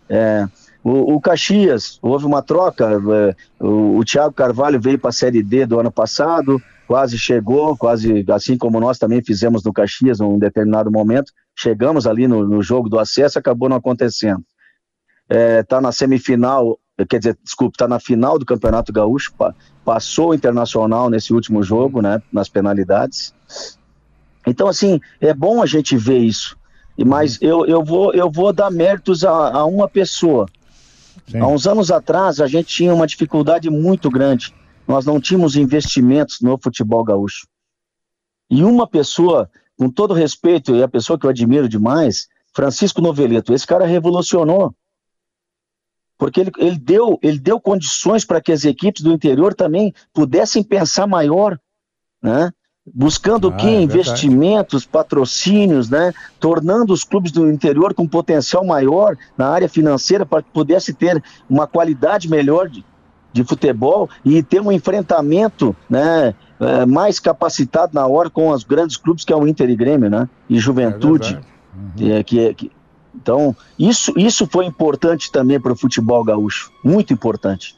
É, 0.09 0.49
o, 0.83 1.17
o, 1.17 1.21
Caxias, 1.21 1.99
houve 2.01 2.25
uma 2.25 2.41
troca, 2.41 2.87
é, 2.93 3.37
o, 3.63 3.99
o 3.99 4.03
Thiago 4.03 4.33
Carvalho 4.33 4.81
veio 4.81 4.99
para 4.99 5.11
a 5.11 5.13
Série 5.13 5.43
D 5.43 5.67
do 5.67 5.79
ano 5.79 5.93
passado, 5.93 6.59
quase 6.87 7.19
chegou, 7.19 7.77
quase 7.77 8.25
assim 8.31 8.57
como 8.57 8.81
nós 8.81 8.97
também 8.97 9.23
fizemos 9.23 9.63
no 9.63 9.71
Caxias 9.71 10.19
num 10.19 10.39
determinado 10.39 10.91
momento, 10.91 11.31
chegamos 11.55 12.07
ali 12.07 12.27
no, 12.27 12.49
no 12.49 12.63
jogo 12.63 12.89
do 12.89 12.99
acesso, 12.99 13.39
acabou 13.39 13.69
não 13.69 13.77
acontecendo. 13.77 14.43
Está 15.29 15.77
é, 15.77 15.81
na 15.83 15.93
semifinal, 15.93 16.79
quer 17.07 17.19
dizer, 17.19 17.39
desculpe, 17.45 17.75
está 17.75 17.87
na 17.87 18.01
final 18.01 18.39
do 18.39 18.47
Campeonato 18.47 18.95
Gaúcho, 18.95 19.35
pa, 19.37 19.55
passou 19.85 20.31
o 20.31 20.35
Internacional 20.35 21.11
nesse 21.11 21.35
último 21.35 21.63
jogo, 21.63 22.01
né, 22.01 22.23
nas 22.33 22.49
penalidades. 22.49 23.35
Então, 24.47 24.69
assim, 24.69 25.01
é 25.21 25.33
bom 25.33 25.63
a 25.63 25.67
gente 25.67 25.97
ver 25.97 26.19
isso. 26.19 26.57
Mas 26.99 27.41
eu, 27.41 27.65
eu, 27.67 27.83
vou, 27.83 28.13
eu 28.13 28.31
vou 28.31 28.53
dar 28.53 28.71
méritos 28.71 29.25
a, 29.25 29.31
a 29.31 29.65
uma 29.65 29.89
pessoa. 29.89 30.47
Sim. 31.27 31.39
Há 31.39 31.47
uns 31.47 31.67
anos 31.67 31.91
atrás, 31.91 32.41
a 32.41 32.47
gente 32.47 32.67
tinha 32.67 32.95
uma 32.95 33.07
dificuldade 33.07 33.71
muito 33.71 34.11
grande 34.11 34.53
nós 34.87 35.07
não 35.07 35.21
tínhamos 35.21 35.57
investimentos 35.57 36.41
no 36.41 36.59
futebol 36.59 37.05
gaúcho. 37.05 37.47
E 38.51 38.63
uma 38.63 38.87
pessoa, 38.87 39.51
com 39.79 39.91
todo 39.91 40.15
respeito, 40.15 40.75
e 40.77 40.83
a 40.83 40.89
pessoa 40.89 41.19
que 41.19 41.25
eu 41.25 41.31
admiro 41.31 41.69
demais, 41.69 42.29
Francisco 42.55 43.01
Noveleto, 43.01 43.55
esse 43.55 43.67
cara 43.67 43.87
revolucionou. 43.87 44.75
Porque 46.19 46.41
ele, 46.41 46.53
ele, 46.59 46.79
deu, 46.79 47.19
ele 47.23 47.39
deu 47.39 47.61
condições 47.61 48.25
para 48.25 48.41
que 48.41 48.53
as 48.53 48.65
equipes 48.65 49.03
do 49.03 49.13
interior 49.13 49.55
também 49.55 49.95
pudessem 50.13 50.63
pensar 50.63 51.07
maior, 51.07 51.59
né? 52.23 52.53
Buscando 52.87 53.49
ah, 53.49 53.51
o 53.51 53.57
que? 53.57 53.67
É 53.67 53.81
Investimentos, 53.83 54.85
patrocínios, 54.85 55.89
né? 55.89 56.13
Tornando 56.41 56.93
os 56.93 57.05
clubes 57.05 57.31
do 57.31 57.51
interior 57.51 57.95
com 57.95 58.07
potencial 58.07 58.65
maior 58.65 59.17
na 59.37 59.49
área 59.49 59.69
financeira 59.69 60.27
para 60.27 60.43
que 60.43 60.51
pudesse 60.51 60.93
ter 60.93 61.23
uma 61.49 61.67
qualidade 61.67 62.29
melhor 62.29 62.69
de, 62.69 62.85
de 63.33 63.45
futebol 63.45 64.09
e 64.25 64.43
ter 64.43 64.61
um 64.61 64.73
enfrentamento 64.73 65.77
né, 65.89 66.35
é, 66.59 66.87
mais 66.87 67.21
capacitado 67.21 67.95
na 67.95 68.07
hora 68.07 68.29
com 68.29 68.51
os 68.51 68.65
grandes 68.65 68.97
clubes 68.97 69.25
que 69.25 69.33
é 69.33 69.37
o 69.37 69.47
Inter 69.47 69.71
e 69.71 69.77
Grêmio, 69.77 70.11
né? 70.11 70.29
E 70.49 70.59
Juventude. 70.59 71.39
É 71.99 72.03
uhum. 72.03 72.17
é, 72.17 72.23
que, 72.23 72.41
é, 72.41 72.55
que, 72.55 72.71
então, 73.15 73.55
isso, 73.79 74.13
isso 74.17 74.47
foi 74.47 74.67
importante 74.67 75.31
também 75.31 75.61
para 75.61 75.73
o 75.73 75.77
futebol 75.77 76.25
gaúcho. 76.25 76.73
Muito 76.83 77.13
importante. 77.13 77.77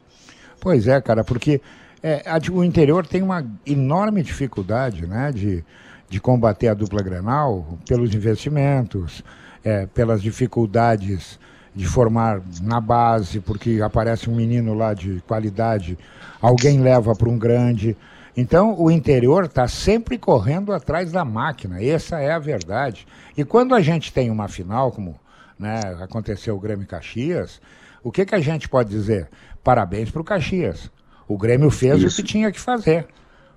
Pois 0.61 0.88
é, 0.88 0.99
cara, 1.01 1.23
porque 1.23 1.61
é, 2.07 2.23
a, 2.27 2.38
o 2.53 2.62
interior 2.62 3.07
tem 3.07 3.23
uma 3.23 3.43
enorme 3.64 4.23
dificuldade 4.23 5.07
né, 5.07 5.33
de, 5.33 5.64
de 6.07 6.21
combater 6.21 6.69
a 6.69 6.75
dupla 6.75 7.03
grenal 7.03 7.79
pelos 7.88 8.14
investimentos, 8.14 9.25
é, 9.64 9.87
pelas 9.87 10.21
dificuldades 10.21 11.38
de 11.75 11.87
formar 11.87 12.43
na 12.61 12.79
base, 12.79 13.40
porque 13.40 13.81
aparece 13.83 14.29
um 14.29 14.35
menino 14.37 14.75
lá 14.75 14.93
de 14.93 15.23
qualidade, 15.27 15.97
alguém 16.43 16.79
leva 16.79 17.14
para 17.14 17.31
um 17.31 17.38
grande. 17.38 17.97
Então, 18.37 18.79
o 18.79 18.90
interior 18.90 19.47
está 19.47 19.67
sempre 19.67 20.19
correndo 20.19 20.75
atrás 20.75 21.11
da 21.11 21.25
máquina, 21.25 21.83
essa 21.83 22.21
é 22.21 22.33
a 22.33 22.38
verdade. 22.38 23.07
E 23.35 23.47
quando 23.47 23.75
a 23.75 23.81
gente 23.81 24.12
tem 24.12 24.31
uma 24.31 24.47
final, 24.47 24.93
como 24.93 25.19
né, 25.59 25.81
aconteceu 26.03 26.55
o 26.55 26.61
Grêmio 26.61 26.87
Caxias, 26.87 27.62
o 28.03 28.12
que, 28.12 28.27
que 28.27 28.35
a 28.35 28.40
gente 28.40 28.69
pode 28.69 28.90
dizer? 28.90 29.31
Parabéns 29.62 30.11
para 30.11 30.21
o 30.21 30.25
Caxias. 30.25 30.90
O 31.27 31.39
Grêmio 31.39 31.71
fez 31.71 32.03
Isso. 32.03 32.21
o 32.21 32.25
que 32.25 32.31
tinha 32.31 32.53
que 32.53 32.61
fazer. 32.61 33.07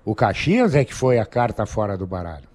O 0.04 0.14
Caxias 0.14 0.74
é 0.74 0.84
que 0.84 0.94
foi 0.94 1.18
a 1.18 1.26
carta 1.26 1.66
fora 1.66 1.96
do 1.96 2.06
baralho. 2.06 2.48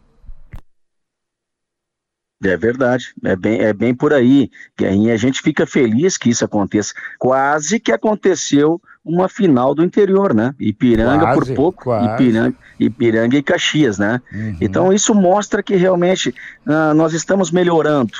É 2.44 2.58
verdade, 2.58 3.14
é 3.24 3.36
bem, 3.36 3.62
é 3.62 3.72
bem 3.72 3.96
por 3.96 4.14
aí, 4.14 4.50
Guerrinha. 4.78 5.14
A 5.14 5.18
gente 5.18 5.42
fica 5.42 5.66
feliz 5.66 6.18
que 6.18 6.30
isso 6.30 6.44
aconteça. 6.44 6.94
Quase 7.18 7.80
que 7.80 7.92
aconteceu 7.92 8.82
uma 9.04 9.30
final 9.30 9.74
do 9.74 9.84
interior, 9.84 10.34
né? 10.34 10.54
Ipiranga 10.60 11.26
quase, 11.26 11.54
por 11.54 11.56
pouco, 11.56 11.96
Ipiranga, 11.96 12.56
Ipiranga 12.80 13.38
e 13.38 13.44
Caxias, 13.44 13.98
né? 13.98 14.22
Uhum. 14.34 14.58
Então 14.60 14.92
isso 14.92 15.16
mostra 15.16 15.64
que 15.64 15.76
realmente 15.76 16.30
uh, 16.66 16.94
nós 16.94 17.14
estamos 17.14 17.50
melhorando. 17.50 18.14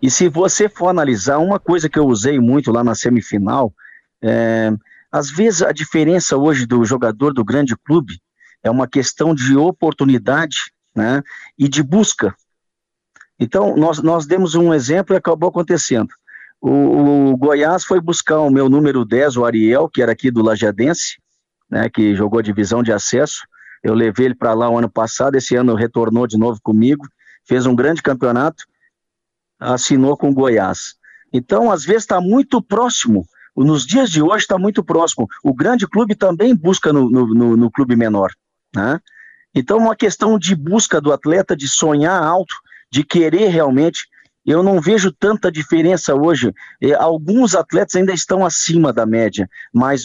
E 0.00 0.10
se 0.10 0.28
você 0.28 0.68
for 0.68 0.88
analisar, 0.88 1.38
uma 1.38 1.58
coisa 1.58 1.88
que 1.88 1.98
eu 1.98 2.06
usei 2.06 2.38
muito 2.38 2.70
lá 2.70 2.84
na 2.84 2.94
semifinal, 2.94 3.72
é, 4.22 4.72
às 5.16 5.30
vezes 5.30 5.62
a 5.62 5.72
diferença 5.72 6.36
hoje 6.36 6.66
do 6.66 6.84
jogador 6.84 7.32
do 7.32 7.42
grande 7.42 7.74
clube 7.74 8.20
é 8.62 8.70
uma 8.70 8.86
questão 8.86 9.34
de 9.34 9.56
oportunidade 9.56 10.56
né, 10.94 11.22
e 11.58 11.68
de 11.68 11.82
busca. 11.82 12.34
Então, 13.40 13.74
nós, 13.76 14.02
nós 14.02 14.26
demos 14.26 14.54
um 14.54 14.74
exemplo 14.74 15.14
e 15.14 15.16
acabou 15.16 15.48
acontecendo. 15.48 16.10
O, 16.60 17.30
o, 17.30 17.36
Goiás 17.36 17.84
foi 17.84 17.98
buscar 17.98 18.40
o 18.40 18.50
meu 18.50 18.68
número 18.68 19.06
10, 19.06 19.38
o 19.38 19.44
Ariel, 19.46 19.88
que 19.88 20.02
era 20.02 20.12
aqui 20.12 20.30
do 20.30 20.42
Lajadense, 20.42 21.16
né, 21.70 21.88
que 21.88 22.14
jogou 22.14 22.40
a 22.40 22.42
divisão 22.42 22.82
de 22.82 22.92
acesso. 22.92 23.46
Eu 23.82 23.94
levei 23.94 24.26
ele 24.26 24.34
para 24.34 24.52
lá 24.52 24.68
o 24.68 24.76
ano 24.76 24.90
passado, 24.90 25.36
esse 25.36 25.56
ano 25.56 25.74
retornou 25.74 26.26
de 26.26 26.36
novo 26.36 26.60
comigo, 26.62 27.06
fez 27.46 27.64
um 27.64 27.74
grande 27.74 28.02
campeonato, 28.02 28.64
assinou 29.58 30.14
com 30.14 30.28
o 30.28 30.34
Goiás. 30.34 30.94
Então, 31.32 31.70
às 31.72 31.84
vezes, 31.84 32.02
está 32.02 32.20
muito 32.20 32.60
próximo. 32.60 33.26
Nos 33.56 33.86
dias 33.86 34.10
de 34.10 34.22
hoje 34.22 34.44
está 34.44 34.58
muito 34.58 34.84
próximo. 34.84 35.26
O 35.42 35.54
grande 35.54 35.86
clube 35.86 36.14
também 36.14 36.54
busca 36.54 36.92
no, 36.92 37.08
no, 37.08 37.26
no, 37.26 37.56
no 37.56 37.70
clube 37.70 37.96
menor. 37.96 38.30
Né? 38.74 39.00
Então, 39.54 39.78
uma 39.78 39.96
questão 39.96 40.38
de 40.38 40.54
busca 40.54 41.00
do 41.00 41.12
atleta, 41.12 41.56
de 41.56 41.66
sonhar 41.66 42.22
alto, 42.22 42.54
de 42.90 43.02
querer 43.02 43.48
realmente. 43.48 44.06
Eu 44.44 44.62
não 44.62 44.80
vejo 44.80 45.10
tanta 45.10 45.50
diferença 45.50 46.14
hoje. 46.14 46.52
É, 46.80 46.92
alguns 46.94 47.54
atletas 47.54 47.96
ainda 47.96 48.12
estão 48.12 48.44
acima 48.44 48.92
da 48.92 49.06
média, 49.06 49.48
mas 49.72 50.04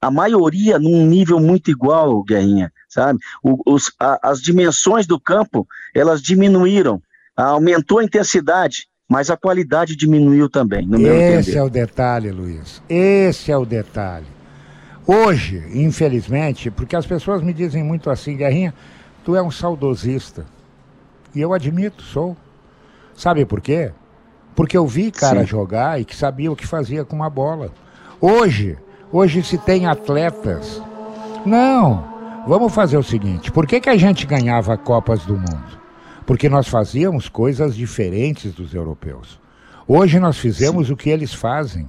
a 0.00 0.10
maioria 0.10 0.78
num 0.78 1.04
nível 1.06 1.38
muito 1.38 1.70
igual, 1.70 2.22
Guerrinha, 2.22 2.72
sabe? 2.88 3.18
O, 3.42 3.74
os, 3.74 3.92
a, 4.00 4.30
as 4.30 4.40
dimensões 4.40 5.06
do 5.06 5.20
campo, 5.20 5.66
elas 5.94 6.22
diminuíram, 6.22 7.02
aumentou 7.36 7.98
a 7.98 8.04
intensidade, 8.04 8.86
mas 9.08 9.30
a 9.30 9.36
qualidade 9.36 9.96
diminuiu 9.96 10.48
também, 10.48 10.86
no 10.86 10.98
meu 10.98 11.14
Esse 11.14 11.50
entender. 11.50 11.58
é 11.58 11.62
o 11.62 11.70
detalhe, 11.70 12.30
Luiz. 12.30 12.82
Esse 12.88 13.50
é 13.50 13.56
o 13.56 13.64
detalhe. 13.64 14.26
Hoje, 15.06 15.64
infelizmente, 15.72 16.70
porque 16.70 16.94
as 16.94 17.06
pessoas 17.06 17.42
me 17.42 17.52
dizem 17.54 17.82
muito 17.82 18.10
assim, 18.10 18.36
Guerrinha, 18.36 18.74
tu 19.24 19.34
é 19.34 19.42
um 19.42 19.50
saudosista. 19.50 20.44
E 21.34 21.40
eu 21.40 21.54
admito, 21.54 22.02
sou. 22.02 22.36
Sabe 23.14 23.44
por 23.46 23.60
quê? 23.60 23.90
Porque 24.54 24.76
eu 24.76 24.86
vi 24.86 25.10
cara 25.10 25.40
Sim. 25.40 25.46
jogar 25.46 26.00
e 26.00 26.04
que 26.04 26.14
sabia 26.14 26.52
o 26.52 26.56
que 26.56 26.66
fazia 26.66 27.04
com 27.04 27.16
uma 27.16 27.30
bola. 27.30 27.72
Hoje, 28.20 28.76
Hoje 29.10 29.42
se 29.42 29.56
tem 29.56 29.86
atletas. 29.86 30.82
Não, 31.44 32.04
vamos 32.46 32.74
fazer 32.74 32.98
o 32.98 33.02
seguinte: 33.02 33.50
por 33.50 33.66
que, 33.66 33.80
que 33.80 33.88
a 33.88 33.96
gente 33.96 34.26
ganhava 34.26 34.76
Copas 34.76 35.24
do 35.24 35.34
Mundo? 35.34 35.78
Porque 36.28 36.46
nós 36.46 36.68
fazíamos 36.68 37.26
coisas 37.26 37.74
diferentes 37.74 38.52
dos 38.52 38.74
europeus. 38.74 39.40
Hoje 39.86 40.20
nós 40.20 40.36
fizemos 40.36 40.88
Sim. 40.88 40.92
o 40.92 40.96
que 40.96 41.08
eles 41.08 41.32
fazem. 41.32 41.88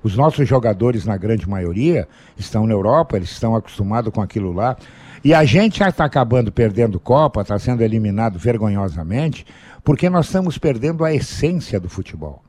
Os 0.00 0.16
nossos 0.16 0.48
jogadores, 0.48 1.04
na 1.04 1.16
grande 1.16 1.48
maioria, 1.48 2.06
estão 2.38 2.68
na 2.68 2.72
Europa, 2.72 3.16
eles 3.16 3.32
estão 3.32 3.56
acostumados 3.56 4.12
com 4.12 4.22
aquilo 4.22 4.52
lá. 4.52 4.76
E 5.24 5.34
a 5.34 5.44
gente 5.44 5.80
já 5.80 5.88
está 5.88 6.04
acabando 6.04 6.52
perdendo 6.52 7.00
Copa, 7.00 7.40
está 7.40 7.58
sendo 7.58 7.82
eliminado 7.82 8.38
vergonhosamente, 8.38 9.44
porque 9.82 10.08
nós 10.08 10.26
estamos 10.26 10.56
perdendo 10.56 11.04
a 11.04 11.12
essência 11.12 11.80
do 11.80 11.88
futebol. 11.88 12.44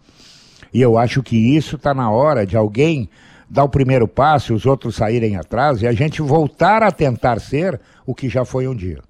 E 0.72 0.80
eu 0.80 0.96
acho 0.96 1.24
que 1.24 1.36
isso 1.36 1.76
está 1.76 1.92
na 1.92 2.12
hora 2.12 2.46
de 2.46 2.56
alguém 2.56 3.10
dar 3.50 3.64
o 3.64 3.70
primeiro 3.70 4.08
passo 4.08 4.54
e 4.54 4.56
os 4.56 4.68
outros 4.68 4.96
saírem 4.96 5.38
atrás 5.38 5.82
e 5.82 5.88
a 5.88 5.92
gente 5.92 6.22
voltar 6.22 6.84
a 6.84 6.92
tentar 6.92 7.40
ser 7.40 7.82
o 8.06 8.14
que 8.14 8.30
já 8.30 8.46
foi 8.46 8.68
um 8.68 8.76
dia. 8.76 9.02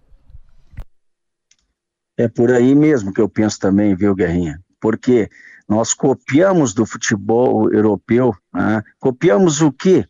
É 2.18 2.28
por 2.28 2.52
aí 2.52 2.76
mesmo 2.76 3.14
que 3.14 3.22
eu 3.22 3.30
penso 3.30 3.60
também, 3.60 3.96
viu, 3.96 4.16
Guerrinha? 4.16 4.60
Porque 4.80 5.30
nós 5.68 5.94
copiamos 5.94 6.74
do 6.74 6.86
futebol 6.86 7.72
europeu, 7.72 8.36
né? 8.54 8.84
copiamos 9.00 9.62
o 9.62 9.72
quê? 9.72 10.06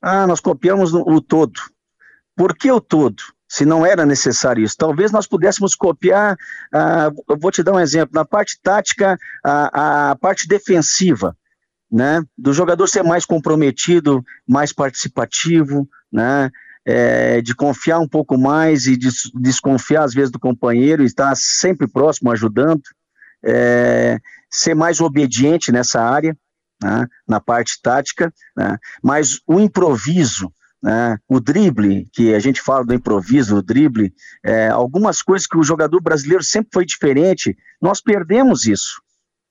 Ah, 0.00 0.26
nós 0.26 0.40
copiamos 0.40 0.92
o 0.92 1.20
todo. 1.20 1.60
Por 2.36 2.56
que 2.56 2.70
o 2.70 2.80
todo? 2.80 3.22
Se 3.48 3.64
não 3.64 3.84
era 3.84 4.04
necessário 4.04 4.62
isso, 4.62 4.76
talvez 4.76 5.10
nós 5.10 5.26
pudéssemos 5.26 5.74
copiar. 5.74 6.36
Ah, 6.72 7.10
eu 7.28 7.38
vou 7.38 7.50
te 7.50 7.62
dar 7.62 7.72
um 7.72 7.80
exemplo: 7.80 8.14
na 8.14 8.24
parte 8.24 8.60
tática, 8.62 9.18
a, 9.42 10.10
a 10.10 10.16
parte 10.16 10.46
defensiva 10.46 11.34
né, 11.90 12.22
do 12.36 12.52
jogador 12.52 12.86
ser 12.86 13.02
mais 13.02 13.24
comprometido, 13.24 14.22
mais 14.46 14.72
participativo, 14.72 15.88
né, 16.12 16.50
é, 16.88 17.42
de 17.42 17.54
confiar 17.54 17.98
um 17.98 18.08
pouco 18.08 18.38
mais 18.38 18.86
e 18.86 18.96
des 18.96 19.30
desconfiar 19.34 20.04
às 20.04 20.14
vezes 20.14 20.30
do 20.30 20.38
companheiro, 20.38 21.04
estar 21.04 21.36
sempre 21.36 21.86
próximo, 21.86 22.32
ajudando, 22.32 22.80
é, 23.44 24.18
ser 24.50 24.74
mais 24.74 24.98
obediente 24.98 25.70
nessa 25.70 26.00
área, 26.00 26.34
né, 26.82 27.06
na 27.28 27.40
parte 27.40 27.78
tática, 27.82 28.32
né, 28.56 28.78
mas 29.02 29.38
o 29.46 29.60
improviso, 29.60 30.50
né, 30.82 31.18
o 31.28 31.38
drible, 31.38 32.08
que 32.10 32.34
a 32.34 32.38
gente 32.38 32.62
fala 32.62 32.86
do 32.86 32.94
improviso, 32.94 33.56
o 33.56 33.62
drible, 33.62 34.10
é, 34.42 34.68
algumas 34.68 35.20
coisas 35.20 35.46
que 35.46 35.58
o 35.58 35.62
jogador 35.62 36.00
brasileiro 36.00 36.42
sempre 36.42 36.70
foi 36.72 36.86
diferente, 36.86 37.54
nós 37.82 38.00
perdemos 38.00 38.64
isso. 38.64 39.02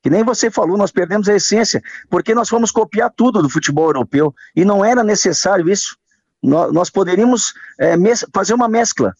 Que 0.02 0.10
nem 0.10 0.24
você 0.24 0.50
falou, 0.50 0.76
nós 0.76 0.92
perdemos 0.92 1.30
a 1.30 1.36
essência, 1.36 1.84
porque 2.10 2.34
nós 2.34 2.50
fomos 2.50 2.72
copiar 2.72 3.12
tudo 3.16 3.44
do 3.44 3.50
futebol 3.50 3.86
europeu 3.86 4.34
e 4.56 4.66
não 4.66 4.84
era 4.84 5.04
necessário 5.04 5.70
isso. 5.70 5.96
Nós, 6.42 6.74
nós 6.74 6.90
poderíamos 6.90 7.54
é, 7.80 7.96
fazer 8.34 8.54
uma 8.54 8.68
mescla. 8.68 9.14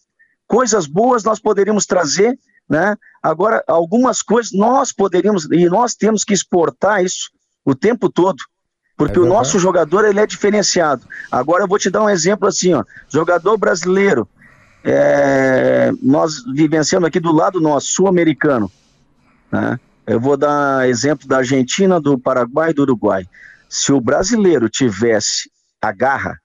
Coisas 0.46 0.86
boas 0.86 1.24
nós 1.24 1.38
poderíamos 1.38 1.84
trazer, 1.84 2.38
né? 2.68 2.96
Agora, 3.22 3.62
algumas 3.66 4.22
coisas 4.22 4.52
nós 4.52 4.92
poderíamos, 4.92 5.44
e 5.50 5.66
nós 5.66 5.94
temos 5.94 6.24
que 6.24 6.32
exportar 6.32 7.04
isso 7.04 7.30
o 7.64 7.74
tempo 7.74 8.10
todo. 8.10 8.38
Porque 8.96 9.18
é 9.18 9.22
o 9.22 9.26
nosso 9.26 9.58
jogador 9.58 10.04
ele 10.04 10.18
é 10.18 10.26
diferenciado. 10.26 11.06
Agora 11.30 11.64
eu 11.64 11.68
vou 11.68 11.78
te 11.78 11.90
dar 11.90 12.02
um 12.02 12.10
exemplo 12.10 12.48
assim, 12.48 12.74
ó. 12.74 12.84
Jogador 13.08 13.56
brasileiro, 13.56 14.28
é, 14.82 15.92
nós 16.02 16.44
vivenciamos 16.52 17.06
aqui 17.06 17.20
do 17.20 17.32
lado 17.32 17.60
nosso, 17.60 17.88
sul-americano, 17.88 18.70
né? 19.52 19.78
Eu 20.06 20.18
vou 20.18 20.38
dar 20.38 20.88
exemplo 20.88 21.28
da 21.28 21.36
Argentina, 21.36 22.00
do 22.00 22.18
Paraguai 22.18 22.70
e 22.70 22.72
do 22.72 22.82
Uruguai. 22.82 23.26
Se 23.68 23.92
o 23.92 24.00
brasileiro 24.00 24.66
tivesse 24.68 25.50
a 25.82 25.92
garra, 25.92 26.38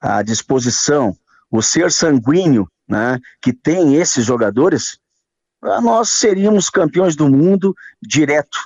a 0.00 0.22
disposição, 0.22 1.16
o 1.50 1.62
ser 1.62 1.90
sanguíneo, 1.90 2.68
né, 2.88 3.18
que 3.40 3.52
tem 3.52 3.96
esses 3.96 4.24
jogadores, 4.24 4.98
nós 5.82 6.10
seríamos 6.10 6.70
campeões 6.70 7.16
do 7.16 7.28
mundo 7.28 7.74
direto, 8.00 8.58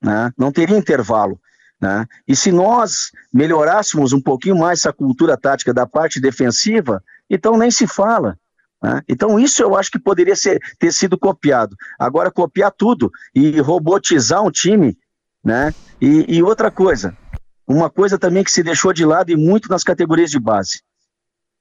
né? 0.00 0.30
não 0.36 0.52
teria 0.52 0.76
intervalo. 0.76 1.40
Né? 1.80 2.06
E 2.28 2.36
se 2.36 2.52
nós 2.52 3.10
melhorássemos 3.32 4.12
um 4.12 4.20
pouquinho 4.20 4.56
mais 4.56 4.80
essa 4.80 4.92
cultura 4.92 5.36
tática 5.36 5.74
da 5.74 5.86
parte 5.86 6.20
defensiva, 6.20 7.02
então 7.28 7.58
nem 7.58 7.70
se 7.70 7.86
fala. 7.86 8.38
Né? 8.82 9.02
Então, 9.08 9.38
isso 9.38 9.62
eu 9.62 9.76
acho 9.76 9.90
que 9.90 9.98
poderia 9.98 10.36
ser, 10.36 10.60
ter 10.78 10.92
sido 10.92 11.18
copiado. 11.18 11.76
Agora, 11.98 12.30
copiar 12.30 12.70
tudo 12.70 13.10
e 13.34 13.60
robotizar 13.60 14.42
um 14.42 14.50
time, 14.50 14.96
né? 15.44 15.72
E, 16.00 16.36
e, 16.36 16.42
outra 16.42 16.70
coisa, 16.70 17.16
uma 17.66 17.88
coisa 17.88 18.18
também 18.18 18.44
que 18.44 18.50
se 18.50 18.62
deixou 18.62 18.92
de 18.92 19.04
lado 19.04 19.30
e 19.30 19.36
muito 19.36 19.68
nas 19.68 19.84
categorias 19.84 20.30
de 20.30 20.38
base. 20.38 20.82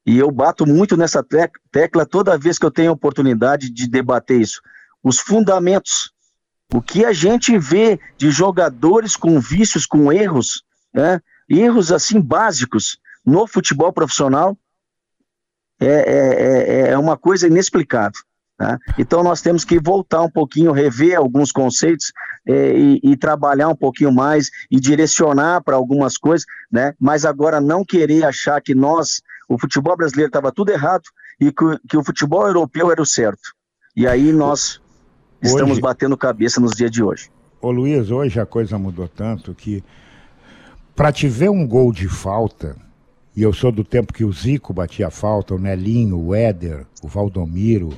E 0.06 0.18
eu 0.18 0.32
bato 0.32 0.66
muito 0.66 0.98
nessa 0.98 1.24
tecla 1.72 2.06
toda 2.06 2.38
vez 2.38 2.58
que 2.58 2.66
eu 2.66 2.72
tenho 2.72 2.92
oportunidade 2.92 3.70
de 3.70 3.88
debater 3.88 4.42
isso. 4.42 4.62
Os 5.04 5.20
fundamentos. 5.20 6.12
O 6.74 6.82
que 6.82 7.06
a 7.06 7.12
gente 7.12 7.58
vê 7.58 8.00
de 8.18 8.32
jogadores 8.32 9.16
com 9.16 9.40
vícios, 9.40 9.86
com 9.86 10.12
erros, 10.12 10.64
né? 10.94 11.20
erros 11.50 11.92
assim 11.92 12.20
básicos 12.20 12.98
no 13.26 13.46
futebol 13.46 13.92
profissional, 13.92 14.58
é, 15.80 15.88
é, 15.88 16.90
é, 16.90 16.92
é 16.92 16.98
uma 16.98 17.18
coisa 17.18 17.48
inexplicável. 17.48 18.22
Tá? 18.58 18.80
Então 18.98 19.24
nós 19.24 19.42
temos 19.42 19.66
que 19.66 19.80
voltar 19.80 20.22
um 20.22 20.30
pouquinho, 20.30 20.72
rever 20.72 21.18
alguns 21.18 21.52
conceitos 21.52 22.12
é, 22.48 22.78
e, 22.78 23.00
e, 23.04 23.18
trabalhar 23.18 23.68
um 23.70 23.76
pouquinho 23.76 24.12
mais 24.12 24.50
e 24.70 24.80
direcionar 24.80 25.62
para 25.62 25.76
algumas 25.76 26.18
coisas, 26.18 26.46
né? 26.72 26.94
Mas 27.00 27.24
agora 27.24 27.62
não 27.62 27.86
querer 27.86 28.24
achar 28.26 28.60
que 28.62 28.74
nós, 28.74 29.22
o 29.48 29.60
futebol 29.60 29.96
brasileiro 29.96 30.30
estava 30.30 30.52
tudo 30.52 30.72
errado 30.72 31.04
e 31.40 31.52
que, 31.52 31.66
que, 31.88 31.98
o 31.98 32.04
futebol 32.04 32.48
europeu 32.48 32.92
era 32.92 33.02
o 33.02 33.06
certo. 33.06 33.54
E 33.96 34.08
aí 34.08 34.32
nós 34.32 34.82
hoje, 35.42 35.54
estamos 35.54 35.80
batendo 35.80 36.18
cabeça 36.18 36.60
nos 36.60 36.72
dias 36.72 36.90
de 36.90 37.04
hoje. 37.04 37.30
Ô 37.62 37.70
Luiz, 37.70 38.10
hoje 38.10 38.40
a 38.40 38.46
coisa 38.46 38.78
mudou 38.78 39.08
tanto 39.08 39.54
que 39.54 39.84
para 40.96 41.12
te 41.12 41.28
ver 41.28 41.50
um 41.50 41.68
gol 41.68 41.92
de 41.92 42.08
falta 42.08 42.76
e 43.36 43.42
eu 43.44 43.54
sou 43.54 43.72
do 43.72 43.84
tempo 43.84 44.14
que 44.14 44.26
o 44.26 44.32
Zico 44.32 44.74
batia 44.74 45.10
falta, 45.10 45.56
o 45.56 45.60
Nelinho, 45.60 46.20
o 46.20 46.36
Éder, 46.36 46.86
o 47.02 47.08
Valdomiro, 47.08 47.90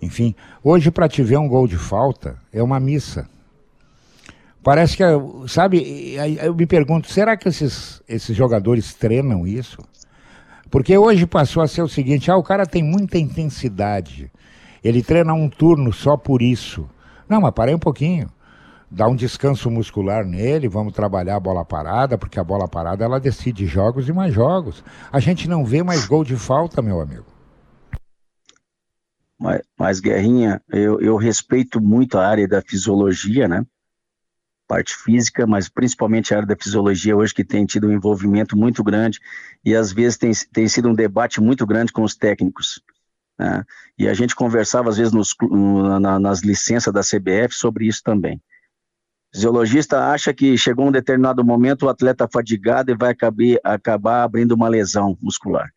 enfim. 0.00 0.34
Hoje, 0.64 0.90
para 0.90 1.08
te 1.08 1.22
ver 1.22 1.38
um 1.38 1.48
gol 1.48 1.66
de 1.66 1.76
falta, 1.76 2.38
é 2.52 2.62
uma 2.62 2.80
missa. 2.80 3.28
Parece 4.62 4.96
que, 4.96 5.02
sabe, 5.48 6.16
eu 6.42 6.54
me 6.54 6.66
pergunto, 6.66 7.10
será 7.10 7.36
que 7.36 7.48
esses, 7.48 8.02
esses 8.06 8.36
jogadores 8.36 8.92
treinam 8.94 9.46
isso? 9.46 9.78
Porque 10.70 10.96
hoje 10.96 11.26
passou 11.26 11.62
a 11.62 11.68
ser 11.68 11.82
o 11.82 11.88
seguinte: 11.88 12.30
ah, 12.30 12.36
o 12.36 12.42
cara 12.42 12.66
tem 12.66 12.82
muita 12.82 13.18
intensidade, 13.18 14.30
ele 14.84 15.02
treina 15.02 15.32
um 15.32 15.48
turno 15.48 15.92
só 15.92 16.16
por 16.16 16.42
isso. 16.42 16.88
Não, 17.28 17.40
mas 17.40 17.52
parei 17.52 17.74
um 17.74 17.78
pouquinho 17.78 18.28
dar 18.90 19.08
um 19.08 19.14
descanso 19.14 19.70
muscular 19.70 20.24
nele, 20.24 20.68
vamos 20.68 20.92
trabalhar 20.92 21.36
a 21.36 21.40
bola 21.40 21.64
parada, 21.64 22.18
porque 22.18 22.40
a 22.40 22.44
bola 22.44 22.66
parada 22.66 23.04
ela 23.04 23.20
decide 23.20 23.64
jogos 23.66 24.08
e 24.08 24.12
mais 24.12 24.34
jogos. 24.34 24.82
A 25.12 25.20
gente 25.20 25.48
não 25.48 25.64
vê 25.64 25.82
mais 25.82 26.06
gol 26.06 26.24
de 26.24 26.36
falta, 26.36 26.82
meu 26.82 27.00
amigo. 27.00 27.26
Mas, 29.38 29.62
mas 29.78 30.00
Guerrinha, 30.00 30.60
eu, 30.68 31.00
eu 31.00 31.16
respeito 31.16 31.80
muito 31.80 32.18
a 32.18 32.26
área 32.26 32.48
da 32.48 32.60
fisiologia, 32.60 33.46
né? 33.46 33.64
Parte 34.70 34.94
física, 34.94 35.48
mas 35.48 35.68
principalmente 35.68 36.32
a 36.32 36.36
área 36.36 36.46
da 36.46 36.54
fisiologia 36.54 37.16
hoje 37.16 37.34
que 37.34 37.42
tem 37.42 37.66
tido 37.66 37.88
um 37.88 37.92
envolvimento 37.92 38.56
muito 38.56 38.84
grande 38.84 39.18
e 39.64 39.74
às 39.74 39.92
vezes 39.92 40.16
tem, 40.16 40.30
tem 40.52 40.68
sido 40.68 40.88
um 40.88 40.94
debate 40.94 41.40
muito 41.40 41.66
grande 41.66 41.90
com 41.92 42.04
os 42.04 42.14
técnicos. 42.14 42.80
Né? 43.36 43.64
E 43.98 44.06
a 44.06 44.14
gente 44.14 44.32
conversava, 44.32 44.88
às 44.88 44.96
vezes, 44.96 45.12
nos, 45.12 45.34
na, 46.00 46.20
nas 46.20 46.42
licenças 46.42 46.94
da 46.94 47.00
CBF 47.00 47.52
sobre 47.52 47.88
isso 47.88 48.00
também. 48.04 48.36
O 48.36 49.34
fisiologista 49.34 50.08
acha 50.12 50.32
que 50.32 50.56
chegou 50.56 50.86
um 50.86 50.92
determinado 50.92 51.44
momento 51.44 51.86
o 51.86 51.88
atleta 51.88 52.28
fadigado 52.32 52.92
e 52.92 52.96
vai 52.96 53.10
acabar, 53.10 53.58
acabar 53.64 54.22
abrindo 54.22 54.52
uma 54.52 54.68
lesão 54.68 55.18
muscular. 55.20 55.68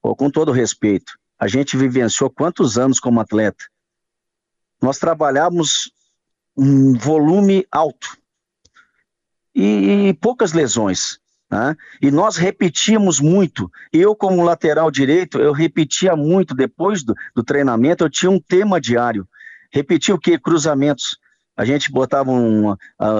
Pô, 0.00 0.14
com 0.14 0.30
todo 0.30 0.52
respeito, 0.52 1.14
a 1.36 1.48
gente 1.48 1.76
vivenciou 1.76 2.30
quantos 2.30 2.78
anos 2.78 3.00
como 3.00 3.18
atleta? 3.18 3.64
Nós 4.80 4.98
trabalhávamos 4.98 5.90
um 6.56 6.96
volume 6.96 7.66
alto 7.72 8.16
e, 9.56 10.08
e 10.08 10.14
poucas 10.14 10.52
lesões. 10.52 11.18
Né? 11.50 11.74
E 12.02 12.10
nós 12.10 12.36
repetíamos 12.36 13.18
muito. 13.18 13.70
Eu, 13.92 14.14
como 14.14 14.44
lateral 14.44 14.90
direito, 14.90 15.38
eu 15.38 15.52
repetia 15.52 16.14
muito. 16.14 16.54
Depois 16.54 17.02
do, 17.02 17.14
do 17.34 17.42
treinamento, 17.42 18.04
eu 18.04 18.10
tinha 18.10 18.30
um 18.30 18.38
tema 18.38 18.80
diário. 18.80 19.26
Repetia 19.72 20.14
o 20.14 20.18
que? 20.18 20.38
Cruzamentos. 20.38 21.18
A 21.56 21.64
gente 21.64 21.90
botava 21.90 22.30
um, 22.30 22.72
uh, 22.72 22.76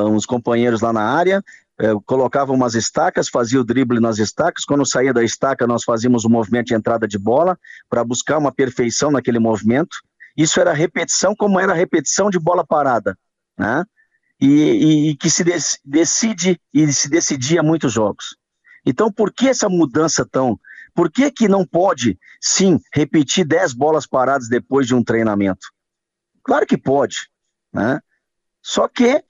uns 0.08 0.26
companheiros 0.26 0.82
lá 0.82 0.92
na 0.92 1.02
área, 1.02 1.42
uh, 1.80 2.00
colocava 2.02 2.52
umas 2.52 2.74
estacas, 2.74 3.30
fazia 3.30 3.60
o 3.60 3.64
drible 3.64 3.98
nas 3.98 4.18
estacas. 4.18 4.64
Quando 4.64 4.86
saía 4.86 5.14
da 5.14 5.24
estaca, 5.24 5.66
nós 5.66 5.84
fazíamos 5.84 6.24
o 6.24 6.28
um 6.28 6.32
movimento 6.32 6.66
de 6.66 6.74
entrada 6.74 7.08
de 7.08 7.18
bola 7.18 7.58
para 7.88 8.04
buscar 8.04 8.36
uma 8.36 8.52
perfeição 8.52 9.10
naquele 9.10 9.38
movimento. 9.38 9.96
Isso 10.36 10.60
era 10.60 10.74
repetição, 10.74 11.34
como 11.34 11.58
era 11.58 11.72
repetição 11.72 12.28
de 12.28 12.38
bola 12.38 12.66
parada. 12.66 13.16
Né? 13.58 13.84
E, 14.40 14.46
e, 14.46 15.10
e 15.10 15.16
que 15.16 15.30
se 15.30 15.44
decide 15.84 16.60
e 16.72 16.92
se 16.92 17.08
decidia 17.08 17.62
muitos 17.62 17.92
jogos. 17.92 18.36
Então, 18.84 19.10
por 19.10 19.32
que 19.32 19.48
essa 19.48 19.68
mudança 19.68 20.24
tão? 20.24 20.58
Por 20.94 21.10
que, 21.10 21.30
que 21.30 21.48
não 21.48 21.66
pode, 21.66 22.18
sim, 22.40 22.80
repetir 22.92 23.44
10 23.44 23.74
bolas 23.74 24.06
paradas 24.06 24.48
depois 24.48 24.86
de 24.86 24.94
um 24.94 25.02
treinamento? 25.02 25.66
Claro 26.42 26.64
que 26.64 26.78
pode, 26.78 27.28
né? 27.72 28.00
Só 28.62 28.88
que 28.88 29.22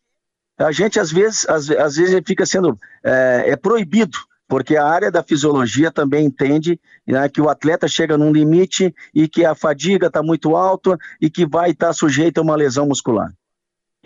a 0.59 0.71
gente, 0.71 1.01
às 1.01 1.11
vezes, 1.11 1.47
às, 1.49 1.69
às 1.71 1.97
vezes 1.97 2.21
fica 2.27 2.47
sendo 2.47 2.79
é, 3.03 3.45
é, 3.49 3.57
proibido, 3.57 4.17
porque 4.49 4.77
a 4.77 4.87
área 4.87 5.11
da 5.11 5.23
fisiologia 5.23 5.91
também 5.91 6.27
entende 6.27 6.81
né, 7.07 7.29
que 7.29 7.41
o 7.41 7.49
atleta 7.49 7.89
chega 7.89 8.17
num 8.17 8.33
limite 8.33 8.95
e 9.15 9.29
que 9.29 9.45
a 9.45 9.55
fadiga 9.55 10.07
está 10.07 10.23
muito 10.23 10.55
alta 10.55 10.97
e 11.21 11.29
que 11.29 11.45
vai 11.47 11.71
estar 11.71 11.89
tá 11.89 11.93
sujeito 11.93 12.39
a 12.39 12.43
uma 12.43 12.57
lesão 12.57 12.87
muscular. 12.87 13.33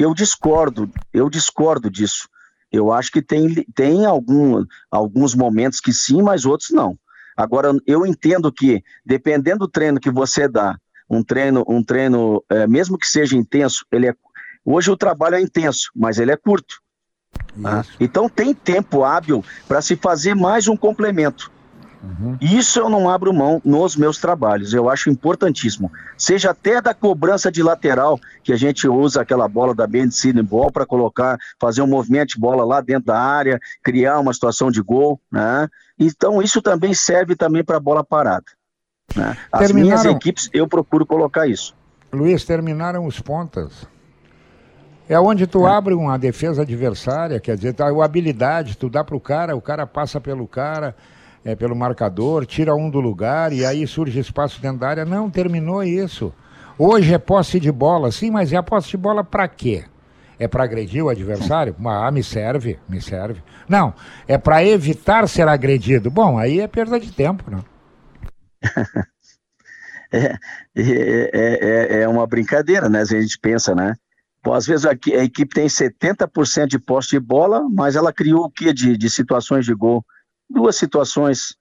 Eu 0.01 0.15
discordo, 0.15 0.91
eu 1.13 1.29
discordo 1.29 1.91
disso. 1.91 2.27
Eu 2.73 2.91
acho 2.91 3.13
que 3.13 3.21
tem, 3.21 3.67
tem 3.75 4.07
algum, 4.07 4.65
alguns 4.91 5.35
momentos 5.35 5.79
que 5.79 5.93
sim, 5.93 6.23
mas 6.23 6.47
outros 6.47 6.71
não. 6.71 6.99
Agora, 7.37 7.71
eu 7.87 8.07
entendo 8.07 8.51
que, 8.51 8.83
dependendo 9.05 9.59
do 9.59 9.69
treino 9.69 10.01
que 10.01 10.11
você 10.11 10.49
dá, 10.49 10.79
um 11.09 11.23
treino, 11.23 11.63
um 11.69 11.85
treino, 11.85 12.43
é, 12.49 12.67
mesmo 12.67 12.97
que 12.97 13.07
seja 13.07 13.37
intenso, 13.37 13.85
ele 13.93 14.09
é. 14.09 14.15
Hoje 14.65 14.91
o 14.91 14.97
trabalho 14.97 15.37
é 15.37 15.41
intenso, 15.43 15.91
mas 15.95 16.19
ele 16.19 16.33
é 16.33 16.37
curto. 16.37 16.81
Tá? 17.63 17.85
Então 18.01 18.27
tem 18.27 18.55
tempo 18.55 19.05
hábil 19.05 19.45
para 19.69 19.83
se 19.83 19.97
fazer 19.97 20.35
mais 20.35 20.67
um 20.67 20.79
complemento. 20.79 21.53
Uhum. 22.03 22.39
Isso 22.41 22.79
eu 22.79 22.89
não 22.89 23.11
abro 23.11 23.33
mão 23.33 23.61
nos 23.65 23.95
meus 23.95 24.19
trabalhos, 24.19 24.73
eu 24.73 24.89
acho 24.89 25.11
importantíssimo. 25.11 25.93
Seja 26.17 26.51
até 26.51 26.81
da 26.81 26.95
cobrança 26.95 27.53
de 27.53 27.63
lateral, 27.63 28.19
que 28.43 28.53
a 28.53 28.57
gente 28.57 28.89
usa 28.89 29.21
aquela 29.21 29.47
bola 29.47 29.75
da 29.75 29.87
Bendicine 29.87 30.43
Ball 30.43 30.73
para 30.73 30.87
colocar, 30.87 31.39
fazer 31.61 31.83
um 31.83 31.87
movimento 31.87 32.31
de 32.31 32.41
bola 32.41 32.65
lá 32.65 32.81
dentro 32.81 33.07
da 33.07 33.19
área, 33.19 33.61
criar 33.83 34.19
uma 34.19 34.33
situação 34.33 34.71
de 34.71 34.81
gol, 34.81 35.21
né? 35.31 35.69
Então 35.99 36.41
isso 36.41 36.63
também 36.63 36.95
serve 36.95 37.37
também 37.37 37.63
para 37.63 37.79
bola 37.79 38.03
parada. 38.03 38.47
Né? 39.15 39.37
As 39.53 39.67
terminaram... 39.67 40.03
minhas 40.03 40.05
equipes, 40.17 40.49
eu 40.53 40.67
procuro 40.67 41.05
colocar 41.05 41.47
isso. 41.47 41.75
Luiz, 42.13 42.45
terminaram 42.45 43.05
os 43.07 43.21
pontas. 43.21 43.87
É 45.09 45.19
onde 45.19 45.47
tu 45.47 45.67
é. 45.67 45.71
abre 45.71 45.93
uma 45.93 46.17
defesa 46.17 46.63
adversária, 46.63 47.41
quer 47.41 47.57
dizer, 47.57 47.75
tá, 47.75 47.89
a 47.89 48.05
habilidade, 48.05 48.77
tu 48.77 48.89
dá 48.89 49.03
para 49.03 49.17
o 49.17 49.21
cara, 49.21 49.57
o 49.57 49.61
cara 49.61 49.85
passa 49.87 50.21
pelo 50.21 50.47
cara, 50.47 50.95
é, 51.45 51.55
pelo 51.55 51.75
marcador, 51.75 52.45
tira 52.47 52.75
um 52.75 52.91
do 52.91 53.01
lugar 53.01 53.53
e 53.53 53.65
aí 53.65 53.87
surge 53.87 54.19
espaço 54.19 54.61
dentro 54.61 54.79
da 54.79 54.89
área. 54.89 55.05
Não, 55.05 55.31
terminou 55.31 55.83
isso. 55.83 56.33
Hoje 56.79 57.13
é 57.15 57.19
posse 57.19 57.61
de 57.61 57.71
bola, 57.71 58.11
sim, 58.11 58.31
mas 58.31 58.53
é 58.53 58.57
a 58.57 58.63
posse 58.63 58.91
de 58.91 58.97
bola 58.97 59.23
para 59.23 59.47
quê? 59.49 59.85
É 60.39 60.49
para 60.49 60.65
agredir 60.65 61.05
o 61.05 61.11
adversário? 61.11 61.77
Ah, 61.85 62.11
me 62.11 62.23
serve, 62.23 62.79
me 62.89 63.01
serve. 63.01 63.43
Não, 63.69 63.93
é 64.27 64.39
para 64.39 64.65
evitar 64.65 65.29
ser 65.29 65.47
agredido. 65.47 66.11
Bom, 66.11 66.39
aí 66.39 66.61
é 66.61 66.67
perda 66.67 66.99
de 66.99 67.13
tempo, 67.13 67.51
não? 67.51 67.63
é, 70.11 70.39
é, 70.75 71.31
é, 71.35 72.03
é, 72.03 72.09
uma 72.09 72.27
brincadeira, 72.27 72.89
né? 72.89 73.03
A 73.03 73.05
gente 73.05 73.39
pensa, 73.39 73.75
né? 73.75 73.95
Pô, 74.43 74.55
às 74.55 74.67
vezes 74.67 74.87
a, 74.87 74.93
a 74.93 75.25
equipe 75.25 75.55
tem 75.55 75.67
70% 75.67 76.67
de 76.67 76.79
posse 76.79 77.11
de 77.11 77.21
bola, 77.21 77.63
mas 77.71 77.95
ela 77.95 78.11
criou 78.11 78.45
o 78.45 78.51
que 78.51 78.73
de, 78.73 78.97
de 78.97 79.11
situações 79.11 79.67
de 79.67 79.75
gol? 79.75 80.03
Duas 80.51 80.77
situações. 80.77 81.55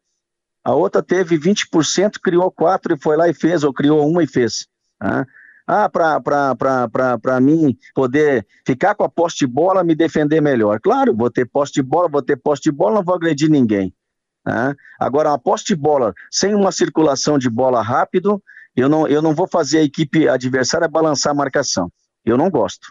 A 0.63 0.73
outra 0.73 1.01
teve 1.01 1.37
20%, 1.37 2.19
criou 2.21 2.51
quatro 2.51 2.93
e 2.93 2.99
foi 2.99 3.15
lá 3.15 3.29
e 3.29 3.33
fez, 3.33 3.63
ou 3.63 3.73
criou 3.73 4.07
uma 4.07 4.23
e 4.23 4.27
fez. 4.27 4.67
Né? 5.01 5.25
Ah, 5.65 5.87
para 5.87 7.39
mim 7.39 7.77
poder 7.93 8.45
ficar 8.65 8.95
com 8.95 9.03
a 9.03 9.09
poste 9.09 9.45
de 9.45 9.51
bola, 9.51 9.83
me 9.83 9.93
defender 9.93 10.41
melhor. 10.41 10.79
Claro, 10.79 11.15
vou 11.15 11.29
ter 11.29 11.45
poste 11.45 11.75
de 11.75 11.87
bola, 11.87 12.09
vou 12.09 12.23
ter 12.23 12.37
poste 12.37 12.71
de 12.71 12.75
bola, 12.75 12.95
não 12.95 13.03
vou 13.03 13.15
agredir 13.15 13.49
ninguém. 13.49 13.93
Né? 14.45 14.75
Agora, 14.99 15.29
uma 15.29 15.39
poste 15.39 15.75
de 15.75 15.79
bola 15.79 16.13
sem 16.31 16.55
uma 16.55 16.71
circulação 16.71 17.37
de 17.37 17.49
bola 17.49 17.81
rápido, 17.83 18.41
eu 18.75 18.89
não, 18.89 19.07
eu 19.07 19.21
não 19.21 19.35
vou 19.35 19.47
fazer 19.47 19.79
a 19.79 19.83
equipe 19.83 20.27
adversária 20.27 20.87
balançar 20.87 21.31
a 21.31 21.35
marcação. 21.35 21.91
Eu 22.25 22.37
não 22.37 22.49
gosto. 22.49 22.87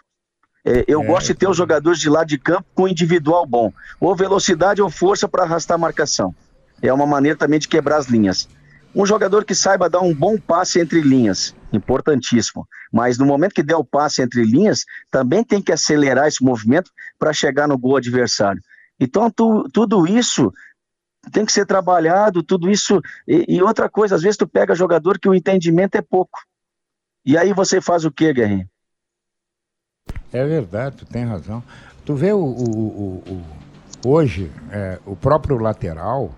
É, 0.69 0.85
eu 0.87 1.01
é, 1.01 1.05
gosto 1.05 1.27
de 1.27 1.33
ter 1.33 1.49
os 1.49 1.57
jogadores 1.57 1.99
de 1.99 2.07
lado 2.07 2.27
de 2.27 2.37
campo 2.37 2.65
com 2.75 2.87
individual 2.87 3.43
bom, 3.43 3.73
ou 3.99 4.15
velocidade 4.15 4.79
ou 4.83 4.89
força 4.91 5.27
para 5.27 5.43
arrastar 5.43 5.73
a 5.73 5.79
marcação. 5.79 6.35
É 6.79 6.93
uma 6.93 7.07
maneira 7.07 7.35
também 7.35 7.57
de 7.57 7.67
quebrar 7.67 7.97
as 7.97 8.05
linhas. 8.05 8.47
Um 8.93 9.03
jogador 9.03 9.43
que 9.45 9.55
saiba 9.55 9.89
dar 9.89 10.01
um 10.01 10.13
bom 10.13 10.37
passe 10.37 10.79
entre 10.79 11.01
linhas, 11.01 11.55
importantíssimo. 11.73 12.67
Mas 12.93 13.17
no 13.17 13.25
momento 13.25 13.55
que 13.55 13.63
der 13.63 13.77
o 13.77 13.83
passe 13.83 14.21
entre 14.21 14.43
linhas, 14.43 14.85
também 15.09 15.43
tem 15.43 15.59
que 15.59 15.71
acelerar 15.71 16.27
esse 16.27 16.43
movimento 16.43 16.91
para 17.17 17.33
chegar 17.33 17.67
no 17.67 17.77
gol 17.77 17.97
adversário. 17.97 18.61
Então, 18.99 19.29
tu, 19.31 19.67
tudo 19.73 20.05
isso 20.05 20.53
tem 21.31 21.45
que 21.45 21.51
ser 21.51 21.65
trabalhado, 21.65 22.43
tudo 22.43 22.69
isso. 22.69 23.01
E, 23.27 23.57
e, 23.57 23.61
outra 23.63 23.89
coisa, 23.89 24.15
às 24.15 24.21
vezes 24.21 24.37
tu 24.37 24.47
pega 24.47 24.75
jogador 24.75 25.17
que 25.17 25.27
o 25.27 25.33
entendimento 25.33 25.95
é 25.95 26.01
pouco. 26.01 26.39
E 27.25 27.35
aí 27.37 27.53
você 27.53 27.81
faz 27.81 28.05
o 28.05 28.11
quê, 28.11 28.31
Guerrinho? 28.31 28.68
É 30.31 30.45
verdade, 30.45 30.97
tu 30.97 31.05
tem 31.05 31.25
razão. 31.25 31.63
Tu 32.05 32.15
vê 32.15 32.31
o, 32.33 32.37
o, 32.37 32.43
o, 32.43 33.23
o 34.03 34.09
hoje, 34.09 34.51
é, 34.71 34.99
o 35.05 35.15
próprio 35.15 35.57
lateral, 35.57 36.31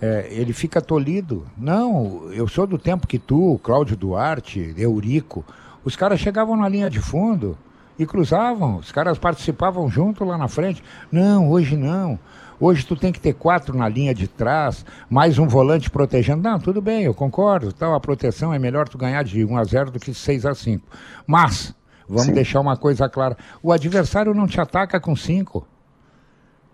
é, 0.00 0.28
ele 0.30 0.52
fica 0.52 0.80
tolhido. 0.80 1.46
Não, 1.56 2.30
eu 2.32 2.46
sou 2.48 2.66
do 2.66 2.78
tempo 2.78 3.06
que 3.06 3.18
tu, 3.18 3.58
Cláudio 3.62 3.96
Duarte, 3.96 4.74
Eurico, 4.76 5.44
os 5.84 5.96
caras 5.96 6.20
chegavam 6.20 6.56
na 6.56 6.68
linha 6.68 6.90
de 6.90 7.00
fundo 7.00 7.56
e 7.98 8.06
cruzavam, 8.06 8.76
os 8.76 8.92
caras 8.92 9.18
participavam 9.18 9.88
junto 9.90 10.24
lá 10.24 10.38
na 10.38 10.48
frente. 10.48 10.82
Não, 11.10 11.50
hoje 11.50 11.76
não. 11.76 12.18
Hoje 12.60 12.84
tu 12.84 12.96
tem 12.96 13.12
que 13.12 13.20
ter 13.20 13.34
quatro 13.34 13.76
na 13.76 13.88
linha 13.88 14.12
de 14.12 14.26
trás, 14.26 14.84
mais 15.08 15.38
um 15.38 15.46
volante 15.46 15.88
protegendo. 15.88 16.42
Não, 16.42 16.58
tudo 16.58 16.82
bem, 16.82 17.04
eu 17.04 17.14
concordo. 17.14 17.72
Tal, 17.72 17.94
a 17.94 18.00
proteção 18.00 18.52
é 18.52 18.58
melhor 18.58 18.88
tu 18.88 18.98
ganhar 18.98 19.22
de 19.22 19.44
1 19.44 19.56
a 19.56 19.64
0 19.64 19.90
do 19.92 20.00
que 20.00 20.12
6 20.12 20.44
a 20.44 20.54
5. 20.54 20.84
Mas 21.24 21.72
Vamos 22.08 22.26
Sim. 22.26 22.32
deixar 22.32 22.60
uma 22.60 22.76
coisa 22.76 23.08
clara. 23.08 23.36
O 23.62 23.70
adversário 23.70 24.32
não 24.32 24.46
te 24.46 24.60
ataca 24.60 24.98
com 24.98 25.14
cinco. 25.14 25.66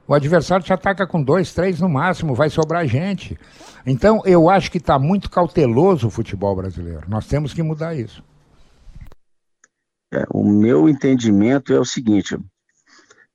O 0.06 0.14
adversário 0.14 0.64
te 0.64 0.72
ataca 0.72 1.06
com 1.06 1.22
dois, 1.22 1.52
três 1.52 1.80
no 1.80 1.88
máximo, 1.88 2.34
vai 2.34 2.50
sobrar 2.50 2.86
gente. 2.86 3.38
Então, 3.86 4.22
eu 4.26 4.50
acho 4.50 4.70
que 4.70 4.78
está 4.78 4.98
muito 4.98 5.30
cauteloso 5.30 6.06
o 6.06 6.10
futebol 6.10 6.54
brasileiro. 6.54 7.04
Nós 7.08 7.26
temos 7.26 7.54
que 7.54 7.62
mudar 7.62 7.94
isso. 7.94 8.22
É, 10.12 10.24
o 10.30 10.44
meu 10.44 10.88
entendimento 10.88 11.72
é 11.72 11.80
o 11.80 11.84
seguinte: 11.84 12.38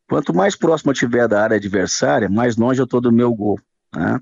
quanto 0.08 0.34
mais 0.34 0.56
próximo 0.56 0.92
eu 0.92 0.94
estiver 0.94 1.28
da 1.28 1.42
área 1.42 1.58
adversária, 1.58 2.30
mais 2.30 2.56
longe 2.56 2.80
eu 2.80 2.86
estou 2.86 3.02
do 3.02 3.12
meu 3.12 3.34
gol. 3.34 3.60
Né? 3.94 4.20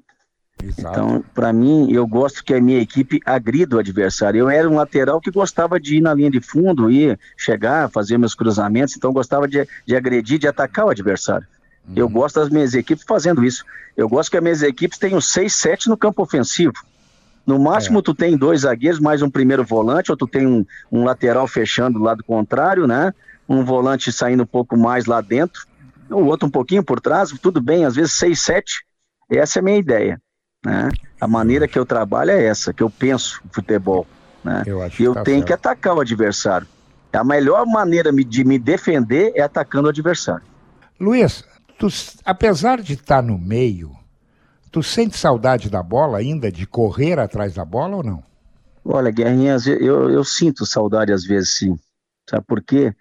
Exato. 0.63 0.89
Então, 0.89 1.23
para 1.33 1.53
mim, 1.53 1.91
eu 1.91 2.05
gosto 2.07 2.43
que 2.43 2.53
a 2.53 2.61
minha 2.61 2.79
equipe 2.79 3.19
agrida 3.25 3.75
o 3.75 3.79
adversário. 3.79 4.39
Eu 4.39 4.49
era 4.49 4.67
um 4.67 4.75
lateral 4.75 5.21
que 5.21 5.29
gostava 5.29 5.79
de 5.79 5.97
ir 5.97 6.01
na 6.01 6.13
linha 6.13 6.31
de 6.31 6.41
fundo, 6.41 6.89
ir, 6.89 7.19
chegar, 7.37 7.89
fazer 7.89 8.17
meus 8.17 8.33
cruzamentos, 8.33 8.95
então 8.97 9.13
gostava 9.13 9.47
de, 9.47 9.67
de 9.85 9.95
agredir, 9.95 10.39
de 10.39 10.47
atacar 10.47 10.85
o 10.85 10.89
adversário. 10.89 11.45
Uhum. 11.87 11.93
Eu 11.95 12.09
gosto 12.09 12.39
das 12.39 12.49
minhas 12.49 12.73
equipes 12.73 13.05
fazendo 13.07 13.45
isso. 13.45 13.63
Eu 13.95 14.09
gosto 14.09 14.31
que 14.31 14.37
as 14.37 14.43
minhas 14.43 14.63
equipes 14.63 14.97
tenham 14.97 15.21
seis, 15.21 15.53
sete 15.53 15.87
no 15.87 15.97
campo 15.97 16.21
ofensivo. 16.23 16.73
No 17.45 17.57
máximo, 17.57 17.99
é. 17.99 18.01
tu 18.01 18.13
tem 18.13 18.35
dois 18.35 18.61
zagueiros, 18.61 18.99
mais 18.99 19.21
um 19.21 19.29
primeiro 19.29 19.63
volante, 19.63 20.11
ou 20.11 20.17
tu 20.17 20.27
tem 20.27 20.45
um, 20.45 20.65
um 20.91 21.05
lateral 21.05 21.47
fechando 21.47 21.97
do 21.97 22.03
lado 22.03 22.23
contrário, 22.23 22.85
né? 22.85 23.13
Um 23.47 23.63
volante 23.63 24.11
saindo 24.11 24.43
um 24.43 24.47
pouco 24.47 24.75
mais 24.75 25.05
lá 25.05 25.21
dentro, 25.21 25.65
o 26.09 26.25
outro 26.25 26.47
um 26.47 26.51
pouquinho 26.51 26.83
por 26.83 26.99
trás, 26.99 27.31
tudo 27.41 27.61
bem, 27.61 27.85
às 27.85 27.95
vezes 27.95 28.13
seis, 28.13 28.41
sete. 28.41 28.83
Essa 29.29 29.59
é 29.59 29.61
a 29.61 29.63
minha 29.63 29.77
ideia. 29.77 30.21
Né? 30.67 30.89
A 31.21 31.27
maneira 31.27 31.65
que 31.65 31.79
eu 31.79 31.85
trabalho 31.85 32.31
é 32.31 32.43
essa, 32.43 32.73
que 32.73 32.83
eu 32.83 32.89
penso 32.89 33.41
futebol. 33.51 34.05
né? 34.43 34.63
Eu, 34.65 34.81
acho 34.81 35.01
eu 35.01 35.13
tá 35.13 35.23
tenho 35.23 35.37
certo. 35.37 35.47
que 35.47 35.53
atacar 35.53 35.95
o 35.95 36.01
adversário. 36.01 36.67
A 37.13 37.23
melhor 37.23 37.65
maneira 37.65 38.11
de 38.11 38.43
me 38.43 38.59
defender 38.59 39.31
é 39.33 39.41
atacando 39.41 39.87
o 39.87 39.89
adversário. 39.89 40.43
Luiz, 40.99 41.43
tu, 41.79 41.87
apesar 42.25 42.81
de 42.81 42.93
estar 42.93 43.23
no 43.23 43.37
meio, 43.37 43.95
tu 44.69 44.83
sente 44.83 45.17
saudade 45.17 45.69
da 45.69 45.81
bola 45.81 46.17
ainda, 46.17 46.51
de 46.51 46.67
correr 46.67 47.17
atrás 47.17 47.53
da 47.53 47.63
bola 47.63 47.95
ou 47.95 48.03
não? 48.03 48.23
Olha, 48.83 49.09
Guerrinha, 49.09 49.57
eu, 49.79 50.11
eu 50.11 50.23
sinto 50.23 50.65
saudade 50.65 51.13
às 51.13 51.23
vezes 51.23 51.57
sim. 51.57 51.79
Sabe 52.29 52.45
por 52.45 52.61
quê? 52.61 52.93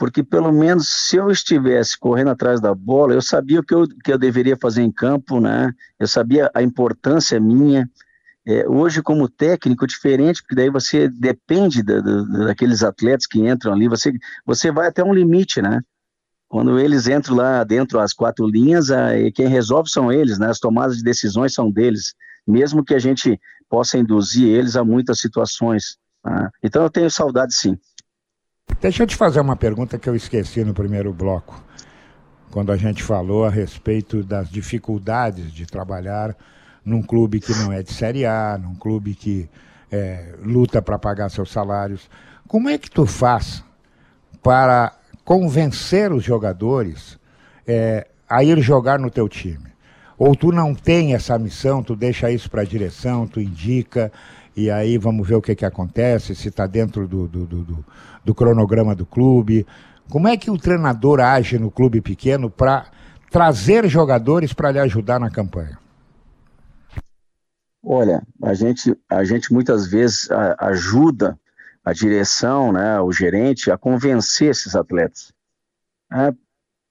Porque 0.00 0.22
pelo 0.22 0.50
menos 0.50 0.88
se 0.88 1.16
eu 1.16 1.30
estivesse 1.30 1.98
correndo 1.98 2.30
atrás 2.30 2.58
da 2.58 2.74
bola, 2.74 3.12
eu 3.12 3.20
sabia 3.20 3.60
o 3.60 3.62
que 3.62 3.74
eu, 3.74 3.86
que 3.86 4.10
eu 4.10 4.16
deveria 4.16 4.56
fazer 4.56 4.80
em 4.80 4.90
campo, 4.90 5.38
né? 5.38 5.74
Eu 5.98 6.08
sabia 6.08 6.50
a 6.54 6.62
importância 6.62 7.38
minha. 7.38 7.86
É, 8.46 8.66
hoje, 8.66 9.02
como 9.02 9.28
técnico, 9.28 9.86
diferente, 9.86 10.40
porque 10.40 10.54
daí 10.54 10.70
você 10.70 11.06
depende 11.06 11.82
da, 11.82 12.00
da, 12.00 12.22
daqueles 12.46 12.82
atletas 12.82 13.26
que 13.26 13.46
entram 13.46 13.74
ali, 13.74 13.88
você, 13.88 14.10
você 14.46 14.72
vai 14.72 14.88
até 14.88 15.04
um 15.04 15.12
limite, 15.12 15.60
né? 15.60 15.82
Quando 16.48 16.80
eles 16.80 17.06
entram 17.06 17.36
lá 17.36 17.62
dentro 17.62 18.00
as 18.00 18.14
quatro 18.14 18.46
linhas, 18.46 18.90
aí 18.90 19.30
quem 19.30 19.48
resolve 19.48 19.90
são 19.90 20.10
eles, 20.10 20.38
né? 20.38 20.48
As 20.48 20.58
tomadas 20.58 20.96
de 20.96 21.02
decisões 21.02 21.52
são 21.52 21.70
deles, 21.70 22.14
mesmo 22.46 22.82
que 22.82 22.94
a 22.94 22.98
gente 22.98 23.38
possa 23.68 23.98
induzir 23.98 24.48
eles 24.48 24.76
a 24.76 24.82
muitas 24.82 25.20
situações. 25.20 25.98
Né? 26.24 26.48
Então 26.62 26.82
eu 26.82 26.90
tenho 26.90 27.10
saudade 27.10 27.54
sim. 27.54 27.76
Deixa 28.78 29.02
eu 29.02 29.06
te 29.06 29.16
fazer 29.16 29.40
uma 29.40 29.56
pergunta 29.56 29.98
que 29.98 30.08
eu 30.08 30.14
esqueci 30.14 30.62
no 30.64 30.74
primeiro 30.74 31.12
bloco, 31.12 31.62
quando 32.50 32.70
a 32.70 32.76
gente 32.76 33.02
falou 33.02 33.46
a 33.46 33.50
respeito 33.50 34.22
das 34.22 34.50
dificuldades 34.50 35.52
de 35.52 35.64
trabalhar 35.64 36.36
num 36.84 37.02
clube 37.02 37.40
que 37.40 37.52
não 37.52 37.72
é 37.72 37.82
de 37.82 37.92
Série 37.92 38.26
A, 38.26 38.58
num 38.60 38.74
clube 38.74 39.14
que 39.14 39.48
é, 39.90 40.34
luta 40.42 40.82
para 40.82 40.98
pagar 40.98 41.30
seus 41.30 41.50
salários. 41.50 42.08
Como 42.46 42.68
é 42.68 42.76
que 42.76 42.90
tu 42.90 43.06
faz 43.06 43.64
para 44.42 44.92
convencer 45.24 46.12
os 46.12 46.24
jogadores 46.24 47.18
é, 47.66 48.06
a 48.28 48.42
ir 48.42 48.60
jogar 48.60 48.98
no 48.98 49.10
teu 49.10 49.28
time. 49.28 49.70
Ou 50.18 50.36
tu 50.36 50.52
não 50.52 50.74
tem 50.74 51.14
essa 51.14 51.38
missão, 51.38 51.82
tu 51.82 51.96
deixa 51.96 52.30
isso 52.30 52.50
para 52.50 52.62
a 52.62 52.64
direção, 52.64 53.26
tu 53.26 53.40
indica, 53.40 54.12
e 54.60 54.70
aí 54.70 54.98
vamos 54.98 55.26
ver 55.26 55.36
o 55.36 55.42
que, 55.42 55.54
que 55.54 55.64
acontece, 55.64 56.34
se 56.34 56.48
está 56.48 56.66
dentro 56.66 57.08
do, 57.08 57.26
do, 57.26 57.46
do, 57.46 57.84
do, 58.24 58.34
cronograma 58.34 58.94
do 58.94 59.06
clube. 59.06 59.66
Como 60.10 60.28
é 60.28 60.36
que 60.36 60.50
o 60.50 60.58
treinador 60.58 61.20
age 61.20 61.58
no 61.58 61.70
clube 61.70 62.00
pequeno 62.00 62.50
para 62.50 62.86
trazer 63.30 63.88
jogadores 63.88 64.52
para 64.52 64.72
lhe 64.72 64.78
ajudar 64.78 65.18
na 65.18 65.30
campanha? 65.30 65.78
Olha, 67.82 68.22
a 68.42 68.52
gente, 68.52 68.94
a 69.08 69.24
gente 69.24 69.52
muitas 69.52 69.86
vezes 69.86 70.28
ajuda 70.58 71.38
a 71.84 71.92
direção, 71.92 72.72
né, 72.72 73.00
o 73.00 73.10
gerente, 73.10 73.70
a 73.70 73.78
convencer 73.78 74.50
esses 74.50 74.76
atletas. 74.76 75.32
É, 76.12 76.34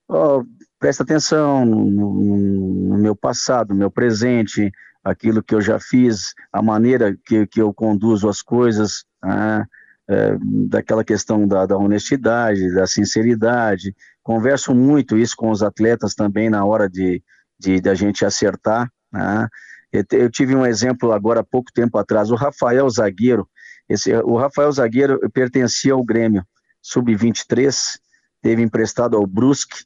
oh, 0.08 0.44
presta 0.80 1.04
atenção 1.04 1.66
no, 1.66 1.86
no, 1.86 2.98
meu 2.98 3.16
passado, 3.16 3.70
no 3.70 3.76
meu 3.76 3.92
presente, 3.92 4.72
aquilo 5.04 5.44
que 5.44 5.56
eu 5.56 5.62
já 5.62 5.80
fiz, 5.80 6.34
a 6.52 6.62
maneira 6.62 7.16
que, 7.26 7.48
que 7.48 7.62
eu 7.62 7.74
conduzo 7.74 8.28
as 8.28 8.42
coisas, 8.42 9.06
né, 9.24 9.66
é, 10.08 10.38
daquela 10.68 11.04
questão 11.04 11.48
da, 11.48 11.66
da, 11.66 11.78
honestidade, 11.78 12.74
da 12.74 12.88
sinceridade. 12.88 13.96
Converso 14.24 14.74
muito 14.74 15.18
isso 15.18 15.36
com 15.36 15.50
os 15.50 15.62
atletas 15.62 16.16
também 16.16 16.50
na 16.50 16.66
hora 16.66 16.90
de, 16.90 17.24
de, 17.60 17.80
de 17.80 17.90
a 17.90 17.94
gente 17.94 18.26
acertar. 18.26 18.92
Né. 19.12 19.48
Eu, 19.92 20.04
eu 20.12 20.30
tive 20.30 20.56
um 20.56 20.66
exemplo 20.66 21.12
agora 21.12 21.42
há 21.42 21.44
pouco 21.44 21.72
tempo 21.72 21.98
atrás, 21.98 22.32
o 22.32 22.36
Rafael 22.36 22.90
Zagueiro, 22.90 23.48
esse, 23.88 24.14
o 24.14 24.38
Rafael 24.38 24.72
Zagueiro 24.72 25.20
pertencia 25.32 25.94
ao 25.94 26.04
Grêmio, 26.04 26.44
sub-23, 26.82 27.76
teve 28.42 28.62
emprestado 28.62 29.18
ao 29.18 29.26
Brusque, 29.26 29.84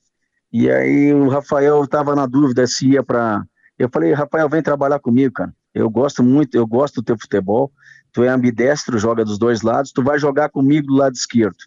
e 0.52 0.70
aí 0.70 1.14
o 1.14 1.30
Rafael 1.30 1.84
estava 1.84 2.16
na 2.16 2.28
dúvida 2.28 2.68
se 2.68 2.90
ia 2.90 3.04
para. 3.04 3.44
Eu 3.84 3.90
falei, 3.92 4.14
Rafael, 4.14 4.48
vem 4.48 4.62
trabalhar 4.62 5.00
comigo, 5.00 5.34
cara. 5.34 5.54
Eu 5.74 5.90
gosto 5.90 6.24
muito, 6.24 6.56
eu 6.56 6.66
gosto 6.66 6.96
do 6.96 7.04
teu 7.04 7.18
futebol. 7.18 7.72
Tu 8.12 8.24
é 8.24 8.30
ambidestro, 8.30 8.98
joga 8.98 9.26
dos 9.26 9.38
dois 9.38 9.62
lados, 9.62 9.92
tu 9.92 10.04
vai 10.04 10.18
jogar 10.20 10.50
comigo 10.50 10.88
do 10.88 10.96
lado 10.96 11.14
esquerdo. 11.14 11.58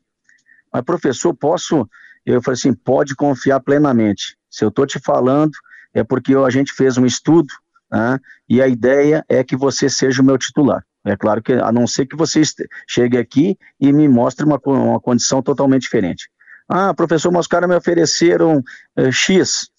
Mas, 0.73 0.83
professor, 0.83 1.35
posso. 1.35 1.89
Eu 2.25 2.41
falei 2.43 2.57
assim, 2.57 2.73
pode 2.73 3.15
confiar 3.15 3.61
plenamente. 3.61 4.37
Se 4.51 4.65
eu 4.65 4.69
estou 4.69 4.87
te 4.87 4.99
falando, 4.99 5.53
é 5.93 6.03
porque 6.03 6.35
a 6.35 6.51
gente 6.51 6.73
fez 6.73 6.97
um 6.97 7.05
estudo, 7.05 7.53
né, 7.91 8.19
e 8.49 8.63
a 8.63 8.69
ideia 8.69 9.25
é 9.29 9.45
que 9.45 9.57
você 9.57 9.89
seja 9.89 10.23
o 10.23 10.25
meu 10.25 10.39
titular. 10.39 10.85
É 11.05 11.17
claro 11.17 11.43
que, 11.43 11.53
a 11.53 11.71
não 11.71 11.87
ser 11.87 12.07
que 12.07 12.17
você 12.17 12.43
chegue 12.89 13.17
aqui 13.17 13.57
e 13.81 13.93
me 13.93 14.09
mostre 14.09 14.45
uma, 14.45 14.61
uma 14.65 15.01
condição 15.01 15.41
totalmente 15.41 15.83
diferente. 15.83 16.29
Ah, 16.69 16.93
professor, 16.93 17.31
mas 17.31 17.43
os 17.43 17.47
caras 17.47 17.69
me 17.69 17.77
ofereceram 17.77 18.59
uh, 18.99 19.13
X. 19.13 19.71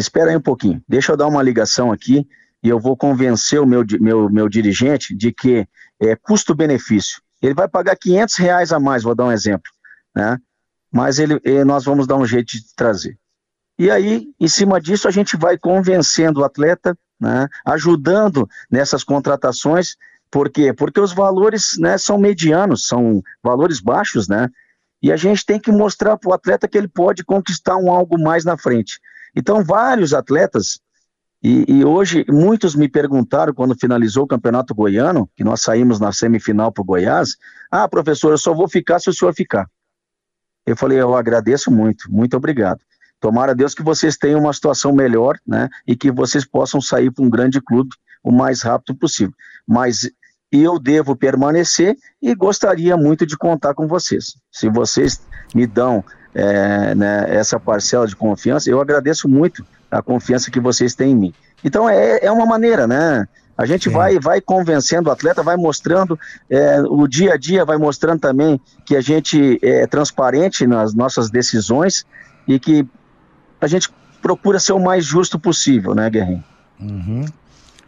Espera 0.00 0.30
aí 0.30 0.36
um 0.36 0.40
pouquinho, 0.40 0.82
deixa 0.88 1.12
eu 1.12 1.16
dar 1.16 1.26
uma 1.26 1.42
ligação 1.42 1.92
aqui 1.92 2.26
e 2.62 2.68
eu 2.68 2.78
vou 2.78 2.96
convencer 2.96 3.60
o 3.60 3.66
meu, 3.66 3.84
meu, 4.00 4.30
meu 4.30 4.48
dirigente 4.48 5.14
de 5.14 5.32
que 5.32 5.66
é 6.00 6.16
custo-benefício. 6.16 7.20
Ele 7.42 7.54
vai 7.54 7.68
pagar 7.68 7.96
500 7.96 8.36
reais 8.36 8.72
a 8.72 8.80
mais, 8.80 9.02
vou 9.02 9.14
dar 9.14 9.26
um 9.26 9.32
exemplo, 9.32 9.70
né? 10.14 10.38
Mas 10.92 11.18
ele, 11.18 11.40
nós 11.64 11.84
vamos 11.84 12.06
dar 12.06 12.16
um 12.16 12.26
jeito 12.26 12.48
de 12.52 12.74
trazer. 12.74 13.16
E 13.78 13.90
aí, 13.90 14.26
em 14.38 14.48
cima 14.48 14.80
disso, 14.80 15.06
a 15.06 15.10
gente 15.10 15.36
vai 15.36 15.56
convencendo 15.56 16.40
o 16.40 16.44
atleta, 16.44 16.96
né, 17.18 17.46
ajudando 17.64 18.48
nessas 18.70 19.04
contratações 19.04 19.96
por 20.30 20.48
quê? 20.48 20.72
Porque 20.72 21.00
os 21.00 21.12
valores 21.12 21.76
né, 21.78 21.98
são 21.98 22.16
medianos, 22.16 22.86
são 22.86 23.22
valores 23.42 23.80
baixos, 23.80 24.28
né? 24.28 24.48
E 25.02 25.10
a 25.10 25.16
gente 25.16 25.44
tem 25.44 25.58
que 25.58 25.72
mostrar 25.72 26.16
para 26.16 26.30
o 26.30 26.32
atleta 26.32 26.68
que 26.68 26.78
ele 26.78 26.86
pode 26.86 27.24
conquistar 27.24 27.76
um 27.76 27.90
algo 27.90 28.18
mais 28.18 28.44
na 28.44 28.56
frente. 28.56 29.00
Então, 29.34 29.64
vários 29.64 30.12
atletas, 30.12 30.80
e, 31.42 31.64
e, 31.66 31.84
hoje 31.84 32.24
muitos 32.28 32.74
me 32.74 32.86
perguntaram 32.86 33.54
quando 33.54 33.78
finalizou 33.78 34.24
o 34.24 34.26
Campeonato 34.26 34.74
Goiano, 34.74 35.28
que 35.34 35.42
nós 35.42 35.62
saímos 35.62 35.98
na 35.98 36.12
semifinal 36.12 36.70
para 36.70 36.82
o 36.82 36.84
Goiás, 36.84 37.36
ah, 37.70 37.88
professor, 37.88 38.32
eu 38.32 38.38
só 38.38 38.52
vou 38.52 38.68
ficar 38.68 38.98
se 38.98 39.08
o 39.08 39.12
senhor 39.12 39.32
ficar. 39.34 39.66
Eu 40.66 40.76
falei, 40.76 41.00
eu 41.00 41.14
agradeço 41.14 41.70
muito, 41.70 42.12
muito 42.12 42.36
obrigado. 42.36 42.80
Tomara 43.18 43.54
Deus 43.54 43.74
que 43.74 43.82
vocês 43.82 44.16
tenham 44.16 44.40
uma 44.40 44.52
situação 44.52 44.92
melhor, 44.92 45.38
né, 45.46 45.68
e 45.86 45.96
que 45.96 46.10
vocês 46.10 46.44
possam 46.44 46.80
sair 46.80 47.10
para 47.10 47.24
um 47.24 47.30
grande 47.30 47.60
clube 47.60 47.90
o 48.22 48.30
mais 48.30 48.60
rápido 48.62 48.94
possível. 48.94 49.34
Mas 49.66 50.10
eu 50.50 50.78
devo 50.78 51.14
permanecer 51.14 51.96
e 52.20 52.34
gostaria 52.34 52.96
muito 52.96 53.24
de 53.24 53.36
contar 53.36 53.74
com 53.74 53.86
vocês. 53.86 54.36
Se 54.50 54.68
vocês 54.68 55.20
me 55.54 55.66
dão 55.66 56.04
é, 56.34 56.94
né, 56.94 57.26
essa 57.28 57.58
parcela 57.58 58.06
de 58.06 58.16
confiança, 58.16 58.70
eu 58.70 58.80
agradeço 58.80 59.28
muito 59.28 59.64
a 59.90 60.02
confiança 60.02 60.50
que 60.50 60.60
vocês 60.60 60.94
têm 60.94 61.12
em 61.12 61.16
mim. 61.16 61.34
Então 61.64 61.88
é, 61.88 62.24
é 62.24 62.32
uma 62.32 62.46
maneira, 62.46 62.86
né? 62.86 63.26
A 63.56 63.66
gente 63.66 63.90
vai, 63.90 64.18
vai 64.18 64.40
convencendo 64.40 65.10
o 65.10 65.12
atleta, 65.12 65.42
vai 65.42 65.54
mostrando, 65.54 66.18
é, 66.48 66.80
o 66.80 67.06
dia 67.06 67.34
a 67.34 67.36
dia 67.36 67.62
vai 67.62 67.76
mostrando 67.76 68.18
também 68.18 68.58
que 68.86 68.96
a 68.96 69.02
gente 69.02 69.58
é 69.60 69.86
transparente 69.86 70.66
nas 70.66 70.94
nossas 70.94 71.28
decisões 71.30 72.06
e 72.48 72.58
que 72.58 72.86
a 73.60 73.66
gente 73.66 73.90
procura 74.22 74.58
ser 74.58 74.72
o 74.72 74.80
mais 74.80 75.04
justo 75.04 75.38
possível, 75.38 75.94
né, 75.94 76.08
Guerrinho? 76.08 76.42
Uhum. 76.80 77.26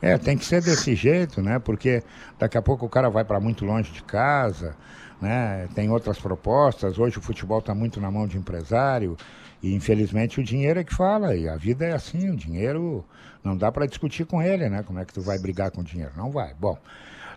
É, 0.03 0.19
tem 0.19 0.37
que 0.37 0.45
ser 0.45 0.61
desse 0.61 0.97
jeito, 0.97 1.41
né? 1.41 1.61
Porque 1.61 2.03
daqui 2.37 2.59
a 2.59 2.63
pouco 2.63 2.85
o 2.85 2.89
cara 2.89 3.09
vai 3.09 3.25
para 3.25 3.39
muito 3.39 3.65
longe 3.65 3.93
de 3.93 4.03
casa, 4.03 4.75
né? 5.21 5.69
Tem 5.77 5.89
outras 5.89 6.19
propostas. 6.19 6.99
Hoje 6.99 7.19
o 7.19 7.23
futebol 7.23 7.61
está 7.61 7.73
muito 7.73 8.01
na 8.01 8.11
mão 8.11 8.27
de 8.27 8.37
empresário 8.37 9.17
e 9.63 9.73
infelizmente 9.73 10.41
o 10.41 10.45
dinheiro 10.45 10.81
é 10.81 10.85
que 10.85 10.93
fala. 10.93 11.37
E 11.37 11.49
a 11.49 11.57
vida 11.57 11.87
é 11.87 11.93
assim, 11.93 12.31
o 12.31 12.37
dinheiro 12.37 13.05
não 13.45 13.57
dá 13.57 13.71
para 13.71 13.87
discutir 13.87 14.27
com 14.27 14.43
ele, 14.43 14.69
né? 14.69 14.83
Como 14.83 14.99
é 14.99 15.05
que 15.05 15.13
tu 15.13 15.23
vai 15.23 15.39
brigar 15.39 15.71
com 15.71 15.83
o 15.83 15.85
dinheiro? 15.85 16.11
Não 16.17 16.33
vai. 16.33 16.53
Bom, 16.55 16.77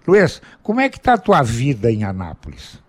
Luiz, 0.08 0.41
como 0.63 0.82
é 0.82 0.89
que 0.89 0.99
tá 0.99 1.13
a 1.13 1.19
tua 1.19 1.43
vida 1.43 1.91
em 1.91 2.04
Anápolis? 2.04 2.84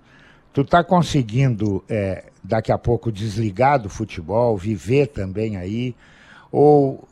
Tu 0.54 0.64
tá 0.64 0.82
conseguindo 0.82 1.84
é, 1.86 2.24
daqui 2.42 2.72
a 2.72 2.78
pouco 2.78 3.12
desligar 3.12 3.78
do 3.78 3.90
futebol, 3.90 4.56
viver 4.56 5.08
também 5.08 5.58
aí? 5.58 5.94
Ou 6.50 7.06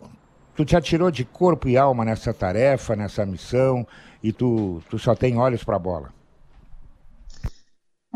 tu 0.55 0.65
te 0.65 0.77
atirou 0.77 1.11
de 1.11 1.25
corpo 1.25 1.69
e 1.69 1.77
alma 1.77 2.05
nessa 2.05 2.33
tarefa, 2.33 2.95
nessa 2.95 3.27
missão, 3.27 3.87
e 4.23 4.33
tu, 4.33 4.83
tu 4.89 4.99
só 4.99 5.15
tem 5.15 5.37
olhos 5.37 5.65
para 5.65 5.77
a 5.77 5.79
bola? 5.79 6.11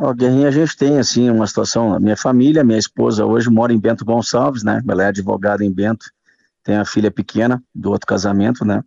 Ó, 0.01 0.15
Guerrinha, 0.15 0.47
a 0.47 0.53
gente 0.53 0.77
tem, 0.77 0.99
assim, 0.99 1.29
uma 1.29 1.47
situação, 1.47 1.93
a 1.93 1.99
minha 1.99 2.17
família, 2.17 2.63
minha 2.63 2.79
esposa 2.79 3.27
hoje 3.27 3.51
mora 3.51 3.73
em 3.73 3.79
Bento 3.81 4.05
Gonçalves, 4.05 4.63
né, 4.63 4.81
ela 4.89 5.03
é 5.03 5.07
advogada 5.07 5.65
em 5.65 5.73
Bento, 5.73 6.07
tem 6.63 6.77
a 6.77 6.85
filha 6.85 7.11
pequena 7.11 7.61
do 7.75 7.91
outro 7.91 8.07
casamento, 8.07 8.65
né, 8.65 8.83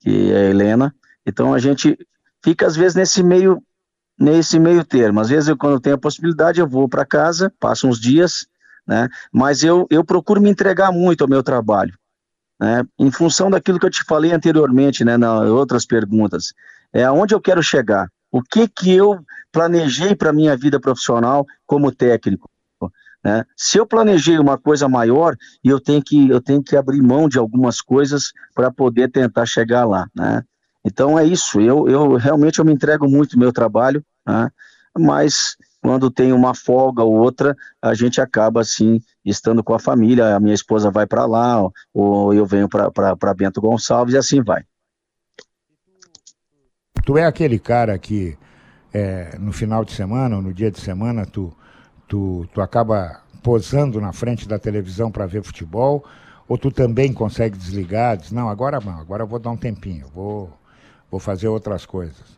que 0.00 0.32
é 0.32 0.36
a 0.36 0.50
Helena, 0.50 0.92
então 1.24 1.54
a 1.54 1.60
gente 1.60 1.96
fica 2.42 2.66
às 2.66 2.74
vezes 2.74 2.96
nesse 2.96 3.22
meio, 3.22 3.62
nesse 4.18 4.58
meio 4.58 4.84
termo, 4.84 5.20
às 5.20 5.28
vezes 5.28 5.48
eu, 5.48 5.56
quando 5.56 5.74
eu 5.74 5.80
tenho 5.80 5.94
a 5.94 6.00
possibilidade 6.00 6.58
eu 6.58 6.66
vou 6.66 6.88
para 6.88 7.06
casa, 7.06 7.52
passo 7.60 7.86
uns 7.86 8.00
dias, 8.00 8.48
né, 8.84 9.08
mas 9.32 9.62
eu, 9.62 9.86
eu 9.88 10.04
procuro 10.04 10.40
me 10.40 10.50
entregar 10.50 10.90
muito 10.90 11.22
ao 11.22 11.30
meu 11.30 11.42
trabalho, 11.42 11.96
né, 12.60 12.82
em 12.98 13.10
função 13.10 13.50
daquilo 13.50 13.78
que 13.78 13.86
eu 13.86 13.90
te 13.90 14.04
falei 14.04 14.32
anteriormente, 14.32 15.04
né, 15.04 15.16
nas 15.16 15.48
outras 15.48 15.86
perguntas, 15.86 16.52
é 16.92 17.04
aonde 17.04 17.34
eu 17.34 17.40
quero 17.40 17.62
chegar. 17.62 18.08
O 18.30 18.42
que 18.42 18.68
que 18.68 18.92
eu 18.92 19.18
planejei 19.52 20.14
para 20.14 20.32
minha 20.32 20.56
vida 20.56 20.80
profissional 20.80 21.46
como 21.66 21.92
técnico? 21.92 22.50
Né? 23.24 23.44
Se 23.56 23.78
eu 23.78 23.86
planejei 23.86 24.38
uma 24.38 24.56
coisa 24.56 24.88
maior, 24.88 25.36
eu 25.64 25.80
tenho 25.80 26.00
que 26.00 26.28
eu 26.28 26.40
tenho 26.40 26.62
que 26.62 26.76
abrir 26.76 27.02
mão 27.02 27.28
de 27.28 27.38
algumas 27.38 27.80
coisas 27.80 28.32
para 28.54 28.70
poder 28.70 29.10
tentar 29.10 29.46
chegar 29.46 29.84
lá, 29.84 30.06
né? 30.14 30.44
Então 30.84 31.18
é 31.18 31.24
isso. 31.24 31.60
Eu, 31.60 31.88
eu 31.88 32.14
realmente 32.14 32.60
eu 32.60 32.64
me 32.64 32.72
entrego 32.72 33.08
muito 33.08 33.32
no 33.32 33.40
meu 33.40 33.52
trabalho, 33.52 34.00
né? 34.24 34.48
Mas 34.96 35.56
quando 35.86 36.10
tem 36.10 36.32
uma 36.32 36.52
folga 36.52 37.04
ou 37.04 37.14
outra, 37.14 37.56
a 37.80 37.94
gente 37.94 38.20
acaba 38.20 38.60
assim 38.60 39.00
estando 39.24 39.62
com 39.62 39.72
a 39.72 39.78
família. 39.78 40.34
A 40.34 40.40
minha 40.40 40.52
esposa 40.52 40.90
vai 40.90 41.06
para 41.06 41.24
lá, 41.26 41.62
ou 41.94 42.34
eu 42.34 42.44
venho 42.44 42.68
para 42.68 43.34
Bento 43.34 43.60
Gonçalves 43.60 44.12
e 44.12 44.18
assim 44.18 44.42
vai. 44.42 44.64
Tu 47.04 47.16
é 47.16 47.24
aquele 47.24 47.60
cara 47.60 47.96
que 48.00 48.36
é, 48.92 49.38
no 49.38 49.52
final 49.52 49.84
de 49.84 49.92
semana 49.92 50.34
ou 50.34 50.42
no 50.42 50.52
dia 50.52 50.72
de 50.72 50.80
semana 50.80 51.24
tu, 51.24 51.56
tu, 52.08 52.48
tu 52.52 52.60
acaba 52.60 53.22
posando 53.40 54.00
na 54.00 54.12
frente 54.12 54.48
da 54.48 54.58
televisão 54.58 55.08
para 55.08 55.24
ver 55.24 55.44
futebol? 55.44 56.04
Ou 56.48 56.58
tu 56.58 56.72
também 56.72 57.12
consegue 57.12 57.56
desligar? 57.56 58.16
Diz, 58.16 58.32
não, 58.32 58.48
agora 58.48 58.80
não, 58.80 58.98
agora 58.98 59.22
eu 59.22 59.28
vou 59.28 59.38
dar 59.38 59.50
um 59.50 59.56
tempinho, 59.56 60.08
vou, 60.12 60.52
vou 61.08 61.20
fazer 61.20 61.46
outras 61.46 61.86
coisas. 61.86 62.36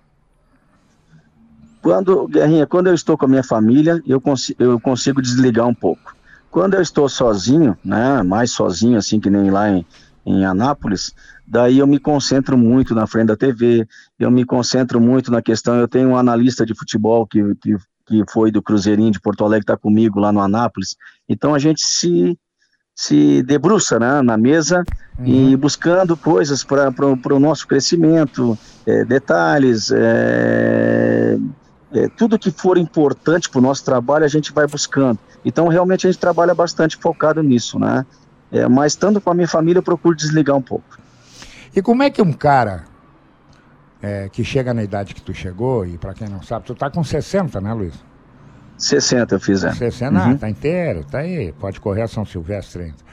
Quando, 1.89 2.29
Guerrinha, 2.29 2.67
quando 2.67 2.89
eu 2.89 2.95
estou 2.95 3.17
com 3.17 3.25
a 3.25 3.29
minha 3.29 3.43
família, 3.43 4.03
eu, 4.07 4.21
cons 4.21 4.53
eu 4.59 4.79
consigo 4.79 5.23
desligar 5.23 5.67
um 5.67 5.73
pouco. 5.73 6.15
Quando 6.51 6.75
eu 6.75 6.83
estou 6.83 7.09
sozinho, 7.09 7.79
né, 7.83 8.23
mais 8.23 8.51
sozinho, 8.51 8.99
assim 8.99 9.19
que 9.19 9.31
nem 9.31 9.51
lá 9.51 9.71
em, 9.71 9.87
em 10.27 10.45
Anápolis, 10.45 11.15
daí 11.47 11.79
eu 11.79 11.87
me 11.87 11.99
concentro 11.99 12.59
muito 12.59 12.95
na 12.95 13.07
frente 13.07 13.29
da 13.29 13.37
TV, 13.39 13.89
eu 14.19 14.31
me 14.31 14.45
concentro 14.45 15.01
muito 15.01 15.31
na 15.31 15.41
questão, 15.41 15.77
eu 15.77 15.89
tenho 15.89 16.11
um 16.11 16.17
analista 16.19 16.67
de 16.67 16.75
futebol 16.75 17.27
que, 17.27 17.55
que, 17.55 17.75
que 18.05 18.23
foi 18.31 18.51
do 18.51 18.61
Cruzeirinho 18.61 19.11
de 19.11 19.19
Porto 19.19 19.43
Alegre, 19.43 19.63
está 19.63 19.77
comigo 19.79 20.21
lá 20.21 20.31
no 20.31 20.43
Anápolis, 20.43 20.95
então 21.27 21.55
a 21.55 21.59
gente 21.59 21.81
se, 21.81 22.39
se 22.95 23.43
debruça 23.45 23.99
né, 23.99 24.21
na 24.21 24.37
mesa 24.37 24.85
uhum. 25.19 25.25
e 25.25 25.57
buscando 25.57 26.19
coisas 26.19 26.63
para 26.63 26.93
o 27.35 27.41
nosso 27.41 27.67
crescimento, 27.67 28.59
é, 28.85 29.07
detalhes, 29.07 29.91
é, 29.91 31.39
é, 31.93 32.09
tudo 32.09 32.39
que 32.39 32.51
for 32.51 32.77
importante 32.77 33.49
para 33.49 33.59
o 33.59 33.63
nosso 33.63 33.85
trabalho 33.85 34.25
a 34.25 34.29
gente 34.29 34.53
vai 34.53 34.67
buscando. 34.67 35.19
Então, 35.45 35.69
realmente, 35.69 36.07
a 36.07 36.11
gente 36.11 36.21
trabalha 36.21 36.55
bastante 36.55 36.97
focado 36.97 37.43
nisso, 37.43 37.79
né? 37.79 38.05
É, 38.51 38.67
mas, 38.69 38.93
estando 38.93 39.21
com 39.21 39.31
a 39.31 39.35
minha 39.35 39.49
família, 39.49 39.79
eu 39.79 39.83
procuro 39.83 40.15
desligar 40.15 40.57
um 40.57 40.63
pouco. 40.63 40.99
E 41.75 41.83
como 41.83 42.03
é 42.03 42.11
que 42.11 42.21
um 42.21 42.33
cara 42.33 42.85
é, 44.03 44.29
que 44.29 44.45
chega 44.45 44.73
na 44.75 44.83
idade 44.83 45.15
que 45.15 45.23
tu 45.23 45.33
chegou, 45.35 45.87
e 45.87 45.99
para 45.99 46.15
quem 46.15 46.29
não 46.29 46.43
sabe, 46.43 46.67
tu 46.67 46.75
tá 46.75 46.91
com 46.91 47.03
60, 47.03 47.61
né, 47.61 47.73
Luiz? 47.73 47.95
60 48.77 49.35
eu 49.35 49.41
fiz, 49.41 49.65
é. 49.65 49.73
60, 49.73 50.13
uhum. 50.13 50.33
ah, 50.33 50.39
tá 50.39 50.49
inteiro, 50.49 51.05
tá 51.05 51.19
aí, 51.19 51.53
pode 51.53 51.81
correr 51.81 52.03
a 52.03 52.09
São 52.09 52.25
Silvestre 52.25 52.83
ainda. 52.85 53.09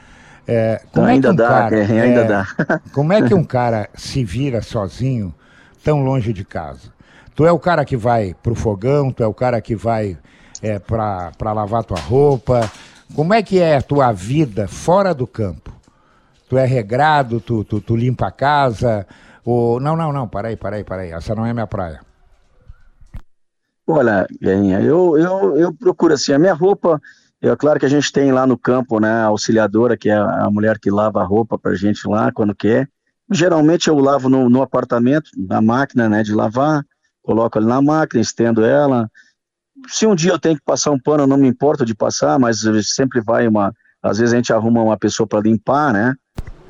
É, 0.48 0.80
como 0.92 1.06
ainda 1.06 1.28
é 1.28 1.30
que 1.30 1.34
um 1.34 1.36
dá, 1.36 1.48
cara, 1.48 1.76
é, 1.82 2.00
ainda 2.00 2.24
dá. 2.24 2.80
como 2.92 3.12
é 3.12 3.22
que 3.22 3.34
um 3.34 3.42
cara 3.42 3.88
se 3.94 4.24
vira 4.24 4.62
sozinho 4.62 5.34
tão 5.82 6.04
longe 6.04 6.32
de 6.32 6.44
casa? 6.44 6.95
Tu 7.36 7.44
é 7.44 7.52
o 7.52 7.58
cara 7.58 7.84
que 7.84 7.98
vai 7.98 8.34
pro 8.42 8.54
fogão, 8.54 9.12
tu 9.12 9.22
é 9.22 9.26
o 9.26 9.34
cara 9.34 9.60
que 9.60 9.76
vai 9.76 10.16
é, 10.62 10.78
para 10.78 11.52
lavar 11.52 11.84
tua 11.84 12.00
roupa. 12.00 12.70
Como 13.14 13.34
é 13.34 13.42
que 13.42 13.60
é 13.60 13.76
a 13.76 13.82
tua 13.82 14.10
vida 14.10 14.66
fora 14.66 15.14
do 15.14 15.26
campo? 15.26 15.70
Tu 16.48 16.56
é 16.56 16.64
regrado, 16.64 17.38
tu, 17.38 17.62
tu, 17.62 17.78
tu 17.78 17.94
limpa 17.94 18.28
a 18.28 18.30
casa? 18.30 19.06
Ou... 19.44 19.78
Não, 19.78 19.94
não, 19.94 20.14
não, 20.14 20.26
para 20.26 20.48
aí, 20.48 20.56
para 20.56 20.76
aí, 20.76 20.84
para 20.84 21.02
aí. 21.02 21.10
Essa 21.10 21.34
não 21.34 21.44
é 21.44 21.52
minha 21.52 21.66
praia. 21.66 22.00
Olha, 23.86 24.26
Guinha, 24.40 24.80
eu, 24.80 25.18
eu, 25.18 25.56
eu 25.58 25.74
procuro 25.74 26.14
assim, 26.14 26.32
a 26.32 26.38
minha 26.38 26.54
roupa, 26.54 27.00
é 27.42 27.54
claro 27.54 27.78
que 27.78 27.86
a 27.86 27.90
gente 27.90 28.10
tem 28.10 28.32
lá 28.32 28.46
no 28.46 28.56
campo, 28.56 28.98
né, 28.98 29.10
a 29.10 29.26
auxiliadora, 29.26 29.96
que 29.96 30.08
é 30.08 30.16
a 30.16 30.48
mulher 30.50 30.78
que 30.78 30.90
lava 30.90 31.20
a 31.20 31.24
roupa 31.24 31.58
pra 31.58 31.74
gente 31.74 32.08
lá 32.08 32.32
quando 32.32 32.54
quer. 32.54 32.88
Geralmente 33.30 33.88
eu 33.88 33.98
lavo 33.98 34.28
no, 34.28 34.48
no 34.48 34.62
apartamento, 34.62 35.30
na 35.36 35.60
máquina, 35.60 36.08
né, 36.08 36.22
de 36.22 36.32
lavar 36.32 36.82
coloco 37.26 37.58
ali 37.58 37.66
na 37.66 37.82
máquina, 37.82 38.22
estendo 38.22 38.64
ela. 38.64 39.10
Se 39.88 40.06
um 40.06 40.14
dia 40.14 40.30
eu 40.30 40.38
tenho 40.38 40.54
que 40.54 40.62
passar 40.64 40.92
um 40.92 40.98
pano, 40.98 41.24
eu 41.24 41.26
não 41.26 41.36
me 41.36 41.48
importo 41.48 41.84
de 41.84 41.94
passar, 41.94 42.38
mas 42.38 42.60
sempre 42.84 43.20
vai 43.20 43.48
uma. 43.48 43.74
Às 44.02 44.18
vezes 44.18 44.32
a 44.32 44.36
gente 44.36 44.52
arruma 44.52 44.82
uma 44.82 44.96
pessoa 44.96 45.26
para 45.26 45.40
limpar, 45.40 45.92
né? 45.92 46.14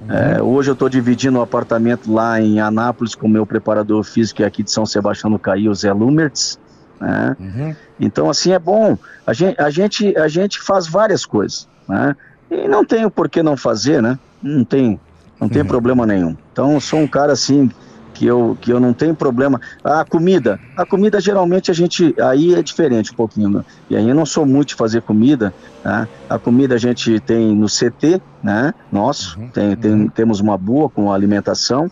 Uhum. 0.01 0.13
É, 0.13 0.43
hoje 0.43 0.71
eu 0.71 0.73
estou 0.73 0.89
dividindo 0.89 1.39
um 1.39 1.43
apartamento 1.43 2.13
lá 2.13 2.41
em 2.41 2.59
Anápolis 2.59 3.15
com 3.15 3.27
o 3.27 3.31
meu 3.31 3.47
preparador 3.47 4.03
físico, 4.03 4.39
que 4.39 4.43
é 4.43 4.47
aqui 4.47 4.63
de 4.63 4.71
São 4.71 4.87
Sebastião 4.87 5.31
do 5.31 5.39
Caí, 5.39 5.69
o 5.69 5.75
Zé 5.75 5.93
Lumertz. 5.93 6.59
Né? 7.01 7.37
Uhum. 7.39 7.77
Então, 8.01 8.31
assim, 8.31 8.53
é 8.53 8.59
bom. 8.59 8.97
A 9.27 9.33
gente, 9.33 9.61
a, 9.61 9.71
gente, 9.71 10.17
a 10.17 10.29
gente 10.29 10.61
faz 10.61 10.87
várias 10.87 11.27
coisas. 11.27 11.69
Né? 11.89 12.17
E 12.51 12.67
não 12.67 12.85
tem 12.85 13.05
o 13.05 13.11
porquê 13.11 13.43
não 13.43 13.57
fazer, 13.57 14.03
né? 14.03 14.19
Não 14.43 14.65
tem, 14.65 14.99
não 15.41 15.49
tem 15.49 15.63
uhum. 15.63 15.69
problema 15.69 16.07
nenhum. 16.07 16.37
Então, 16.53 16.75
eu 16.75 16.81
sou 16.81 17.01
um 17.01 17.07
cara 17.07 17.33
assim 17.33 17.71
que 18.17 18.25
eu, 18.25 18.57
que 18.61 18.73
eu 18.73 18.81
não 18.81 18.95
tenho 18.95 19.15
problema. 19.15 19.61
A 19.85 20.05
comida, 20.05 20.59
a 20.77 20.87
comida 20.87 21.21
geralmente 21.21 21.71
a 21.71 21.75
gente, 21.75 22.15
aí 22.19 22.55
é 22.55 22.63
diferente 22.63 23.13
um 23.13 23.15
pouquinho, 23.15 23.51
né? 23.51 23.65
e 23.91 23.97
aí 23.97 24.09
eu 24.09 24.15
não 24.15 24.25
sou 24.25 24.47
muito 24.47 24.69
de 24.69 24.75
fazer 24.75 25.03
comida, 25.03 25.53
né? 25.85 26.09
a 26.29 26.39
comida 26.39 26.75
a 26.75 26.79
gente 26.79 27.21
tem 27.21 27.55
no 27.55 27.67
CT, 27.67 28.21
né, 28.43 28.73
nosso, 28.91 29.39
uhum, 29.39 29.49
tem, 29.49 29.77
tem, 29.77 29.93
uhum. 29.93 30.09
temos 30.09 30.41
uma 30.41 30.57
boa 30.57 30.89
com 30.89 31.13
alimentação, 31.13 31.91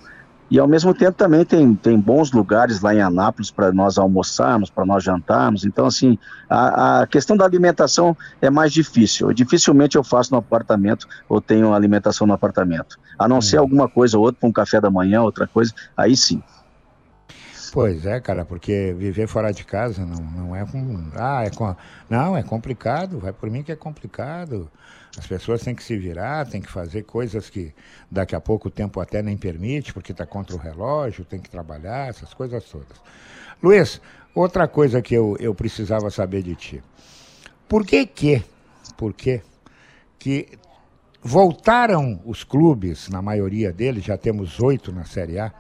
e 0.55 0.59
ao 0.61 0.69
mesmo 0.69 0.95
tempo 0.95 1.19
também 1.19 1.45
tem, 1.45 1.75
tem 1.75 1.99
bons 1.99 2.31
lugares 2.31 2.81
lá 2.81 2.95
em 2.95 3.01
Anápolis 3.01 3.51
para 3.51 3.73
nós 3.73 3.99
almoçarmos, 3.99 4.71
para 4.71 4.87
nós 4.87 5.03
jantarmos. 5.03 5.65
Então, 5.65 5.85
assim, 5.85 6.17
a, 6.49 7.01
a, 7.01 7.07
questão 7.09 7.37
da 7.37 7.45
alimentação 7.45 8.17
é 8.41 8.49
mais 8.49 8.73
difícil. 8.73 9.33
Dificilmente 9.33 9.97
eu 9.97 10.05
faço 10.05 10.31
no 10.31 10.39
apartamento 10.39 11.09
ou 11.29 11.41
tenho 11.41 11.75
alimentação 11.75 12.25
no 12.25 12.35
apartamento. 12.35 13.01
A 13.19 13.27
não 13.27 13.41
ser 13.41 13.57
uhum. 13.57 13.63
alguma 13.63 13.89
coisa 13.89 14.17
ou 14.17 14.23
outra, 14.23 14.39
para 14.39 14.49
um 14.49 14.53
café 14.53 14.81
da 14.81 14.89
manhã, 14.89 15.23
outra 15.23 15.49
coisa, 15.49 15.75
aí 15.97 16.17
sim. 16.17 16.41
Pois 17.73 18.07
é, 18.07 18.21
cara, 18.21 18.45
porque 18.45 18.95
viver 18.97 19.27
fora 19.27 19.53
de 19.53 19.65
casa 19.65 20.07
não, 20.07 20.23
não 20.23 20.55
é 20.55 20.65
com. 20.65 21.11
Ah, 21.17 21.43
é 21.45 21.51
com. 21.51 21.75
Não, 22.09 22.37
é 22.37 22.45
complicado, 22.45 23.19
vai 23.19 23.33
por 23.33 23.51
mim 23.51 23.65
que 23.65 23.73
é 23.73 23.77
complicado. 23.77 24.71
As 25.17 25.27
pessoas 25.27 25.63
têm 25.63 25.75
que 25.75 25.83
se 25.83 25.97
virar, 25.97 26.47
têm 26.47 26.61
que 26.61 26.71
fazer 26.71 27.05
coisas 27.05 27.49
que 27.49 27.73
daqui 28.11 28.35
a 28.35 28.41
pouco 28.41 28.69
o 28.69 28.71
tempo 28.71 29.01
até 29.01 29.23
nem 29.23 29.37
permite, 29.37 29.93
porque 29.93 30.13
está 30.13 30.27
contra 30.27 30.57
o 30.57 30.59
relógio, 30.59 31.25
tem 31.25 31.41
que 31.41 31.49
trabalhar, 31.49 32.09
essas 32.09 32.35
coisas 32.35 32.65
todas. 32.65 33.01
Luiz, 33.63 34.01
outra 34.35 34.67
coisa 34.67 35.01
que 35.01 35.15
eu, 35.15 35.37
eu 35.39 35.55
precisava 35.55 36.11
saber 36.11 36.43
de 36.43 36.57
ti. 36.57 36.83
Por 37.69 37.87
que 37.87 38.05
que, 38.07 38.43
por 38.97 39.15
que 39.15 39.41
que 40.19 40.59
voltaram 41.23 42.21
os 42.25 42.43
clubes, 42.43 43.09
na 43.09 43.23
maioria 43.23 43.73
deles, 43.73 44.05
já 44.05 44.19
temos 44.19 44.61
oito 44.61 44.93
na 44.93 45.05
Série 45.05 45.39
A, 45.39 45.53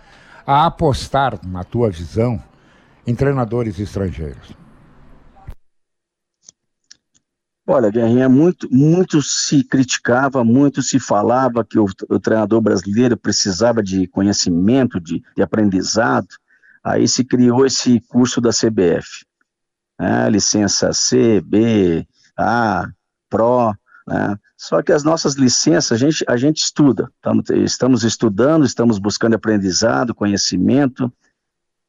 a 0.47 0.67
apostar, 0.67 1.39
na 1.47 1.63
tua 1.63 1.91
visão, 1.91 2.43
em 3.07 3.15
treinadores 3.15 3.79
estrangeiros? 3.79 4.64
Olha, 7.67 7.91
Guerrinha, 7.91 8.29
muito, 8.29 8.69
muito 8.71 9.23
se 9.23 9.65
criticava, 9.65 10.45
muito 10.45 10.83
se 10.83 11.01
falava 11.01 11.65
que 11.65 11.79
o, 11.79 11.87
o 12.11 12.21
treinador 12.21 12.61
brasileiro 12.61 13.17
precisava 13.17 13.83
de 13.83 14.07
conhecimento, 14.07 15.01
de, 15.01 15.23
de, 15.35 15.43
aprendizado. 15.43 16.29
Aí 16.83 17.09
se 17.09 17.25
criou 17.25 17.65
esse 17.65 18.01
curso 18.01 18.39
da 18.39 18.51
CBF, 18.51 19.25
né? 19.99 20.29
licença 20.29 20.93
C, 20.93 21.41
B, 21.41 22.07
A, 22.37 22.87
Pro, 23.31 23.75
né? 24.07 24.39
Só 24.57 24.83
que 24.83 24.93
as 24.93 25.03
nossas 25.03 25.35
licenças, 25.35 25.93
a 25.93 25.97
gente, 25.97 26.25
a 26.29 26.37
gente 26.37 26.63
estuda, 26.63 27.11
estamos, 27.17 27.51
estamos 27.51 28.05
estudando, 28.05 28.65
estamos 28.65 28.99
buscando 28.99 29.35
aprendizado, 29.35 30.15
conhecimento. 30.15 31.13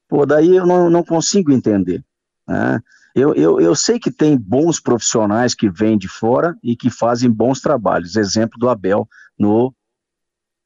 Pô, 0.08 0.26
daí 0.26 0.56
eu 0.56 0.66
não, 0.66 0.90
não 0.90 1.04
consigo 1.04 1.52
entender. 1.52 2.04
Né? 2.48 2.82
Eu, 3.16 3.34
eu, 3.34 3.62
eu 3.62 3.74
sei 3.74 3.98
que 3.98 4.12
tem 4.12 4.38
bons 4.38 4.78
profissionais 4.78 5.56
que 5.56 5.70
vêm 5.70 5.98
de 5.98 6.10
fora 6.10 6.54
e 6.62 6.76
que 6.76 6.90
fazem 6.90 7.32
bons 7.32 7.62
trabalhos. 7.62 8.18
Exemplo 8.18 8.60
do 8.60 8.68
Abel 8.68 9.08
no 9.40 9.74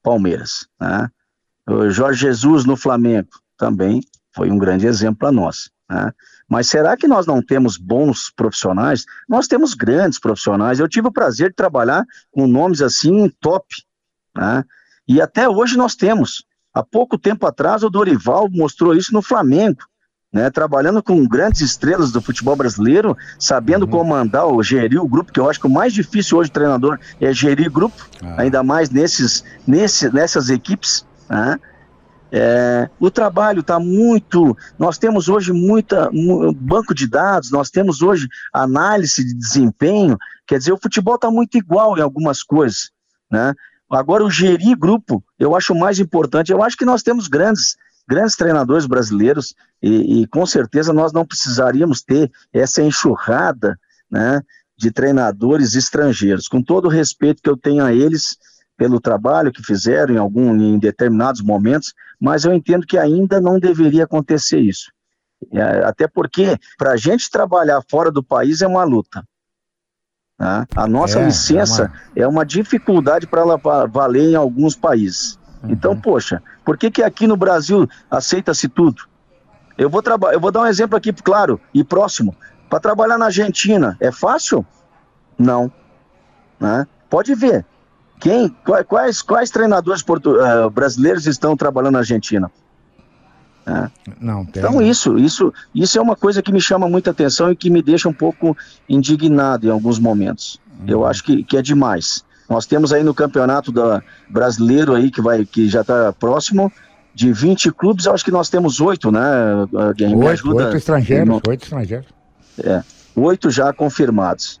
Palmeiras. 0.02 0.66
Né? 0.80 1.08
O 1.68 1.88
Jorge 1.90 2.22
Jesus 2.22 2.64
no 2.64 2.76
Flamengo 2.76 3.28
também 3.56 4.00
foi 4.34 4.50
um 4.50 4.58
grande 4.58 4.88
exemplo 4.88 5.18
para 5.18 5.30
nós. 5.30 5.70
Né? 5.88 6.12
Mas 6.48 6.68
será 6.68 6.96
que 6.96 7.06
nós 7.06 7.24
não 7.24 7.40
temos 7.40 7.76
bons 7.76 8.32
profissionais? 8.34 9.04
Nós 9.28 9.46
temos 9.46 9.72
grandes 9.72 10.18
profissionais. 10.18 10.80
Eu 10.80 10.88
tive 10.88 11.06
o 11.06 11.12
prazer 11.12 11.50
de 11.50 11.54
trabalhar 11.54 12.04
com 12.32 12.48
nomes 12.48 12.82
assim 12.82 13.30
top. 13.40 13.64
Né? 14.36 14.64
E 15.06 15.20
até 15.20 15.48
hoje 15.48 15.76
nós 15.76 15.94
temos. 15.94 16.44
Há 16.74 16.82
pouco 16.82 17.16
tempo 17.16 17.46
atrás, 17.46 17.84
o 17.84 17.90
Dorival 17.90 18.48
mostrou 18.50 18.92
isso 18.94 19.12
no 19.12 19.22
Flamengo. 19.22 19.82
Né, 20.32 20.48
trabalhando 20.48 21.02
com 21.02 21.26
grandes 21.26 21.60
estrelas 21.60 22.12
do 22.12 22.22
futebol 22.22 22.54
brasileiro, 22.54 23.16
sabendo 23.36 23.84
uhum. 23.84 23.90
comandar 23.90 24.46
ou 24.46 24.62
gerir 24.62 25.02
o 25.02 25.08
grupo, 25.08 25.32
que 25.32 25.40
eu 25.40 25.50
acho 25.50 25.58
que 25.58 25.66
o 25.66 25.70
mais 25.70 25.92
difícil 25.92 26.38
hoje 26.38 26.52
treinador 26.52 27.00
é 27.20 27.32
gerir 27.32 27.68
grupo, 27.68 27.96
ah. 28.22 28.36
ainda 28.42 28.62
mais 28.62 28.90
nesses, 28.90 29.42
nesse, 29.66 30.08
nessas 30.12 30.48
equipes. 30.48 31.04
Né? 31.28 31.58
É, 32.32 32.88
o 33.00 33.10
trabalho 33.10 33.60
está 33.60 33.80
muito. 33.80 34.56
Nós 34.78 34.98
temos 34.98 35.28
hoje 35.28 35.52
muita 35.52 36.10
banco 36.54 36.94
de 36.94 37.08
dados, 37.08 37.50
nós 37.50 37.70
temos 37.70 38.00
hoje 38.00 38.28
análise 38.52 39.24
de 39.24 39.34
desempenho. 39.34 40.16
Quer 40.46 40.58
dizer, 40.58 40.72
o 40.72 40.78
futebol 40.80 41.16
está 41.16 41.30
muito 41.30 41.58
igual 41.58 41.98
em 41.98 42.02
algumas 42.02 42.42
coisas, 42.42 42.90
né? 43.30 43.52
Agora, 43.90 44.24
o 44.24 44.30
gerir 44.30 44.78
grupo, 44.78 45.22
eu 45.36 45.56
acho 45.56 45.74
mais 45.74 45.98
importante. 45.98 46.52
Eu 46.52 46.62
acho 46.62 46.76
que 46.76 46.84
nós 46.84 47.02
temos 47.02 47.26
grandes, 47.26 47.76
grandes 48.10 48.34
treinadores 48.34 48.86
brasileiros 48.86 49.54
e, 49.80 50.22
e 50.22 50.26
com 50.26 50.44
certeza 50.44 50.92
nós 50.92 51.12
não 51.12 51.24
precisaríamos 51.24 52.02
ter 52.02 52.28
essa 52.52 52.82
enxurrada, 52.82 53.78
né, 54.10 54.42
de 54.76 54.90
treinadores 54.90 55.76
estrangeiros. 55.76 56.48
Com 56.48 56.60
todo 56.60 56.86
o 56.86 56.90
respeito 56.90 57.40
que 57.40 57.48
eu 57.48 57.56
tenho 57.56 57.84
a 57.84 57.92
eles, 57.92 58.36
pelo 58.76 59.00
trabalho 59.00 59.52
que 59.52 59.62
fizeram 59.62 60.14
em 60.14 60.18
algum 60.18 60.56
em 60.56 60.76
determinados 60.76 61.40
momentos, 61.40 61.94
mas 62.18 62.44
eu 62.44 62.52
entendo 62.52 62.84
que 62.84 62.98
ainda 62.98 63.40
não 63.40 63.60
deveria 63.60 64.04
acontecer 64.04 64.58
isso. 64.58 64.90
É, 65.52 65.84
até 65.84 66.08
porque 66.08 66.58
para 66.76 66.92
a 66.92 66.96
gente 66.96 67.30
trabalhar 67.30 67.80
fora 67.88 68.10
do 68.10 68.24
país 68.24 68.60
é 68.60 68.66
uma 68.66 68.82
luta. 68.82 69.22
Tá? 70.36 70.66
A 70.74 70.88
nossa 70.88 71.20
é, 71.20 71.26
licença 71.26 71.92
é 72.16 72.20
uma... 72.20 72.24
é 72.24 72.26
uma, 72.26 72.46
dificuldade 72.46 73.26
para 73.26 73.42
ela 73.42 73.60
valer 73.86 74.30
em 74.30 74.34
alguns 74.34 74.74
países. 74.74 75.38
Uhum. 75.62 75.70
Então, 75.70 75.98
poxa, 75.98 76.42
por 76.64 76.76
que, 76.76 76.90
que 76.90 77.02
aqui 77.02 77.26
no 77.26 77.36
Brasil 77.36 77.88
aceita-se 78.10 78.68
tudo? 78.68 79.02
Eu 79.76 79.88
vou, 79.88 80.02
eu 80.32 80.40
vou 80.40 80.52
dar 80.52 80.62
um 80.62 80.66
exemplo 80.66 80.96
aqui, 80.96 81.12
claro, 81.12 81.60
e 81.72 81.82
próximo. 81.82 82.34
Para 82.68 82.80
trabalhar 82.80 83.18
na 83.18 83.26
Argentina, 83.26 83.96
é 83.98 84.12
fácil? 84.12 84.64
Não. 85.38 85.72
Né? 86.58 86.86
Pode 87.08 87.34
ver. 87.34 87.64
Quem, 88.20 88.54
quais, 88.86 89.22
quais 89.22 89.50
treinadores 89.50 90.02
portu, 90.02 90.36
uh, 90.36 90.68
brasileiros 90.68 91.26
estão 91.26 91.56
trabalhando 91.56 91.94
na 91.94 92.00
Argentina? 92.00 92.50
É. 93.66 93.90
Não, 94.20 94.44
tem. 94.44 94.62
Então 94.62 94.82
isso, 94.82 95.18
isso, 95.18 95.52
isso 95.74 95.98
é 95.98 96.00
uma 96.00 96.16
coisa 96.16 96.42
que 96.42 96.52
me 96.52 96.60
chama 96.60 96.88
muita 96.88 97.10
atenção 97.10 97.50
e 97.50 97.56
que 97.56 97.70
me 97.70 97.82
deixa 97.82 98.08
um 98.08 98.12
pouco 98.12 98.56
indignado 98.88 99.66
em 99.66 99.70
alguns 99.70 99.98
momentos. 99.98 100.60
Uhum. 100.80 100.86
Eu 100.86 101.06
acho 101.06 101.24
que, 101.24 101.42
que 101.42 101.56
é 101.56 101.62
demais. 101.62 102.24
Nós 102.50 102.66
temos 102.66 102.92
aí 102.92 103.04
no 103.04 103.14
campeonato 103.14 103.70
da, 103.70 104.02
brasileiro 104.28 104.96
aí 104.96 105.08
que 105.08 105.22
vai 105.22 105.46
que 105.46 105.68
já 105.68 105.82
está 105.82 106.12
próximo 106.12 106.70
de 107.14 107.32
20 107.32 107.70
clubes, 107.70 108.08
acho 108.08 108.24
que 108.24 108.30
nós 108.32 108.50
temos 108.50 108.80
oito, 108.80 109.12
né? 109.12 109.20
Oito, 109.72 110.56
oito 110.56 110.76
estrangeiros, 110.76 111.40
oito 111.46 111.62
estrangeiros. 111.62 112.08
É, 112.62 112.82
oito 113.14 113.50
já 113.50 113.72
confirmados. 113.72 114.60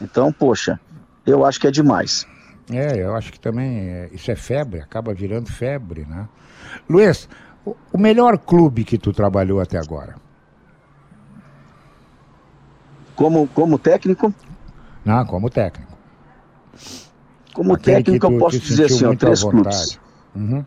Então, 0.00 0.32
poxa, 0.32 0.80
eu 1.24 1.46
acho 1.46 1.60
que 1.60 1.68
é 1.68 1.70
demais. 1.70 2.26
É, 2.70 3.00
eu 3.00 3.14
acho 3.14 3.30
que 3.30 3.38
também 3.38 3.78
é, 3.78 4.10
isso 4.12 4.30
é 4.30 4.36
febre, 4.36 4.80
acaba 4.80 5.14
virando 5.14 5.52
febre, 5.52 6.04
né? 6.08 6.28
Luiz, 6.88 7.28
o, 7.64 7.76
o 7.92 7.98
melhor 7.98 8.38
clube 8.38 8.82
que 8.82 8.98
tu 8.98 9.12
trabalhou 9.12 9.60
até 9.60 9.78
agora? 9.78 10.16
Como, 13.14 13.46
como 13.48 13.78
técnico? 13.78 14.34
Não, 15.04 15.24
como 15.26 15.48
técnico. 15.48 15.94
Como 17.54 17.74
Aquele 17.74 17.96
técnico, 17.98 18.26
tu, 18.26 18.32
eu 18.32 18.38
posso 18.38 18.58
dizer 18.58 18.86
assim, 18.86 19.06
ó, 19.06 19.14
três 19.14 19.42
clubes. 19.42 19.98
Uhum. 20.34 20.64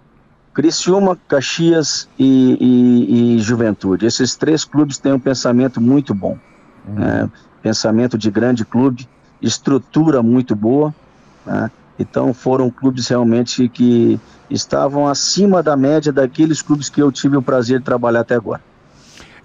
Criciúma, 0.54 1.20
Caxias 1.28 2.10
e, 2.18 2.58
e, 2.60 3.36
e, 3.36 3.40
Juventude. 3.40 4.06
Esses 4.06 4.36
três 4.36 4.64
clubes 4.64 4.98
têm 4.98 5.12
um 5.12 5.20
pensamento 5.20 5.80
muito 5.80 6.16
bom. 6.16 6.38
Uhum. 6.88 6.96
Né? 6.96 7.30
Pensamento 7.62 8.18
de 8.18 8.32
grande 8.32 8.66
clube, 8.66 9.08
estrutura 9.42 10.24
muito 10.24 10.56
boa. 10.56 10.96
Né? 11.46 11.70
Então 12.00 12.34
foram 12.34 12.70
clubes 12.70 13.08
realmente 13.08 13.68
que 13.68 14.20
estavam 14.50 15.08
acima 15.08 15.62
da 15.62 15.76
média 15.76 16.12
daqueles 16.12 16.62
clubes 16.62 16.90
que 16.90 17.02
eu 17.02 17.12
tive 17.12 17.36
o 17.36 17.42
prazer 17.42 17.80
de 17.80 17.86
trabalhar 17.86 18.22
até 18.22 18.36
agora. 18.36 18.62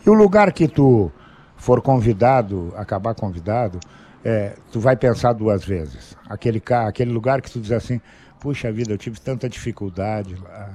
E 0.06 0.08
o 0.08 0.14
lugar 0.14 0.52
que 0.52 0.68
tu 0.68 1.10
for 1.56 1.80
convidado, 1.80 2.72
acabar 2.76 3.14
convidado, 3.14 3.78
é, 4.24 4.56
tu 4.70 4.80
vai 4.80 4.96
pensar 4.96 5.32
duas 5.32 5.64
vezes. 5.64 6.16
Aquele, 6.28 6.62
aquele 6.86 7.12
lugar 7.12 7.40
que 7.40 7.50
tu 7.50 7.60
diz 7.60 7.72
assim, 7.72 8.00
puxa 8.40 8.70
vida, 8.72 8.92
eu 8.92 8.98
tive 8.98 9.20
tanta 9.20 9.48
dificuldade 9.48 10.36
lá, 10.36 10.70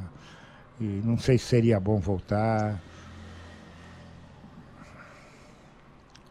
e 0.80 1.02
não 1.04 1.18
sei 1.18 1.38
se 1.38 1.45
seria 1.45 1.80
bom 1.80 2.00
voltar. 2.00 2.80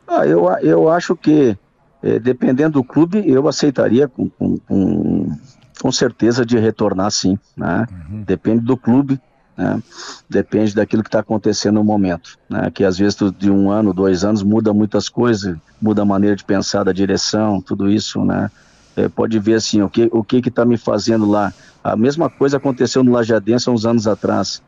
Ah, 0.06 0.26
eu, 0.26 0.48
eu 0.62 0.88
acho 0.88 1.16
que 1.16 1.58
é, 2.02 2.18
dependendo 2.18 2.74
do 2.74 2.84
clube, 2.84 3.24
eu 3.28 3.48
aceitaria 3.48 4.06
com, 4.06 4.28
com, 4.28 5.36
com, 5.80 5.92
certeza 5.92 6.46
de 6.46 6.56
retornar 6.58 7.10
sim. 7.10 7.36
Né? 7.56 7.86
Uhum. 8.08 8.22
Depende 8.22 8.60
do 8.60 8.76
clube, 8.76 9.20
né? 9.56 9.82
depende 10.28 10.74
daquilo 10.74 11.02
que 11.02 11.08
está 11.08 11.20
acontecendo 11.20 11.76
no 11.76 11.84
momento. 11.84 12.38
Né? 12.48 12.70
Que 12.70 12.84
às 12.84 12.98
vezes 12.98 13.16
de 13.38 13.50
um 13.50 13.70
ano, 13.70 13.92
dois 13.92 14.24
anos 14.24 14.42
muda 14.42 14.72
muitas 14.72 15.08
coisas, 15.08 15.56
muda 15.80 16.02
a 16.02 16.04
maneira 16.04 16.36
de 16.36 16.44
pensar 16.44 16.84
da 16.84 16.92
direção, 16.92 17.60
tudo 17.60 17.90
isso, 17.90 18.24
né? 18.24 18.50
É, 18.96 19.08
pode 19.10 19.38
ver 19.38 19.54
assim, 19.54 19.82
o 19.82 19.90
que 19.90 20.08
o 20.10 20.24
que 20.24 20.38
está 20.38 20.64
me 20.64 20.78
fazendo 20.78 21.26
lá. 21.26 21.52
A 21.84 21.94
mesma 21.94 22.30
coisa 22.30 22.56
aconteceu 22.56 23.04
no 23.04 23.12
Lajadense 23.12 23.68
há 23.68 23.72
uns 23.72 23.84
anos 23.84 24.06
atrás. 24.06 24.62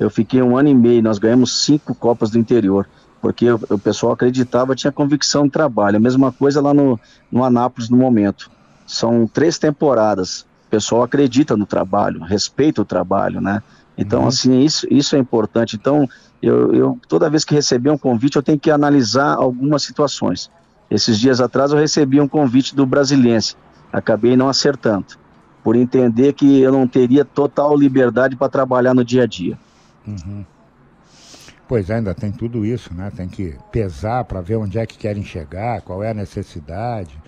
Eu 0.00 0.08
fiquei 0.08 0.40
um 0.40 0.56
ano 0.56 0.70
e 0.70 0.74
meio, 0.74 1.02
nós 1.02 1.18
ganhamos 1.18 1.64
cinco 1.64 1.94
Copas 1.94 2.30
do 2.30 2.38
Interior 2.38 2.88
porque 3.24 3.50
o, 3.50 3.58
o 3.70 3.78
pessoal 3.78 4.12
acreditava, 4.12 4.74
tinha 4.74 4.92
convicção 4.92 5.44
no 5.44 5.50
trabalho. 5.50 5.96
A 5.96 6.00
mesma 6.00 6.30
coisa 6.30 6.60
lá 6.60 6.74
no, 6.74 7.00
no 7.32 7.42
Anápolis 7.42 7.88
no 7.88 7.96
momento. 7.96 8.50
São 8.86 9.26
três 9.26 9.56
temporadas. 9.56 10.40
O 10.66 10.68
pessoal 10.68 11.02
acredita 11.02 11.56
no 11.56 11.64
trabalho, 11.64 12.20
respeita 12.20 12.82
o 12.82 12.84
trabalho, 12.84 13.40
né? 13.40 13.62
Então, 13.96 14.22
uhum. 14.22 14.28
assim, 14.28 14.60
isso, 14.60 14.86
isso 14.90 15.14
é 15.16 15.18
importante. 15.18 15.76
Então, 15.76 16.08
eu, 16.42 16.74
eu, 16.74 16.98
toda 17.08 17.30
vez 17.30 17.44
que 17.44 17.54
receber 17.54 17.90
um 17.90 17.98
convite, 17.98 18.36
eu 18.36 18.42
tenho 18.42 18.58
que 18.58 18.70
analisar 18.70 19.34
algumas 19.34 19.82
situações. 19.82 20.50
Esses 20.90 21.18
dias 21.18 21.40
atrás 21.40 21.72
eu 21.72 21.78
recebi 21.78 22.20
um 22.20 22.28
convite 22.28 22.74
do 22.74 22.84
Brasiliense, 22.84 23.56
acabei 23.92 24.36
não 24.36 24.48
acertando, 24.48 25.06
por 25.62 25.76
entender 25.76 26.34
que 26.34 26.60
eu 26.60 26.70
não 26.70 26.86
teria 26.86 27.24
total 27.24 27.76
liberdade 27.76 28.36
para 28.36 28.48
trabalhar 28.48 28.94
no 28.94 29.04
dia 29.04 29.22
a 29.22 29.26
dia. 29.26 29.58
Uhum. 30.06 30.44
Pois 31.66 31.88
é, 31.88 31.96
ainda 31.96 32.14
tem 32.14 32.30
tudo 32.30 32.64
isso, 32.66 32.92
né? 32.92 33.10
Tem 33.16 33.26
que 33.26 33.56
pesar 33.72 34.24
para 34.24 34.42
ver 34.42 34.56
onde 34.56 34.78
é 34.78 34.84
que 34.84 34.98
querem 34.98 35.24
chegar, 35.24 35.80
qual 35.80 36.02
é 36.02 36.10
a 36.10 36.14
necessidade. 36.14 37.18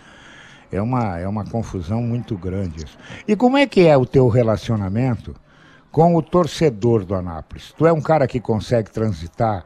É 0.70 0.82
uma, 0.82 1.18
é 1.18 1.26
uma 1.26 1.44
confusão 1.44 2.02
muito 2.02 2.36
grande 2.36 2.84
isso. 2.84 2.98
E 3.26 3.34
como 3.34 3.56
é 3.56 3.66
que 3.66 3.86
é 3.86 3.96
o 3.96 4.04
teu 4.04 4.28
relacionamento 4.28 5.34
com 5.96 6.14
o 6.14 6.20
torcedor 6.20 7.06
do 7.06 7.14
Anápolis? 7.14 7.72
Tu 7.74 7.86
é 7.86 7.90
um 7.90 8.02
cara 8.02 8.26
que 8.26 8.38
consegue 8.38 8.90
transitar 8.90 9.64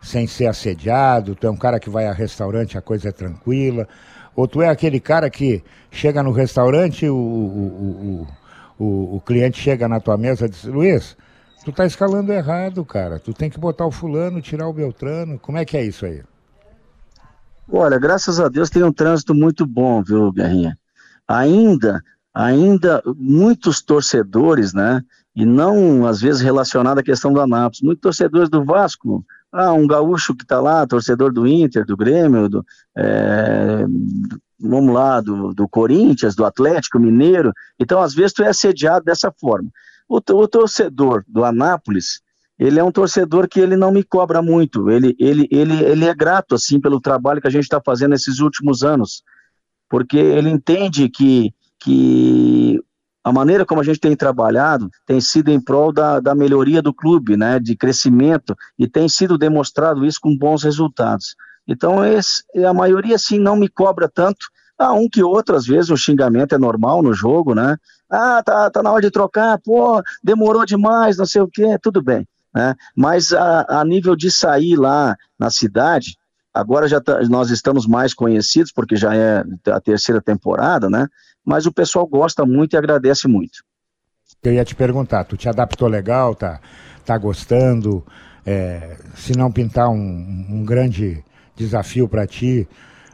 sem 0.00 0.26
ser 0.26 0.46
assediado? 0.46 1.34
Tu 1.34 1.46
é 1.46 1.50
um 1.50 1.56
cara 1.56 1.78
que 1.78 1.90
vai 1.90 2.06
a 2.06 2.14
restaurante, 2.14 2.78
a 2.78 2.80
coisa 2.80 3.10
é 3.10 3.12
tranquila? 3.12 3.86
Ou 4.34 4.48
tu 4.48 4.62
é 4.62 4.70
aquele 4.70 4.98
cara 4.98 5.28
que 5.28 5.62
chega 5.90 6.22
no 6.22 6.32
restaurante, 6.32 7.06
o, 7.06 7.14
o, 7.14 8.26
o, 8.78 8.82
o, 8.82 9.16
o 9.16 9.20
cliente 9.20 9.60
chega 9.60 9.86
na 9.86 10.00
tua 10.00 10.16
mesa 10.16 10.46
e 10.46 10.48
diz, 10.48 10.64
Luiz, 10.64 11.14
Tu 11.62 11.70
tá 11.72 11.84
escalando 11.84 12.32
errado, 12.32 12.82
cara. 12.82 13.18
Tu 13.18 13.34
tem 13.34 13.50
que 13.50 13.60
botar 13.60 13.84
o 13.84 13.90
fulano, 13.90 14.40
tirar 14.40 14.68
o 14.68 14.72
Beltrano. 14.72 15.38
Como 15.38 15.58
é 15.58 15.64
que 15.66 15.76
é 15.76 15.84
isso 15.84 16.06
aí? 16.06 16.22
Olha, 17.70 17.98
graças 17.98 18.40
a 18.40 18.48
Deus 18.48 18.70
tem 18.70 18.82
um 18.82 18.92
trânsito 18.92 19.34
muito 19.34 19.66
bom, 19.66 20.02
viu, 20.02 20.32
Guerrinha? 20.32 20.78
Ainda, 21.28 22.02
ainda 22.32 23.02
muitos 23.18 23.82
torcedores, 23.82 24.72
né? 24.72 25.02
E 25.36 25.44
não, 25.44 26.06
às 26.06 26.18
vezes, 26.18 26.40
relacionado 26.40 26.98
à 26.98 27.02
questão 27.02 27.30
do 27.30 27.42
Anápolis. 27.42 27.82
Muitos 27.82 28.00
torcedores 28.00 28.48
do 28.48 28.64
Vasco, 28.64 29.22
ah, 29.52 29.70
um 29.74 29.86
gaúcho 29.86 30.34
que 30.34 30.44
está 30.44 30.58
lá, 30.60 30.86
torcedor 30.86 31.30
do 31.30 31.46
Inter, 31.46 31.84
do 31.84 31.94
Grêmio, 31.94 32.48
do, 32.48 32.64
é, 32.96 33.84
vamos 34.58 34.94
lá, 34.94 35.20
do, 35.20 35.52
do 35.52 35.68
Corinthians, 35.68 36.34
do 36.34 36.42
Atlético 36.42 36.98
Mineiro. 36.98 37.52
Então, 37.78 38.00
às 38.00 38.14
vezes, 38.14 38.32
tu 38.32 38.42
é 38.42 38.48
assediado 38.48 39.04
dessa 39.04 39.30
forma. 39.38 39.68
O, 40.08 40.16
o 40.16 40.48
torcedor 40.48 41.22
do 41.28 41.44
Anápolis, 41.44 42.22
ele 42.58 42.80
é 42.80 42.84
um 42.84 42.92
torcedor 42.92 43.46
que 43.46 43.60
ele 43.60 43.76
não 43.76 43.92
me 43.92 44.02
cobra 44.02 44.40
muito. 44.40 44.88
Ele, 44.88 45.14
ele, 45.18 45.46
ele, 45.50 45.84
ele 45.84 46.06
é 46.06 46.14
grato 46.14 46.54
assim 46.54 46.80
pelo 46.80 46.98
trabalho 46.98 47.42
que 47.42 47.48
a 47.48 47.50
gente 47.50 47.64
está 47.64 47.80
fazendo 47.84 48.12
nesses 48.12 48.40
últimos 48.40 48.82
anos, 48.82 49.22
porque 49.86 50.16
ele 50.16 50.48
entende 50.48 51.10
que, 51.10 51.52
que 51.78 52.80
a 53.26 53.32
maneira 53.32 53.66
como 53.66 53.80
a 53.80 53.84
gente 53.84 53.98
tem 53.98 54.14
trabalhado 54.14 54.88
tem 55.04 55.20
sido 55.20 55.50
em 55.50 55.60
prol 55.60 55.92
da, 55.92 56.20
da 56.20 56.32
melhoria 56.32 56.80
do 56.80 56.94
clube, 56.94 57.36
né, 57.36 57.58
de 57.58 57.74
crescimento, 57.74 58.54
e 58.78 58.86
tem 58.86 59.08
sido 59.08 59.36
demonstrado 59.36 60.06
isso 60.06 60.20
com 60.22 60.38
bons 60.38 60.62
resultados. 60.62 61.34
Então, 61.66 62.04
esse, 62.04 62.44
a 62.64 62.72
maioria, 62.72 63.18
sim, 63.18 63.40
não 63.40 63.56
me 63.56 63.68
cobra 63.68 64.08
tanto. 64.08 64.46
Ah, 64.78 64.92
um 64.92 65.08
que 65.08 65.24
outro, 65.24 65.56
às 65.56 65.66
vezes, 65.66 65.90
o 65.90 65.96
xingamento 65.96 66.54
é 66.54 66.58
normal 66.58 67.02
no 67.02 67.12
jogo, 67.12 67.52
né? 67.52 67.76
Ah, 68.08 68.40
tá, 68.44 68.70
tá 68.70 68.80
na 68.80 68.92
hora 68.92 69.02
de 69.02 69.10
trocar, 69.10 69.58
pô, 69.58 70.00
demorou 70.22 70.64
demais, 70.64 71.16
não 71.16 71.26
sei 71.26 71.42
o 71.42 71.48
quê, 71.48 71.76
tudo 71.82 72.00
bem. 72.00 72.28
Né? 72.54 72.76
Mas 72.94 73.32
a, 73.32 73.80
a 73.80 73.84
nível 73.84 74.14
de 74.14 74.30
sair 74.30 74.76
lá 74.76 75.16
na 75.36 75.50
cidade, 75.50 76.16
agora 76.54 76.86
já 76.86 77.00
tá, 77.00 77.18
nós 77.28 77.50
estamos 77.50 77.88
mais 77.88 78.14
conhecidos, 78.14 78.70
porque 78.70 78.94
já 78.94 79.16
é 79.16 79.42
a 79.68 79.80
terceira 79.80 80.22
temporada, 80.22 80.88
né? 80.88 81.08
Mas 81.46 81.64
o 81.64 81.72
pessoal 81.72 82.04
gosta 82.06 82.44
muito 82.44 82.74
e 82.74 82.76
agradece 82.76 83.28
muito. 83.28 83.62
Eu 84.42 84.52
ia 84.52 84.64
te 84.64 84.74
perguntar, 84.74 85.24
tu 85.24 85.36
te 85.36 85.48
adaptou 85.48 85.86
legal, 85.86 86.34
tá, 86.34 86.60
tá 87.04 87.16
gostando? 87.16 88.04
É, 88.44 88.96
se 89.14 89.36
não 89.36 89.50
pintar 89.50 89.88
um, 89.88 90.46
um 90.50 90.64
grande 90.64 91.24
desafio 91.54 92.08
para 92.08 92.26
ti, 92.26 92.68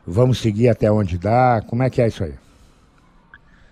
vamos 0.07 0.39
seguir 0.39 0.69
até 0.69 0.91
onde 0.91 1.19
dá? 1.19 1.63
Como 1.67 1.83
é 1.83 1.91
que 1.91 2.01
é 2.01 2.09
isso 2.09 2.25
aí? 2.25 2.35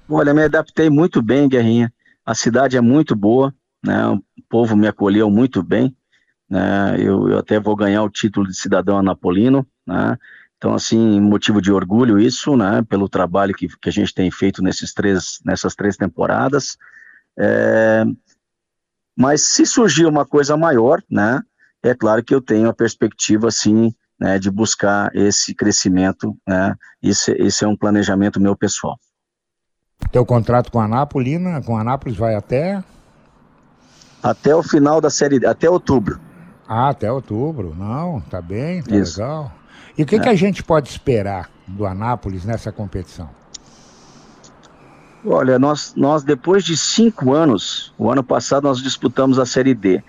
Olha, 0.09 0.35
me 0.35 0.43
adaptei 0.43 0.91
muito 0.91 1.23
bem, 1.23 1.49
Guerrinha. 1.49 1.93
A 2.25 2.35
cidade 2.35 2.77
é 2.77 2.81
muito 2.81 3.17
boa, 3.17 3.55
né? 3.83 4.07
O 4.09 4.23
povo 4.49 4.77
me 4.77 4.87
acolheu 4.87 5.31
muito 5.31 5.63
bem, 5.63 5.97
né? 6.49 6.97
Eu, 6.99 7.29
eu 7.29 7.39
até 7.39 7.59
vou 7.59 7.77
ganhar 7.77 8.03
o 8.03 8.11
título 8.11 8.47
de 8.47 8.55
cidadão 8.55 8.99
anapolino, 8.99 9.67
né? 9.87 10.19
Então, 10.61 10.75
assim, 10.75 11.19
motivo 11.23 11.59
de 11.63 11.73
orgulho 11.73 12.19
isso, 12.19 12.55
né? 12.55 12.85
Pelo 12.87 13.09
trabalho 13.09 13.55
que, 13.55 13.67
que 13.67 13.89
a 13.89 13.93
gente 13.93 14.13
tem 14.13 14.31
feito 14.31 14.63
nesses 14.63 14.93
três, 14.93 15.39
nessas 15.43 15.75
três 15.75 15.97
temporadas. 15.97 16.77
É... 17.39 18.05
Mas 19.17 19.41
se 19.41 19.65
surgir 19.65 20.05
uma 20.05 20.27
coisa 20.27 20.59
maior, 20.59 21.03
né? 21.11 21.41
É 21.83 21.95
claro 21.95 22.23
que 22.23 22.35
eu 22.35 22.43
tenho 22.43 22.69
a 22.69 22.75
perspectiva, 22.75 23.49
assim, 23.49 23.91
né, 24.21 24.39
de 24.39 24.51
buscar 24.51 25.11
esse 25.15 25.55
crescimento, 25.55 26.37
né? 26.47 26.75
Esse, 27.03 27.33
esse 27.39 27.65
é 27.65 27.67
um 27.67 27.75
planejamento 27.75 28.39
meu 28.39 28.55
pessoal. 28.55 28.99
Teu 30.13 30.27
contrato 30.27 30.71
com 30.71 30.79
a 30.79 30.85
Anápolis, 30.85 31.41
com 31.65 31.75
a 31.75 31.81
Anápolis 31.81 32.19
vai 32.19 32.35
até 32.35 32.85
até 34.23 34.55
o 34.55 34.63
final 34.63 35.01
da 35.01 35.09
série, 35.09 35.47
até 35.47 35.71
outubro. 35.71 36.21
Ah, 36.69 36.91
até 36.91 37.11
outubro. 37.11 37.75
Não, 37.75 38.21
tá 38.21 38.43
bem, 38.43 38.83
tá 38.83 38.95
Isso. 38.95 39.19
legal. 39.19 39.60
E 39.97 40.03
o 40.03 40.07
que, 40.07 40.16
é. 40.16 40.18
que 40.18 40.28
a 40.28 40.35
gente 40.35 40.62
pode 40.62 40.89
esperar 40.89 41.51
do 41.66 41.87
Anápolis 41.87 42.45
nessa 42.45 42.72
competição? 42.72 43.28
Olha, 45.24 45.59
nós, 45.59 45.93
nós 45.97 46.22
depois 46.22 46.64
de 46.64 46.76
cinco 46.76 47.35
anos, 47.35 47.93
o 47.99 48.11
ano 48.11 48.22
passado 48.22 48.64
nós 48.64 48.78
disputamos 48.83 49.39
a 49.39 49.45
Série 49.45 49.74
D 49.74 50.03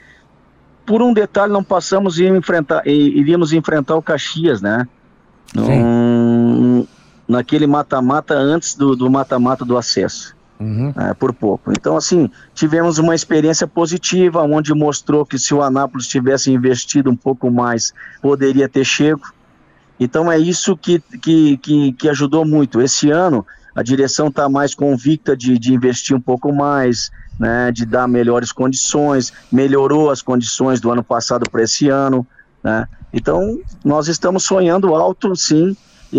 por 0.85 1.01
um 1.01 1.13
detalhe, 1.13 1.53
não 1.53 1.63
passamos 1.63 2.19
e 2.19 2.25
enfrentar, 2.27 2.85
iríamos 2.85 3.53
enfrentar 3.53 3.95
o 3.95 4.01
Caxias, 4.01 4.61
né? 4.61 4.87
Um, 5.57 6.85
naquele 7.27 7.67
mata-mata 7.67 8.33
antes 8.33 8.75
do 8.75 9.09
mata-mata 9.09 9.63
do, 9.63 9.69
do, 9.69 9.77
acesso. 9.77 10.35
Uhum. 10.59 10.93
É, 10.95 11.13
por 11.13 11.33
pouco. 11.33 11.71
Então, 11.71 11.97
assim, 11.97 12.29
tivemos 12.53 12.99
uma 12.99 13.15
experiência 13.15 13.65
positiva, 13.65 14.43
onde 14.43 14.73
mostrou 14.73 15.25
que 15.25 15.39
se 15.39 15.53
o 15.53 15.61
Anápolis 15.61 16.07
tivesse 16.07 16.51
investido 16.51 17.09
um 17.09 17.15
pouco 17.15 17.49
mais, 17.49 17.93
poderia 18.21 18.69
ter 18.69 18.83
chego. 18.83 19.21
Então, 20.03 20.31
é 20.31 20.39
isso 20.39 20.75
que, 20.75 20.99
que, 21.21 21.57
que, 21.57 21.93
que 21.93 22.09
ajudou 22.09 22.43
muito. 22.43 22.81
Esse 22.81 23.11
ano, 23.11 23.45
a 23.75 23.83
direção 23.83 24.29
está 24.29 24.49
mais 24.49 24.73
convicta 24.73 25.37
de, 25.37 25.59
de 25.59 25.75
investir 25.75 26.17
um 26.17 26.19
pouco 26.19 26.51
mais, 26.51 27.11
né, 27.39 27.71
de 27.71 27.85
dar 27.85 28.07
melhores 28.07 28.51
condições, 28.51 29.31
melhorou 29.51 30.09
as 30.09 30.23
condições 30.23 30.81
do 30.81 30.89
ano 30.89 31.03
passado 31.03 31.47
para 31.51 31.61
esse 31.61 31.87
ano, 31.87 32.25
né? 32.63 32.87
Então, 33.13 33.59
nós 33.85 34.07
estamos 34.07 34.43
sonhando 34.43 34.95
alto, 34.95 35.35
sim, 35.35 35.77
e 36.11 36.17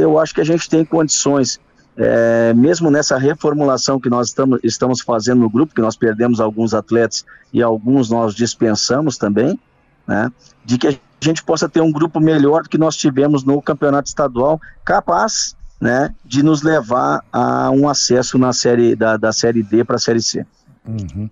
eu 0.00 0.18
acho 0.18 0.34
que 0.34 0.40
a 0.40 0.44
gente 0.44 0.66
tem 0.66 0.82
condições, 0.82 1.60
é, 1.98 2.54
mesmo 2.54 2.90
nessa 2.90 3.18
reformulação 3.18 4.00
que 4.00 4.08
nós 4.08 4.28
estamos, 4.28 4.58
estamos 4.64 5.02
fazendo 5.02 5.40
no 5.40 5.50
grupo, 5.50 5.74
que 5.74 5.82
nós 5.82 5.96
perdemos 5.96 6.40
alguns 6.40 6.72
atletas 6.72 7.26
e 7.52 7.62
alguns 7.62 8.08
nós 8.08 8.34
dispensamos 8.34 9.18
também, 9.18 9.60
né, 10.06 10.32
de 10.64 10.78
que 10.78 10.88
a 10.88 10.92
gente 11.24 11.42
possa 11.42 11.68
ter 11.68 11.80
um 11.80 11.90
grupo 11.92 12.20
melhor 12.20 12.62
do 12.62 12.68
que 12.68 12.78
nós 12.78 12.96
tivemos 12.96 13.44
no 13.44 13.60
campeonato 13.60 14.08
estadual, 14.08 14.60
capaz 14.84 15.56
né, 15.80 16.14
de 16.24 16.42
nos 16.42 16.62
levar 16.62 17.24
a 17.32 17.70
um 17.70 17.88
acesso 17.88 18.38
na 18.38 18.52
série 18.52 18.94
da, 18.94 19.16
da 19.16 19.32
série 19.32 19.62
D 19.62 19.84
para 19.84 19.96
a 19.96 20.00
série 20.00 20.22
C. 20.22 20.46
Uhum. 20.86 21.28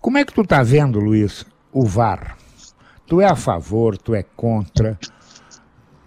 Como 0.00 0.18
é 0.18 0.24
que 0.24 0.32
tu 0.32 0.44
tá 0.44 0.62
vendo, 0.62 0.98
Luiz, 1.00 1.44
o 1.72 1.84
VAR? 1.84 2.36
Tu 3.06 3.20
é 3.20 3.26
a 3.26 3.36
favor, 3.36 3.96
tu 3.96 4.14
é 4.14 4.22
contra? 4.22 4.98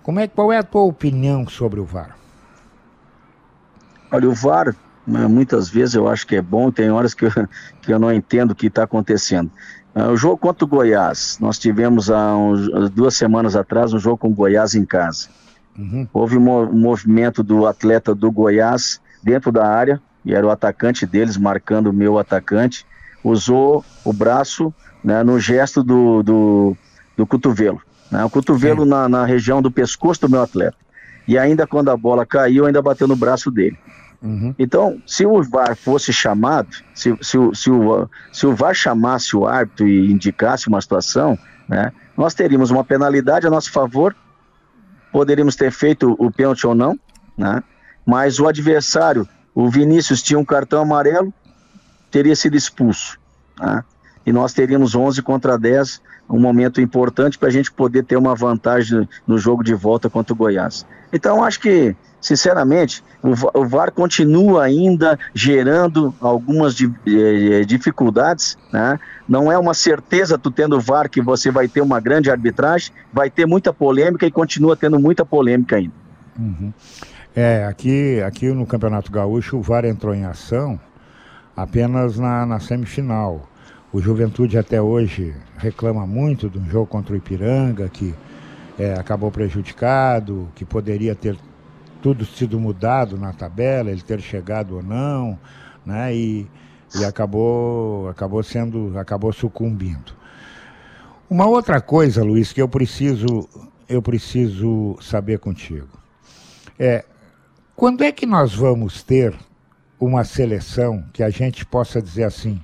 Como 0.03 0.20
é, 0.20 0.28
qual 0.28 0.51
é 0.51 0.57
a 0.57 0.64
tua 0.64 0.84
opinião 0.84 1.47
sobre 1.47 1.80
o 1.80 1.86
VAR? 1.86 2.18
Olha, 4.12 4.30
o 4.30 4.34
VAR, 4.34 4.76
né, 5.05 5.28
muitas 5.28 5.70
vezes 5.70 5.95
eu 5.95 6.07
acho 6.07 6.28
que 6.28 6.36
é 6.36 6.41
bom, 6.41 6.72
tem 6.72 6.91
horas 6.91 7.14
que 7.14 7.26
eu, 7.26 7.32
que 7.82 7.93
eu 7.93 7.99
não 7.99 8.12
entendo 8.12 8.51
o 8.51 8.55
que 8.55 8.68
está 8.68 8.84
acontecendo. 8.84 9.51
Uh, 9.96 10.12
o 10.12 10.18
jogo 10.18 10.38
contra 10.38 10.64
o 10.64 10.68
Goiás, 10.68 11.38
nós 11.42 11.60
tivemos 11.60 12.10
há 12.10 12.36
uns, 12.36 12.89
duas 12.92 13.16
semanas 13.16 13.56
atrás 13.56 13.94
um 13.94 14.00
jogo 14.00 14.18
com 14.18 14.30
o 14.30 14.34
Goiás 14.34 14.74
em 14.74 14.86
casa. 14.86 15.28
Uhum. 15.78 16.08
Houve 16.14 16.38
um 16.38 16.72
movimento 16.74 17.44
do 17.44 17.66
atleta 17.66 18.16
do 18.16 18.32
Goiás 18.32 19.02
dentro 19.24 19.52
da 19.52 19.68
área, 19.68 20.02
e 20.24 20.34
era 20.34 20.46
o 20.46 20.50
atacante 20.50 21.06
deles 21.06 21.38
marcando 21.38 21.88
o 21.88 21.94
meu 21.94 22.18
atacante, 22.18 22.86
usou 23.24 23.84
o 24.04 24.14
braço 24.14 24.74
né, 25.04 25.24
no 25.24 25.39
gesto 25.39 25.84
do, 25.84 26.24
do, 26.24 26.78
do 27.18 27.26
cotovelo. 27.26 27.82
Né, 28.12 28.24
o 28.24 28.30
cotovelo 28.30 28.86
na, 28.86 29.10
na, 29.10 29.26
região 29.26 29.62
do 29.62 29.72
pescoço 29.72 30.22
do 30.22 30.30
meu 30.30 30.42
atleta. 30.42 30.78
E 31.28 31.38
ainda 31.38 31.68
quando 31.68 31.89
a 31.89 31.98
bola 31.98 32.26
caiu, 32.26 32.66
ainda 32.66 32.82
bateu 32.82 33.08
no 33.08 33.16
braço 33.16 33.52
dele. 33.52 33.78
Uhum. 34.22 34.54
Então, 34.58 35.02
se 35.06 35.26
o 35.26 35.42
VAR 35.42 35.76
fosse 35.76 36.14
chamado, 36.14 36.70
se, 36.94 37.16
se, 37.22 37.38
se, 37.54 37.72
o, 37.72 38.10
se 38.32 38.46
o 38.46 38.56
VAR 38.56 38.76
chamasse 38.76 39.36
o 39.36 39.48
árbitro 39.48 39.88
e 39.88 40.12
indicasse 40.12 40.68
uma 40.68 40.80
situação, 40.80 41.38
né, 41.68 41.92
nós 42.16 42.34
teríamos 42.34 42.70
uma 42.70 42.84
penalidade 42.84 43.48
a 43.48 43.50
nosso 43.50 43.72
favor, 43.72 44.16
poderíamos 45.12 45.56
ter 45.56 45.72
feito 45.72 46.16
o 46.20 46.32
pênalti 46.32 46.68
ou 46.68 46.76
não, 46.76 47.00
né, 47.38 47.64
mas 48.06 48.40
o 48.40 48.48
adversário 48.48 49.28
o 49.54 49.70
Vinícius 49.70 50.22
tinha 50.22 50.40
um 50.40 50.46
cartão 50.46 50.82
amarelo, 50.82 51.34
teria 52.10 52.36
sido 52.36 52.56
expulso. 52.56 53.20
Tá? 53.56 53.84
E 54.26 54.32
nós 54.32 54.54
teríamos 54.54 54.96
11 54.96 55.22
contra 55.22 55.58
10, 55.58 56.02
um 56.30 56.40
momento 56.40 56.80
importante 56.80 57.38
para 57.38 57.50
a 57.50 57.52
gente 57.52 57.72
poder 57.72 58.04
ter 58.06 58.16
uma 58.16 58.36
vantagem 58.36 59.08
no 59.28 59.38
jogo 59.38 59.64
de 59.64 59.74
volta 59.74 60.10
contra 60.10 60.34
o 60.34 60.36
Goiás. 60.36 60.86
Então, 61.12 61.44
acho 61.44 61.60
que, 61.60 61.96
sinceramente, 62.22 63.04
o, 63.22 63.66
VAR 63.66 63.92
continua 63.92 64.64
ainda 64.64 65.20
gerando 65.34 66.14
algumas 66.22 66.76
eh, 66.80 67.66
dificuldades. 67.66 68.58
Né? 68.72 69.00
Não 69.28 69.52
é 69.52 69.58
uma 69.58 69.74
certeza, 69.74 70.38
tu 70.38 70.52
tendo 70.52 70.78
o 70.78 70.80
VAR, 70.80 71.10
que 71.10 71.22
você 71.22 71.52
vai 71.52 71.68
ter 71.68 71.82
uma 71.82 72.00
grande 72.00 72.30
arbitragem, 72.30 72.94
vai 73.12 73.30
ter 73.30 73.46
muita 73.46 73.74
polêmica 73.74 74.26
e 74.26 74.32
continua 74.32 74.76
tendo 74.76 75.00
muita 75.00 75.26
polêmica 75.26 75.76
ainda. 75.76 75.94
Uhum. 76.40 76.72
É, 77.36 77.66
aqui, 77.66 78.22
aqui 78.22 78.50
no 78.50 78.66
Campeonato 78.66 79.12
Gaúcho 79.12 79.58
o 79.58 79.62
VAR 79.62 79.86
entrou 79.86 80.14
em 80.14 80.26
ação 80.26 80.80
apenas 81.56 82.18
na, 82.18 82.46
na 82.46 82.60
semifinal. 82.60 83.50
O 83.92 84.02
Juventude 84.02 84.58
até 84.58 84.82
hoje 84.82 85.34
reclama 85.58 86.08
muito 86.08 86.50
de 86.50 86.58
um 86.58 86.70
jogo 86.70 86.88
contra 86.88 87.14
o 87.14 87.18
Ipiranga, 87.18 87.90
que 87.90 88.14
é, 88.80 88.94
acabou 88.94 89.30
prejudicado, 89.30 90.48
que 90.56 90.64
poderia 90.64 91.14
ter 91.14 91.38
tudo 92.02 92.26
sido 92.26 92.60
mudado 92.60 93.18
na 93.18 93.32
tabela, 93.32 93.91
ele 93.91 94.02
ter 94.02 94.20
chegado 94.20 94.76
ou 94.76 94.84
não, 94.84 95.39
né? 95.86 96.14
E, 96.16 96.49
e 96.95 97.06
acabou, 97.06 98.10
acabou 98.10 98.41
sendo, 98.43 98.97
acabou 98.97 99.32
sucumbindo. 99.32 100.14
Uma 101.30 101.45
outra 101.45 101.80
coisa, 101.80 102.24
Luiz, 102.24 102.52
que 102.52 102.62
eu 102.62 102.68
preciso, 102.68 103.47
eu 103.88 104.02
preciso 104.02 104.97
saber 105.02 105.39
contigo. 105.39 105.88
É, 106.78 107.06
quando 107.76 108.04
é 108.04 108.12
que 108.12 108.26
nós 108.26 108.54
vamos 108.54 109.02
ter 109.02 109.34
uma 109.99 110.24
seleção 110.24 111.06
que 111.14 111.24
a 111.24 111.30
gente 111.30 111.66
possa 111.66 112.02
dizer 112.02 112.24
assim, 112.24 112.62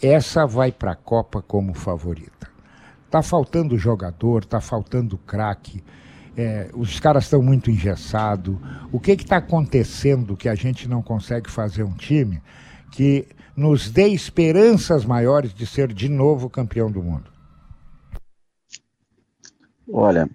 essa 0.00 0.46
vai 0.46 0.70
para 0.70 0.92
a 0.92 0.96
Copa 0.96 1.42
como 1.42 1.74
favorita? 1.74 2.48
Tá 3.10 3.22
faltando 3.22 3.78
jogador, 3.78 4.44
tá 4.44 4.60
faltando 4.60 5.16
craque, 5.18 5.82
é, 6.36 6.70
os 6.74 6.98
caras 6.98 7.24
estão 7.24 7.42
muito 7.42 7.70
engessados. 7.70 8.56
O 8.92 8.98
que 8.98 9.12
está 9.12 9.36
acontecendo 9.36 10.36
que 10.36 10.48
a 10.48 10.54
gente 10.54 10.88
não 10.88 11.02
consegue 11.02 11.50
fazer 11.50 11.82
um 11.82 11.94
time 11.94 12.42
que 12.90 13.26
nos 13.56 13.90
dê 13.90 14.08
esperanças 14.08 15.04
maiores 15.04 15.54
de 15.54 15.66
ser 15.66 15.92
de 15.92 16.08
novo 16.08 16.50
campeão 16.50 16.90
do 16.90 17.02
mundo? 17.02 17.32
Olha, 19.92 20.28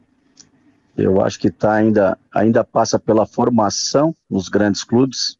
eu 0.95 1.21
acho 1.21 1.39
que 1.39 1.49
tá 1.49 1.73
ainda, 1.73 2.17
ainda 2.31 2.63
passa 2.63 2.99
pela 2.99 3.25
formação 3.25 4.15
nos 4.29 4.47
grandes 4.47 4.83
clubes, 4.83 5.37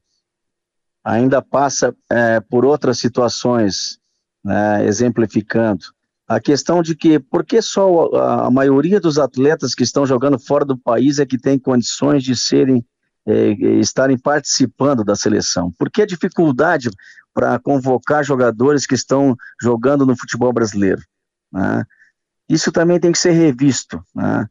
ainda 1.03 1.41
passa 1.41 1.95
é, 2.09 2.39
por 2.39 2.65
outras 2.65 2.97
situações, 2.97 3.99
né, 4.43 4.85
exemplificando. 4.85 5.85
A 6.29 6.39
questão 6.39 6.83
de 6.83 6.95
que, 6.95 7.17
por 7.17 7.43
que 7.43 7.59
só 7.59 8.05
a, 8.15 8.51
maioria 8.51 8.99
dos 8.99 9.17
atletas 9.17 9.73
que 9.73 9.81
estão 9.81 10.05
jogando 10.05 10.37
fora 10.37 10.63
do 10.63 10.77
país 10.77 11.17
é 11.17 11.25
que 11.25 11.39
tem 11.39 11.57
condições 11.57 12.23
de 12.23 12.37
serem, 12.37 12.85
é, 13.25 13.49
estarem 13.79 14.15
participando 14.15 15.03
da 15.03 15.15
seleção? 15.15 15.71
Por 15.71 15.89
que 15.89 16.03
a 16.03 16.05
dificuldade 16.05 16.91
para 17.33 17.57
convocar 17.57 18.23
jogadores 18.23 18.85
que 18.85 18.93
estão 18.93 19.35
jogando 19.59 20.05
no 20.05 20.15
futebol 20.15 20.53
brasileiro? 20.53 21.01
Né? 21.51 21.83
Isso 22.47 22.71
também 22.71 22.99
tem 22.99 23.11
que 23.11 23.17
ser 23.17 23.31
revisto. 23.31 23.99
Né? 24.13 24.45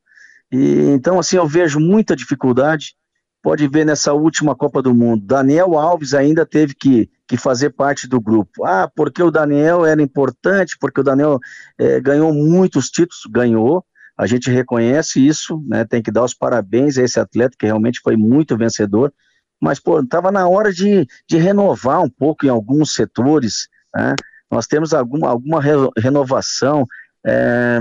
E, 0.51 0.81
então, 0.91 1.17
assim, 1.21 1.37
eu 1.37 1.47
vejo 1.47 1.79
muita 1.79 2.17
dificuldade. 2.17 2.97
Pode 3.43 3.67
ver 3.69 3.85
nessa 3.85 4.13
última 4.13 4.55
Copa 4.55 4.83
do 4.83 4.95
Mundo, 4.95 5.25
Daniel 5.25 5.79
Alves 5.79 6.15
ainda 6.15 6.45
teve 6.45 6.75
que, 6.75 7.11
que 7.27 7.37
fazer 7.37 7.71
parte 7.71 8.09
do 8.09 8.21
grupo. 8.21 8.65
Ah, 8.65 8.91
porque 8.95 9.23
o 9.23 9.31
Daniel 9.31 9.87
era 9.87 10.03
importante, 10.03 10.77
porque 10.81 11.01
o 11.01 11.05
Daniel 11.05 11.39
é, 11.79 12.01
ganhou 12.01 12.33
muitos 12.33 12.91
títulos, 12.91 13.23
ganhou, 13.31 13.85
a 14.17 14.27
gente 14.27 14.51
reconhece 14.51 15.25
isso, 15.25 15.63
né, 15.67 15.85
tem 15.85 16.03
que 16.03 16.11
dar 16.11 16.25
os 16.25 16.35
parabéns 16.35 16.99
a 16.99 17.03
esse 17.03 17.21
atleta 17.21 17.57
que 17.59 17.67
realmente 17.67 18.01
foi 18.03 18.17
muito 18.17 18.57
vencedor, 18.57 19.13
mas, 19.61 19.81
pô, 19.81 20.01
estava 20.01 20.31
na 20.31 20.49
hora 20.49 20.73
de, 20.73 21.07
de 21.29 21.37
renovar 21.37 22.01
um 22.03 22.09
pouco 22.09 22.47
em 22.47 22.49
alguns 22.49 22.95
setores, 22.95 23.69
né? 23.95 24.15
nós 24.51 24.67
temos 24.67 24.95
alguma, 24.95 25.29
alguma 25.29 25.61
re, 25.61 25.73
renovação, 25.97 26.87
é, 27.27 27.79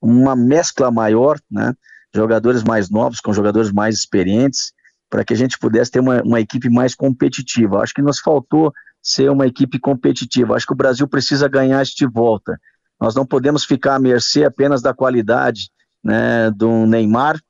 uma 0.00 0.36
mescla 0.36 0.90
maior, 0.90 1.38
né? 1.50 1.74
Jogadores 2.14 2.62
mais 2.62 2.90
novos 2.90 3.20
com 3.20 3.32
jogadores 3.32 3.72
mais 3.72 3.94
experientes, 3.94 4.72
para 5.10 5.24
que 5.24 5.32
a 5.32 5.36
gente 5.36 5.58
pudesse 5.58 5.90
ter 5.90 6.00
uma, 6.00 6.22
uma 6.22 6.40
equipe 6.40 6.68
mais 6.68 6.94
competitiva. 6.94 7.80
Acho 7.82 7.94
que 7.94 8.02
nos 8.02 8.20
faltou 8.20 8.72
ser 9.02 9.30
uma 9.30 9.46
equipe 9.46 9.78
competitiva. 9.78 10.54
Acho 10.54 10.66
que 10.66 10.72
o 10.72 10.76
Brasil 10.76 11.08
precisa 11.08 11.48
ganhar 11.48 11.80
este 11.80 12.06
volta. 12.06 12.58
Nós 13.00 13.14
não 13.14 13.24
podemos 13.24 13.64
ficar 13.64 13.94
à 13.94 13.98
mercê 13.98 14.44
apenas 14.44 14.82
da 14.82 14.92
qualidade 14.92 15.70
né, 16.04 16.50
do 16.50 16.86
Neymar, 16.86 17.40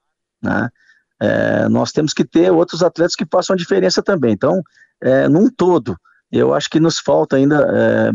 né? 0.42 0.68
É, 1.20 1.68
nós 1.68 1.90
temos 1.90 2.12
que 2.12 2.24
ter 2.24 2.50
outros 2.52 2.80
atletas 2.82 3.16
que 3.16 3.26
façam 3.30 3.54
a 3.54 3.56
diferença 3.56 4.00
também. 4.02 4.32
Então, 4.32 4.62
é, 5.02 5.28
num 5.28 5.50
todo, 5.50 5.96
eu 6.30 6.54
acho 6.54 6.70
que 6.70 6.78
nos 6.78 7.00
falta 7.00 7.36
ainda 7.36 7.56
é, 7.56 8.10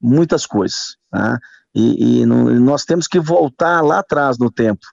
muitas 0.00 0.44
coisas. 0.44 0.96
Né? 1.10 1.38
E, 1.74 2.20
e 2.20 2.26
nós 2.26 2.84
temos 2.84 3.06
que 3.06 3.18
voltar 3.18 3.80
lá 3.80 4.00
atrás 4.00 4.36
no 4.38 4.50
tempo, 4.50 4.86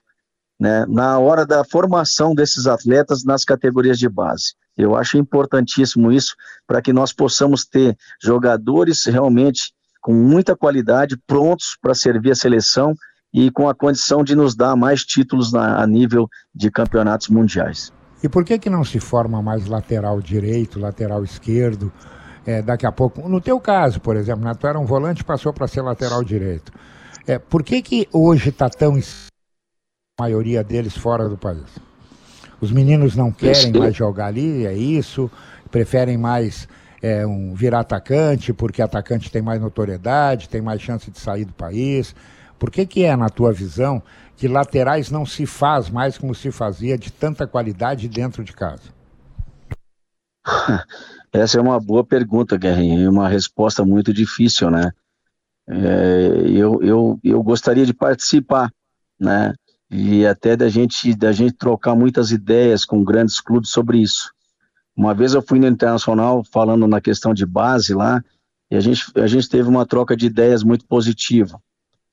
né? 0.60 0.84
na 0.86 1.18
hora 1.18 1.46
da 1.46 1.64
formação 1.64 2.34
desses 2.34 2.66
atletas 2.66 3.24
nas 3.24 3.44
categorias 3.44 3.98
de 3.98 4.08
base. 4.08 4.52
Eu 4.76 4.94
acho 4.94 5.16
importantíssimo 5.16 6.12
isso 6.12 6.34
para 6.66 6.82
que 6.82 6.92
nós 6.92 7.12
possamos 7.12 7.64
ter 7.64 7.96
jogadores 8.22 9.06
realmente 9.06 9.72
com 10.02 10.12
muita 10.12 10.54
qualidade, 10.54 11.16
prontos 11.26 11.76
para 11.80 11.94
servir 11.94 12.32
a 12.32 12.34
seleção 12.34 12.94
e 13.32 13.50
com 13.50 13.68
a 13.68 13.74
condição 13.74 14.22
de 14.22 14.34
nos 14.34 14.54
dar 14.54 14.76
mais 14.76 15.04
títulos 15.04 15.52
na, 15.52 15.82
a 15.82 15.86
nível 15.86 16.28
de 16.54 16.70
campeonatos 16.70 17.28
mundiais. 17.28 17.92
E 18.22 18.28
por 18.28 18.44
que 18.44 18.58
que 18.58 18.68
não 18.68 18.84
se 18.84 19.00
forma 19.00 19.42
mais 19.42 19.66
lateral 19.66 20.20
direito, 20.20 20.78
lateral 20.78 21.24
esquerdo? 21.24 21.92
É, 22.46 22.62
daqui 22.62 22.86
a 22.86 22.92
pouco, 22.92 23.28
no 23.28 23.40
teu 23.40 23.60
caso, 23.60 24.00
por 24.00 24.16
exemplo, 24.16 24.44
né, 24.44 24.52
tu 24.58 24.66
era 24.66 24.78
um 24.78 24.86
volante 24.86 25.22
passou 25.22 25.52
para 25.52 25.68
ser 25.68 25.82
lateral 25.82 26.24
direito. 26.24 26.72
É, 27.26 27.38
por 27.38 27.62
que 27.62 27.82
que 27.82 28.08
hoje 28.12 28.48
está 28.48 28.68
tão 28.68 28.98
maioria 30.20 30.62
deles 30.62 30.96
fora 30.96 31.28
do 31.28 31.36
país? 31.36 31.64
Os 32.60 32.70
meninos 32.70 33.16
não 33.16 33.32
querem 33.32 33.72
mais 33.72 33.96
jogar 33.96 34.26
ali, 34.26 34.66
é 34.66 34.74
isso? 34.74 35.30
Preferem 35.70 36.18
mais 36.18 36.68
é, 37.00 37.26
um, 37.26 37.54
virar 37.54 37.80
atacante, 37.80 38.52
porque 38.52 38.82
atacante 38.82 39.30
tem 39.30 39.40
mais 39.40 39.60
notoriedade, 39.60 40.48
tem 40.48 40.60
mais 40.60 40.82
chance 40.82 41.10
de 41.10 41.18
sair 41.18 41.46
do 41.46 41.54
país. 41.54 42.14
Por 42.58 42.70
que, 42.70 42.84
que 42.84 43.04
é, 43.04 43.16
na 43.16 43.30
tua 43.30 43.50
visão, 43.52 44.02
que 44.36 44.46
laterais 44.46 45.10
não 45.10 45.24
se 45.24 45.46
faz 45.46 45.88
mais 45.88 46.18
como 46.18 46.34
se 46.34 46.50
fazia 46.50 46.98
de 46.98 47.10
tanta 47.10 47.46
qualidade 47.46 48.06
dentro 48.08 48.44
de 48.44 48.52
casa? 48.52 48.92
Essa 51.32 51.58
é 51.58 51.62
uma 51.62 51.80
boa 51.80 52.04
pergunta, 52.04 52.58
Guerrinho, 52.58 53.00
e 53.00 53.08
uma 53.08 53.28
resposta 53.28 53.84
muito 53.84 54.12
difícil, 54.12 54.70
né? 54.70 54.90
É, 55.66 56.42
eu, 56.46 56.82
eu, 56.82 57.20
eu 57.22 57.42
gostaria 57.42 57.86
de 57.86 57.94
participar, 57.94 58.70
né? 59.18 59.54
E 59.90 60.24
até 60.24 60.56
da 60.56 60.68
gente, 60.68 61.14
da 61.14 61.32
gente 61.32 61.54
trocar 61.54 61.96
muitas 61.96 62.30
ideias 62.30 62.84
com 62.84 63.02
grandes 63.02 63.40
clubes 63.40 63.70
sobre 63.70 63.98
isso. 63.98 64.32
Uma 64.96 65.14
vez 65.14 65.34
eu 65.34 65.42
fui 65.42 65.58
no 65.58 65.66
Internacional 65.66 66.44
falando 66.44 66.86
na 66.86 67.00
questão 67.00 67.34
de 67.34 67.44
base 67.44 67.94
lá, 67.94 68.22
e 68.70 68.76
a 68.76 68.80
gente, 68.80 69.06
a 69.16 69.26
gente 69.26 69.48
teve 69.48 69.68
uma 69.68 69.84
troca 69.84 70.16
de 70.16 70.26
ideias 70.26 70.62
muito 70.62 70.86
positiva. 70.86 71.60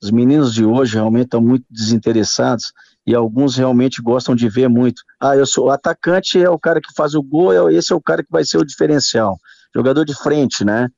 Os 0.01 0.09
meninos 0.09 0.53
de 0.53 0.63
hoje 0.63 0.95
realmente 0.95 1.25
estão 1.25 1.41
muito 1.41 1.65
desinteressados 1.69 2.71
e 3.05 3.15
alguns 3.15 3.55
realmente 3.55 4.01
gostam 4.01 4.35
de 4.35 4.47
ver 4.47 4.67
muito. 4.67 5.01
Ah, 5.19 5.35
eu 5.35 5.45
sou 5.45 5.65
o 5.65 5.69
atacante, 5.71 6.41
é 6.41 6.49
o 6.49 6.59
cara 6.59 6.79
que 6.81 6.93
faz 6.95 7.15
o 7.15 7.21
gol, 7.21 7.51
é 7.69 7.73
esse 7.73 7.93
é 7.93 7.95
o 7.95 8.01
cara 8.01 8.23
que 8.23 8.31
vai 8.31 8.43
ser 8.43 8.57
o 8.57 8.65
diferencial. 8.65 9.37
Jogador 9.75 10.03
de 10.03 10.15
frente, 10.15 10.63
né? 10.63 10.89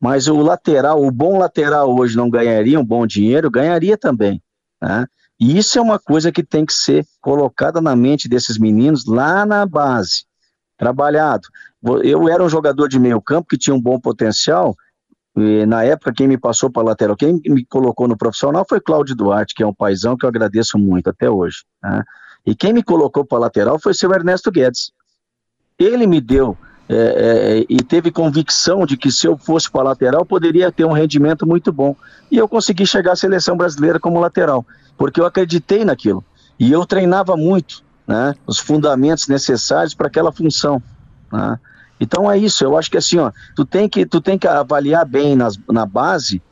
Mas 0.00 0.26
o 0.28 0.36
lateral, 0.40 1.04
o 1.04 1.10
bom 1.10 1.38
lateral 1.38 1.94
hoje 1.96 2.16
não 2.16 2.28
ganharia 2.28 2.78
um 2.78 2.84
bom 2.84 3.06
dinheiro? 3.06 3.50
Ganharia 3.50 3.96
também, 3.96 4.42
né? 4.82 5.06
E 5.40 5.58
isso 5.58 5.78
é 5.78 5.82
uma 5.82 5.98
coisa 5.98 6.30
que 6.30 6.42
tem 6.42 6.64
que 6.64 6.72
ser 6.72 7.04
colocada 7.20 7.80
na 7.80 7.96
mente 7.96 8.28
desses 8.28 8.58
meninos 8.58 9.04
lá 9.06 9.44
na 9.44 9.66
base, 9.66 10.24
trabalhado. 10.76 11.48
Eu 12.02 12.28
era 12.28 12.42
um 12.42 12.48
jogador 12.48 12.88
de 12.88 12.98
meio 12.98 13.20
campo 13.20 13.48
que 13.48 13.58
tinha 13.58 13.74
um 13.74 13.80
bom 13.80 13.98
potencial, 13.98 14.74
na 15.66 15.82
época, 15.82 16.12
quem 16.12 16.28
me 16.28 16.38
passou 16.38 16.70
para 16.70 16.84
lateral, 16.84 17.16
quem 17.16 17.40
me 17.44 17.64
colocou 17.66 18.06
no 18.06 18.16
profissional 18.16 18.64
foi 18.68 18.80
Cláudio 18.80 19.16
Duarte, 19.16 19.52
que 19.52 19.64
é 19.64 19.66
um 19.66 19.74
paizão 19.74 20.16
que 20.16 20.24
eu 20.24 20.28
agradeço 20.28 20.78
muito 20.78 21.10
até 21.10 21.28
hoje. 21.28 21.64
Né? 21.82 22.04
E 22.46 22.54
quem 22.54 22.72
me 22.72 22.84
colocou 22.84 23.24
para 23.24 23.38
lateral 23.38 23.78
foi 23.80 23.92
seu 23.94 24.12
Ernesto 24.12 24.50
Guedes. 24.52 24.92
Ele 25.76 26.06
me 26.06 26.20
deu 26.20 26.56
é, 26.88 26.96
é, 26.96 27.66
e 27.68 27.82
teve 27.82 28.10
convicção 28.10 28.84
de 28.84 28.96
que 28.96 29.10
se 29.10 29.26
eu 29.26 29.38
fosse 29.38 29.70
para 29.70 29.82
lateral, 29.82 30.24
poderia 30.24 30.70
ter 30.70 30.84
um 30.84 30.92
rendimento 30.92 31.46
muito 31.46 31.72
bom. 31.72 31.96
E 32.30 32.36
eu 32.36 32.46
consegui 32.46 32.86
chegar 32.86 33.12
à 33.12 33.16
seleção 33.16 33.56
brasileira 33.56 33.98
como 33.98 34.20
lateral, 34.20 34.66
porque 34.96 35.20
eu 35.20 35.26
acreditei 35.26 35.84
naquilo. 35.84 36.22
E 36.58 36.70
eu 36.70 36.84
treinava 36.84 37.36
muito 37.36 37.82
né, 38.06 38.34
os 38.46 38.58
fundamentos 38.58 39.28
necessários 39.28 39.94
para 39.94 40.08
aquela 40.08 40.30
função. 40.30 40.82
Né? 41.32 41.58
Então 41.98 42.30
é 42.30 42.36
isso, 42.36 42.62
eu 42.64 42.76
acho 42.76 42.90
que 42.90 42.98
assim, 42.98 43.18
ó, 43.18 43.32
tu 43.56 43.64
tem 43.64 43.88
que, 43.88 44.04
tu 44.04 44.20
tem 44.20 44.38
que 44.38 44.46
avaliar 44.46 45.06
bem 45.06 45.34
nas, 45.34 45.58
na 45.70 45.86
base 45.86 46.42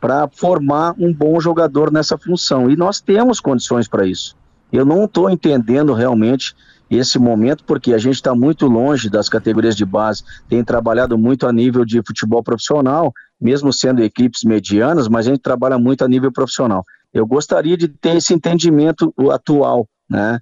para 0.00 0.28
formar 0.28 0.94
um 0.98 1.12
bom 1.12 1.40
jogador 1.40 1.90
nessa 1.90 2.18
função. 2.18 2.70
E 2.70 2.76
nós 2.76 3.00
temos 3.00 3.40
condições 3.40 3.88
para 3.88 4.06
isso. 4.06 4.36
Eu 4.70 4.84
não 4.84 5.04
estou 5.04 5.30
entendendo 5.30 5.94
realmente 5.94 6.54
esse 6.90 7.18
momento, 7.18 7.64
porque 7.64 7.92
a 7.92 7.98
gente 7.98 8.14
está 8.14 8.34
muito 8.34 8.66
longe 8.66 9.10
das 9.10 9.28
categorias 9.28 9.76
de 9.76 9.84
base, 9.84 10.22
tem 10.48 10.64
trabalhado 10.64 11.18
muito 11.18 11.46
a 11.46 11.52
nível 11.52 11.84
de 11.84 12.02
futebol 12.06 12.42
profissional, 12.42 13.12
mesmo 13.40 13.72
sendo 13.72 14.02
equipes 14.02 14.42
medianas, 14.44 15.08
mas 15.08 15.26
a 15.26 15.30
gente 15.30 15.42
trabalha 15.42 15.78
muito 15.78 16.04
a 16.04 16.08
nível 16.08 16.32
profissional. 16.32 16.84
Eu 17.12 17.26
gostaria 17.26 17.76
de 17.76 17.88
ter 17.88 18.16
esse 18.16 18.34
entendimento 18.34 19.12
atual, 19.30 19.88
né? 20.08 20.40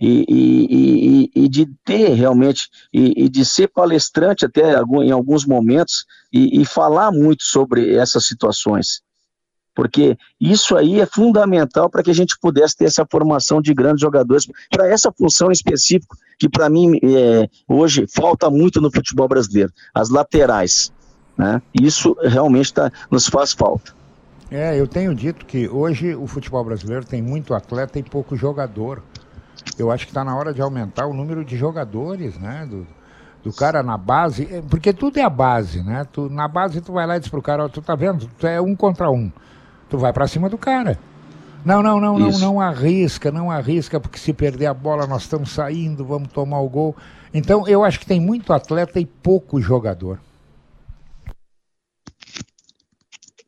e, 0.00 0.24
e, 0.28 0.66
e, 0.70 1.44
e, 1.44 1.48
de 1.48 1.66
ter 1.84 2.14
realmente, 2.14 2.68
e, 2.92 3.28
de 3.28 3.44
ser 3.44 3.68
palestrante 3.68 4.44
até 4.44 4.74
em 5.02 5.10
alguns 5.10 5.44
momentos 5.44 6.04
e, 6.32 6.64
falar 6.64 7.10
muito 7.10 7.42
sobre 7.42 7.94
essas 7.94 8.24
situações. 8.26 9.00
Porque 9.78 10.18
isso 10.40 10.76
aí 10.76 11.00
é 11.00 11.06
fundamental 11.06 11.88
para 11.88 12.02
que 12.02 12.10
a 12.10 12.14
gente 12.14 12.36
pudesse 12.40 12.76
ter 12.76 12.86
essa 12.86 13.06
formação 13.08 13.62
de 13.62 13.72
grandes 13.72 14.00
jogadores, 14.00 14.44
para 14.68 14.88
essa 14.88 15.12
função 15.12 15.52
específica, 15.52 16.16
que 16.36 16.48
para 16.48 16.68
mim 16.68 16.98
é, 17.00 17.48
hoje 17.68 18.04
falta 18.12 18.50
muito 18.50 18.80
no 18.80 18.90
futebol 18.90 19.28
brasileiro, 19.28 19.72
as 19.94 20.10
laterais. 20.10 20.92
Né? 21.36 21.62
Isso 21.72 22.16
realmente 22.20 22.74
tá, 22.74 22.90
nos 23.08 23.28
faz 23.28 23.52
falta. 23.52 23.94
É, 24.50 24.76
eu 24.76 24.88
tenho 24.88 25.14
dito 25.14 25.46
que 25.46 25.68
hoje 25.68 26.12
o 26.12 26.26
futebol 26.26 26.64
brasileiro 26.64 27.04
tem 27.04 27.22
muito 27.22 27.54
atleta 27.54 28.00
e 28.00 28.02
pouco 28.02 28.34
jogador 28.34 29.00
eu 29.78 29.92
acho 29.92 30.06
que 30.06 30.10
está 30.10 30.24
na 30.24 30.36
hora 30.36 30.52
de 30.52 30.60
aumentar 30.60 31.06
o 31.06 31.14
número 31.14 31.44
de 31.44 31.56
jogadores, 31.56 32.36
né? 32.36 32.66
Do, 32.68 32.84
do 33.44 33.52
cara 33.52 33.80
na 33.80 33.96
base, 33.96 34.48
é, 34.50 34.60
porque 34.60 34.92
tudo 34.92 35.18
é 35.18 35.22
a 35.22 35.30
base, 35.30 35.84
né? 35.84 36.04
Tu, 36.12 36.28
na 36.28 36.48
base 36.48 36.80
tu 36.80 36.92
vai 36.92 37.06
lá 37.06 37.16
e 37.16 37.20
diz 37.20 37.28
pro 37.28 37.40
cara, 37.40 37.66
ó, 37.66 37.68
tu 37.68 37.80
tá 37.80 37.94
vendo? 37.94 38.28
Tu 38.38 38.46
é 38.48 38.60
um 38.60 38.74
contra 38.74 39.08
um. 39.08 39.30
Tu 39.88 39.98
vai 39.98 40.12
para 40.12 40.28
cima 40.28 40.48
do 40.48 40.58
cara. 40.58 40.98
Não, 41.64 41.82
não, 41.82 42.00
não, 42.00 42.18
não, 42.18 42.38
não 42.38 42.60
arrisca, 42.60 43.32
não 43.32 43.50
arrisca, 43.50 43.98
porque 43.98 44.18
se 44.18 44.32
perder 44.32 44.66
a 44.66 44.74
bola 44.74 45.06
nós 45.06 45.22
estamos 45.22 45.50
saindo, 45.50 46.04
vamos 46.04 46.32
tomar 46.32 46.60
o 46.60 46.68
gol. 46.68 46.96
Então 47.34 47.66
eu 47.66 47.84
acho 47.84 47.98
que 47.98 48.06
tem 48.06 48.20
muito 48.20 48.52
atleta 48.52 49.00
e 49.00 49.06
pouco 49.06 49.60
jogador. 49.60 50.20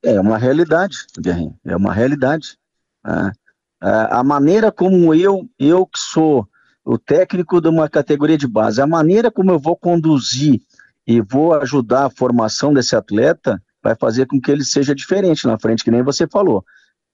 É 0.03 0.21
uma 0.21 0.39
realidade, 0.39 0.97
Guerrinho, 1.19 1.57
é 1.65 1.77
uma 1.77 1.93
realidade. 1.93 2.59
Ah, 3.05 3.33
a 3.81 4.25
maneira 4.25 4.73
como 4.73 5.15
eu, 5.15 5.49
eu 5.59 5.87
que 5.87 5.99
sou 5.99 6.49
o 6.85 6.99
técnico 6.99 7.61
de 7.61 7.69
uma 7.69 7.89
categoria 7.89 8.37
de 8.37 8.47
base, 8.47 8.81
a 8.81 8.87
maneira 8.87 9.31
como 9.31 9.51
eu 9.51 9.59
vou 9.59 9.77
conduzir 9.77 10.61
e 11.07 11.21
vou 11.21 11.55
ajudar 11.55 12.07
a 12.07 12.11
formação 12.11 12.75
desse 12.75 12.97
atleta 12.97 13.63
vai 13.83 13.95
fazer 13.95 14.27
com 14.27 14.41
que 14.41 14.51
ele 14.51 14.65
seja 14.65 14.95
diferente 14.95 15.47
na 15.47 15.59
frente, 15.59 15.85
que 15.85 15.91
nem 15.91 16.03
você 16.03 16.27
falou. 16.27 16.65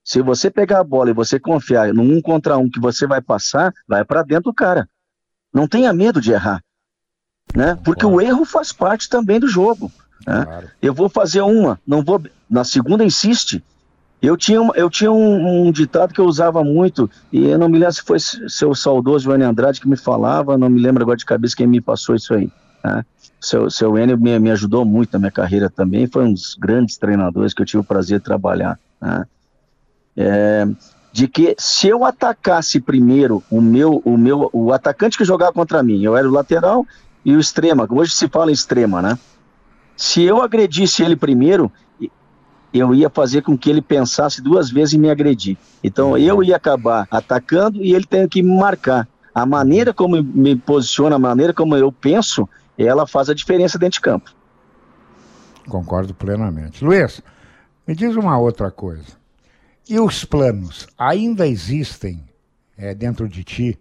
Se 0.04 0.22
você 0.22 0.50
pegar 0.50 0.80
a 0.80 0.84
bola 0.84 1.10
e 1.10 1.14
você 1.14 1.38
confiar 1.38 1.92
no 1.92 2.02
um 2.02 2.20
contra 2.20 2.56
um 2.56 2.70
que 2.70 2.78
você 2.78 3.06
vai 3.06 3.20
passar, 3.20 3.72
vai 3.88 4.04
para 4.04 4.22
dentro 4.22 4.50
do 4.50 4.54
cara. 4.54 4.88
Não 5.52 5.66
tenha 5.66 5.92
medo 5.92 6.20
de 6.20 6.32
errar, 6.32 6.62
né? 7.54 7.78
Porque 7.84 8.04
o 8.04 8.20
erro 8.20 8.44
faz 8.44 8.72
parte 8.72 9.08
também 9.08 9.40
do 9.40 9.48
jogo. 9.48 9.90
Né? 10.26 10.44
Claro. 10.44 10.70
Eu 10.80 10.94
vou 10.94 11.08
fazer 11.08 11.40
uma, 11.40 11.80
não 11.86 12.02
vou. 12.02 12.22
Na 12.48 12.62
segunda 12.62 13.04
insiste, 13.04 13.62
Eu 14.22 14.36
tinha, 14.36 14.60
eu 14.74 14.88
tinha 14.88 15.12
um, 15.12 15.66
um, 15.66 15.72
ditado 15.72 16.14
que 16.14 16.20
eu 16.20 16.24
usava 16.24 16.64
muito, 16.64 17.10
e 17.30 17.46
eu 17.46 17.58
não 17.58 17.68
me 17.68 17.78
lembro 17.78 17.94
se 17.94 18.02
foi 18.02 18.18
seu 18.20 18.74
saudoso 18.74 19.24
Joane 19.24 19.44
Andrade 19.44 19.80
que 19.80 19.88
me 19.88 19.96
falava, 19.96 20.56
não 20.56 20.70
me 20.70 20.80
lembro 20.80 21.02
agora 21.02 21.18
de 21.18 21.24
cabeça 21.24 21.56
quem 21.56 21.66
me 21.66 21.80
passou 21.80 22.14
isso 22.14 22.32
aí. 22.32 22.50
Né? 22.84 23.04
Seu, 23.46 23.70
seu 23.70 23.96
Enio 23.96 24.18
me, 24.18 24.36
me 24.40 24.50
ajudou 24.50 24.84
muito 24.84 25.12
na 25.12 25.20
minha 25.20 25.30
carreira 25.30 25.70
também, 25.70 26.08
foi 26.08 26.24
um 26.24 26.32
dos 26.32 26.56
grandes 26.56 26.98
treinadores 26.98 27.54
que 27.54 27.62
eu 27.62 27.66
tive 27.66 27.80
o 27.80 27.84
prazer 27.84 28.18
de 28.18 28.24
trabalhar. 28.24 28.76
Né? 29.00 29.24
É, 30.16 30.66
de 31.12 31.28
que 31.28 31.54
se 31.56 31.86
eu 31.86 32.04
atacasse 32.04 32.80
primeiro 32.80 33.44
o 33.48 33.60
meu, 33.60 34.02
o 34.04 34.18
meu, 34.18 34.50
o 34.52 34.72
atacante 34.72 35.16
que 35.16 35.24
jogava 35.24 35.52
contra 35.52 35.80
mim, 35.80 36.02
eu 36.02 36.16
era 36.16 36.28
o 36.28 36.32
lateral 36.32 36.84
e 37.24 37.36
o 37.36 37.38
extrema, 37.38 37.86
hoje 37.88 38.16
se 38.16 38.26
fala 38.26 38.50
em 38.50 38.52
extrema, 38.54 39.00
né? 39.00 39.16
Se 39.96 40.24
eu 40.24 40.42
agredisse 40.42 41.04
ele 41.04 41.14
primeiro, 41.14 41.70
eu 42.74 42.92
ia 42.92 43.08
fazer 43.08 43.42
com 43.42 43.56
que 43.56 43.70
ele 43.70 43.80
pensasse 43.80 44.42
duas 44.42 44.70
vezes 44.70 44.94
em 44.94 44.98
me 44.98 45.08
agredir. 45.08 45.56
Então 45.84 46.10
uhum. 46.10 46.18
eu 46.18 46.42
ia 46.42 46.56
acabar 46.56 47.06
atacando 47.12 47.80
e 47.80 47.94
ele 47.94 48.06
tem 48.06 48.26
que 48.26 48.42
me 48.42 48.56
marcar. 48.58 49.06
A 49.32 49.46
maneira 49.46 49.94
como 49.94 50.20
me 50.20 50.56
posiciona, 50.56 51.14
a 51.14 51.18
maneira 51.20 51.54
como 51.54 51.76
eu 51.76 51.92
penso, 51.92 52.48
ela 52.84 53.06
faz 53.06 53.30
a 53.30 53.34
diferença 53.34 53.78
dentro 53.78 53.94
de 53.94 54.00
campo. 54.00 54.34
Concordo 55.68 56.14
plenamente. 56.14 56.84
Luiz, 56.84 57.22
me 57.86 57.94
diz 57.94 58.16
uma 58.16 58.38
outra 58.38 58.70
coisa. 58.70 59.16
E 59.88 60.00
os 60.00 60.24
planos 60.24 60.86
ainda 60.98 61.46
existem 61.46 62.24
é, 62.76 62.94
dentro 62.94 63.28
de 63.28 63.44
ti, 63.44 63.78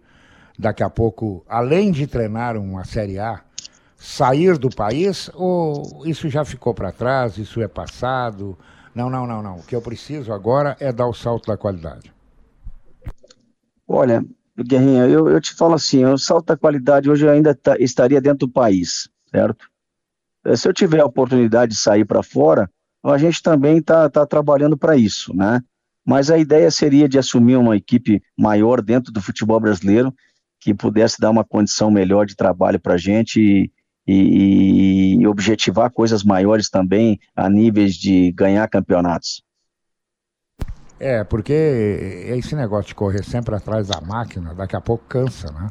daqui 0.58 0.82
a 0.82 0.90
pouco, 0.90 1.44
além 1.48 1.90
de 1.90 2.06
treinar 2.06 2.56
uma 2.56 2.84
Série 2.84 3.18
A, 3.18 3.42
sair 3.96 4.56
do 4.58 4.70
país? 4.70 5.30
Ou 5.34 6.06
isso 6.06 6.28
já 6.28 6.44
ficou 6.44 6.72
para 6.74 6.92
trás, 6.92 7.38
isso 7.38 7.60
é 7.60 7.68
passado? 7.68 8.56
Não, 8.94 9.10
não, 9.10 9.26
não, 9.26 9.42
não. 9.42 9.56
O 9.56 9.62
que 9.62 9.74
eu 9.74 9.82
preciso 9.82 10.32
agora 10.32 10.76
é 10.80 10.92
dar 10.92 11.06
o 11.06 11.14
salto 11.14 11.46
da 11.46 11.56
qualidade. 11.56 12.12
Olha, 13.86 14.24
Guerrinha, 14.58 15.06
eu, 15.06 15.28
eu 15.28 15.40
te 15.40 15.54
falo 15.54 15.74
assim, 15.74 16.04
o 16.04 16.16
salto 16.16 16.46
da 16.46 16.56
qualidade 16.56 17.10
hoje 17.10 17.28
ainda 17.28 17.54
tá, 17.54 17.76
estaria 17.78 18.20
dentro 18.20 18.46
do 18.46 18.52
país, 18.52 19.08
certo? 19.30 19.68
Se 20.54 20.68
eu 20.68 20.72
tiver 20.72 21.00
a 21.00 21.06
oportunidade 21.06 21.72
de 21.72 21.78
sair 21.78 22.04
para 22.04 22.22
fora, 22.22 22.70
a 23.04 23.18
gente 23.18 23.42
também 23.42 23.78
está 23.78 24.08
tá 24.08 24.24
trabalhando 24.24 24.76
para 24.76 24.96
isso, 24.96 25.34
né? 25.34 25.60
mas 26.06 26.30
a 26.30 26.38
ideia 26.38 26.70
seria 26.70 27.08
de 27.08 27.18
assumir 27.18 27.56
uma 27.56 27.76
equipe 27.76 28.22
maior 28.38 28.80
dentro 28.80 29.12
do 29.12 29.20
futebol 29.20 29.58
brasileiro, 29.58 30.14
que 30.60 30.72
pudesse 30.72 31.20
dar 31.20 31.30
uma 31.30 31.44
condição 31.44 31.90
melhor 31.90 32.26
de 32.26 32.36
trabalho 32.36 32.78
para 32.78 32.94
a 32.94 32.96
gente 32.96 33.40
e, 33.40 33.70
e, 34.06 35.16
e, 35.20 35.26
objetivar 35.26 35.90
coisas 35.90 36.22
maiores 36.22 36.70
também 36.70 37.18
a 37.34 37.50
níveis 37.50 37.96
de 37.96 38.30
ganhar 38.32 38.68
campeonatos. 38.68 39.42
É, 40.98 41.24
porque 41.24 41.52
esse 42.28 42.56
negócio 42.56 42.88
de 42.88 42.94
correr 42.94 43.22
sempre 43.22 43.54
atrás 43.54 43.88
da 43.88 44.00
máquina, 44.00 44.54
daqui 44.54 44.76
a 44.76 44.80
pouco 44.80 45.04
cansa, 45.06 45.52
né? 45.52 45.68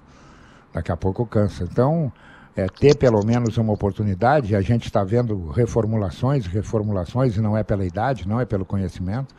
Daqui 0.72 0.92
a 0.92 0.98
pouco 0.98 1.26
cansa. 1.26 1.64
Então, 1.64 2.12
é, 2.56 2.68
ter 2.68 2.96
pelo 2.96 3.26
menos 3.26 3.58
uma 3.58 3.74
oportunidade, 3.74 4.56
a 4.56 4.62
gente 4.62 4.86
está 4.86 5.04
vendo 5.04 5.50
reformulações, 5.50 6.46
reformulações, 6.46 7.36
e 7.36 7.42
não 7.42 7.58
é 7.58 7.64
pela 7.64 7.84
idade, 7.84 8.28
não 8.28 8.40
é 8.40 8.46
pelo 8.46 8.66
conhecimento, 8.66 9.34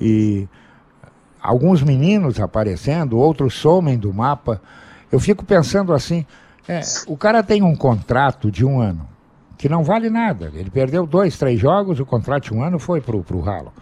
e 0.00 0.48
alguns 1.40 1.82
meninos 1.82 2.40
aparecendo, 2.40 3.18
outros 3.18 3.54
somem 3.54 3.98
do 3.98 4.14
mapa. 4.14 4.62
Eu 5.10 5.18
fico 5.18 5.44
pensando 5.44 5.92
assim: 5.92 6.24
é, 6.68 6.80
o 7.08 7.16
cara 7.16 7.42
tem 7.42 7.62
um 7.62 7.74
contrato 7.74 8.50
de 8.50 8.64
um 8.64 8.80
ano 8.80 9.08
que 9.58 9.68
não 9.68 9.84
vale 9.84 10.08
nada. 10.08 10.50
Ele 10.54 10.70
perdeu 10.70 11.06
dois, 11.06 11.36
três 11.36 11.60
jogos, 11.60 12.00
o 12.00 12.06
contrato 12.06 12.44
de 12.44 12.54
um 12.54 12.62
ano 12.62 12.78
foi 12.78 13.00
pro, 13.00 13.22
pro 13.22 13.40
ralo. 13.40 13.72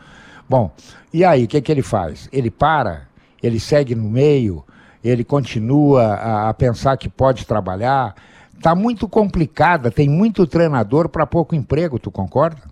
Bom, 0.50 0.68
e 1.14 1.24
aí, 1.24 1.44
o 1.44 1.46
que, 1.46 1.62
que 1.62 1.70
ele 1.70 1.80
faz? 1.80 2.28
Ele 2.32 2.50
para, 2.50 3.06
ele 3.40 3.60
segue 3.60 3.94
no 3.94 4.10
meio, 4.10 4.64
ele 5.02 5.22
continua 5.22 6.02
a, 6.02 6.48
a 6.48 6.54
pensar 6.54 6.96
que 6.96 7.08
pode 7.08 7.46
trabalhar. 7.46 8.16
Está 8.52 8.74
muito 8.74 9.08
complicada, 9.08 9.92
tem 9.92 10.08
muito 10.08 10.44
treinador 10.48 11.08
para 11.08 11.24
pouco 11.24 11.54
emprego, 11.54 12.00
tu 12.00 12.10
concorda? 12.10 12.62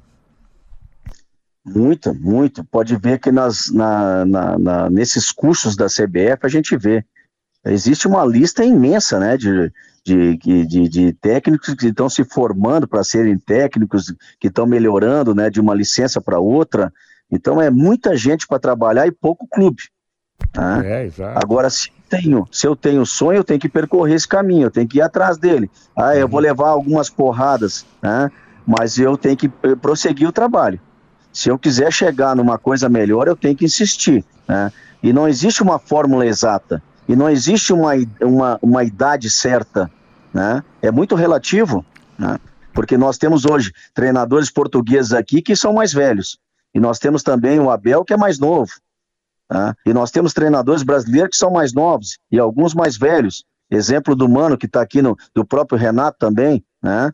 Muito, 1.65 2.13
muito. 2.13 2.65
Pode 2.65 2.97
ver 2.97 3.21
que 3.21 3.31
nas, 3.31 3.71
na, 3.71 4.25
na, 4.25 4.59
na, 4.59 4.91
nesses 4.91 5.31
cursos 5.31 5.77
da 5.77 5.87
CBF 5.87 6.41
a 6.43 6.49
gente 6.49 6.77
vê. 6.77 7.05
Existe 7.65 8.09
uma 8.09 8.25
lista 8.25 8.65
imensa 8.65 9.21
né, 9.21 9.37
de, 9.37 9.73
de, 10.05 10.67
de, 10.67 10.89
de 10.89 11.13
técnicos 11.13 11.75
que 11.75 11.87
estão 11.87 12.09
se 12.09 12.25
formando 12.25 12.89
para 12.89 13.05
serem 13.05 13.39
técnicos, 13.39 14.13
que 14.41 14.49
estão 14.49 14.67
melhorando 14.67 15.33
né, 15.33 15.49
de 15.49 15.61
uma 15.61 15.75
licença 15.75 16.21
para 16.21 16.41
outra. 16.41 16.93
Então 17.31 17.61
é 17.61 17.71
muita 17.71 18.17
gente 18.17 18.47
para 18.47 18.59
trabalhar 18.59 19.07
e 19.07 19.13
pouco 19.13 19.47
clube. 19.47 19.83
Né? 20.57 20.83
É, 20.85 21.05
exato. 21.05 21.39
Agora, 21.39 21.69
se, 21.69 21.91
tenho, 22.09 22.47
se 22.51 22.67
eu 22.67 22.75
tenho 22.75 23.05
sonho, 23.05 23.39
eu 23.39 23.45
tenho 23.45 23.61
que 23.61 23.69
percorrer 23.69 24.15
esse 24.15 24.27
caminho, 24.27 24.67
eu 24.67 24.71
tenho 24.71 24.89
que 24.89 24.99
ir 24.99 25.03
atrás 25.03 25.37
dele. 25.37 25.71
Ah, 25.97 26.17
eu 26.17 26.29
vou 26.29 26.39
uhum. 26.41 26.47
levar 26.47 26.69
algumas 26.69 27.11
porradas, 27.11 27.85
né? 28.03 28.31
mas 28.67 28.99
eu 28.99 29.17
tenho 29.17 29.37
que 29.37 29.49
prosseguir 29.49 30.29
o 30.29 30.33
trabalho. 30.33 30.81
Se 31.33 31.51
eu 31.51 31.59
quiser 31.59 31.93
chegar 31.93 32.35
numa 32.35 32.59
coisa 32.59 32.89
melhor, 32.89 33.29
eu 33.29 33.37
tenho 33.37 33.55
que 33.55 33.65
insistir. 33.65 34.25
Né? 34.47 34.73
E 35.03 35.13
não 35.13 35.29
existe 35.29 35.63
uma 35.63 35.79
fórmula 35.79 36.27
exata. 36.27 36.83
E 37.07 37.15
não 37.15 37.29
existe 37.29 37.73
uma, 37.73 37.93
uma, 38.21 38.59
uma 38.61 38.85
idade 38.85 39.31
certa. 39.31 39.91
Né? 40.33 40.63
É 40.83 40.91
muito 40.91 41.15
relativo. 41.15 41.85
Né? 42.19 42.39
Porque 42.73 42.97
nós 42.97 43.19
temos 43.19 43.45
hoje 43.45 43.73
treinadores 43.95 44.51
portugueses 44.51 45.13
aqui 45.13 45.41
que 45.41 45.55
são 45.55 45.73
mais 45.73 45.93
velhos. 45.93 46.39
E 46.75 46.81
nós 46.81 46.99
temos 46.99 47.23
também 47.23 47.59
o 47.59 47.71
Abel, 47.71 48.05
que 48.05 48.13
é 48.13 48.17
mais 48.17 48.39
novo. 48.39 48.71
Né? 49.51 49.75
E 49.87 49.93
nós 49.93 50.11
temos 50.11 50.33
treinadores 50.33 50.83
brasileiros 50.83 51.31
que 51.31 51.37
são 51.37 51.51
mais 51.51 51.73
novos 51.73 52.19
e 52.31 52.39
alguns 52.39 52.75
mais 52.75 52.97
velhos. 52.97 53.45
Exemplo 53.71 54.15
do 54.15 54.29
Mano, 54.29 54.57
que 54.57 54.67
está 54.67 54.81
aqui, 54.81 55.03
no, 55.03 55.17
do 55.35 55.45
próprio 55.45 55.79
Renato 55.79 56.19
também, 56.19 56.65
né? 56.83 57.13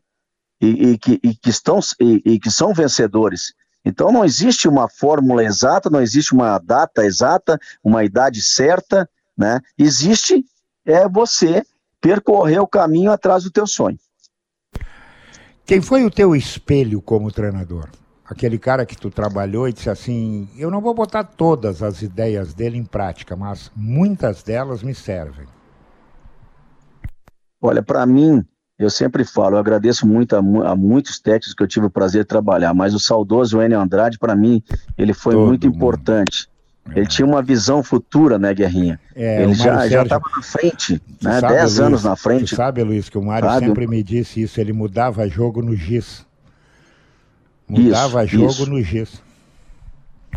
E, 0.60 0.90
e, 0.90 0.98
que, 0.98 1.20
e 1.22 1.34
que, 1.34 1.50
estão, 1.50 1.80
e, 2.00 2.22
e 2.24 2.38
que 2.38 2.50
são 2.50 2.72
vencedores. 2.72 3.52
Então 3.84 4.10
não 4.12 4.24
existe 4.24 4.68
uma 4.68 4.88
fórmula 4.88 5.44
exata, 5.44 5.90
não 5.90 6.00
existe 6.00 6.32
uma 6.32 6.58
data 6.58 7.04
exata, 7.04 7.58
uma 7.82 8.04
idade 8.04 8.40
certa, 8.40 9.08
né? 9.36 9.60
Existe 9.76 10.44
é 10.86 11.08
você 11.08 11.62
percorrer 12.00 12.60
o 12.60 12.68
caminho 12.68 13.10
atrás 13.10 13.42
do 13.42 13.50
teu 13.50 13.66
sonho. 13.66 13.98
Quem 15.66 15.80
foi 15.80 16.04
o 16.04 16.10
teu 16.10 16.36
espelho 16.36 17.00
como 17.02 17.32
treinador? 17.32 17.88
Aquele 18.26 18.58
cara 18.58 18.86
que 18.86 18.96
tu 18.96 19.10
trabalhou 19.10 19.68
e 19.68 19.72
disse 19.72 19.90
assim: 19.90 20.48
eu 20.56 20.70
não 20.70 20.80
vou 20.80 20.94
botar 20.94 21.24
todas 21.24 21.82
as 21.82 22.00
ideias 22.00 22.54
dele 22.54 22.78
em 22.78 22.84
prática, 22.84 23.36
mas 23.36 23.70
muitas 23.76 24.42
delas 24.42 24.82
me 24.82 24.94
servem. 24.94 25.46
Olha, 27.60 27.82
para 27.82 28.06
mim, 28.06 28.42
eu 28.78 28.90
sempre 28.90 29.24
falo, 29.24 29.56
eu 29.56 29.60
agradeço 29.60 30.06
muito 30.06 30.34
a, 30.34 30.38
a, 30.38 30.76
muitos 30.76 31.20
técnicos 31.20 31.54
que 31.54 31.62
eu 31.62 31.68
tive 31.68 31.86
o 31.86 31.90
prazer 31.90 32.22
de 32.22 32.28
trabalhar, 32.28 32.74
mas 32.74 32.94
o 32.94 32.98
saudoso 32.98 33.62
Enio 33.62 33.80
Andrade, 33.80 34.18
para 34.18 34.34
mim, 34.34 34.62
ele 34.98 35.12
foi 35.14 35.34
Todo 35.34 35.46
muito 35.46 35.66
mundo. 35.66 35.76
importante. 35.76 36.48
É. 36.90 36.98
Ele 36.98 37.06
tinha 37.06 37.24
uma 37.26 37.42
visão 37.42 37.82
futura, 37.82 38.38
né, 38.38 38.52
Guerrinha? 38.52 39.00
É, 39.14 39.42
ele 39.42 39.54
já 39.54 39.86
estava 39.86 40.24
na 40.36 40.42
frente, 40.42 41.00
né, 41.22 41.40
sabe, 41.40 41.54
10 41.54 41.62
Luiz, 41.62 41.80
anos 41.80 42.04
na 42.04 42.16
frente. 42.16 42.54
sabe, 42.54 42.82
Luiz, 42.82 43.08
que 43.08 43.16
o 43.16 43.22
Mário 43.22 43.48
sabe? 43.48 43.66
sempre 43.66 43.86
me 43.86 44.02
disse 44.02 44.42
isso, 44.42 44.60
ele 44.60 44.72
mudava 44.72 45.26
jogo 45.28 45.62
no 45.62 45.74
giz. 45.74 46.26
Mudava 47.68 48.24
isso, 48.24 48.34
jogo 48.34 48.50
isso. 48.50 48.66
no 48.70 48.82
giz. 48.82 49.22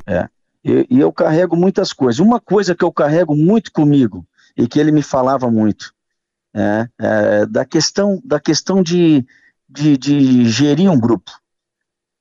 É, 0.06 0.30
e, 0.64 0.88
e 0.90 1.00
eu 1.00 1.12
carrego 1.12 1.56
muitas 1.56 1.94
coisas. 1.94 2.20
Uma 2.20 2.40
coisa 2.40 2.76
que 2.76 2.84
eu 2.84 2.92
carrego 2.92 3.36
muito 3.36 3.72
comigo, 3.72 4.26
e 4.58 4.68
que 4.68 4.80
ele 4.80 4.92
me 4.92 5.04
falava 5.04 5.52
muito, 5.52 5.94
é, 6.54 6.90
é, 7.00 7.46
da 7.46 7.64
questão, 7.64 8.20
da 8.26 8.40
questão 8.40 8.82
de, 8.82 9.24
de, 9.70 9.96
de 9.96 10.50
gerir 10.50 10.92
um 10.92 11.00
grupo. 11.00 11.32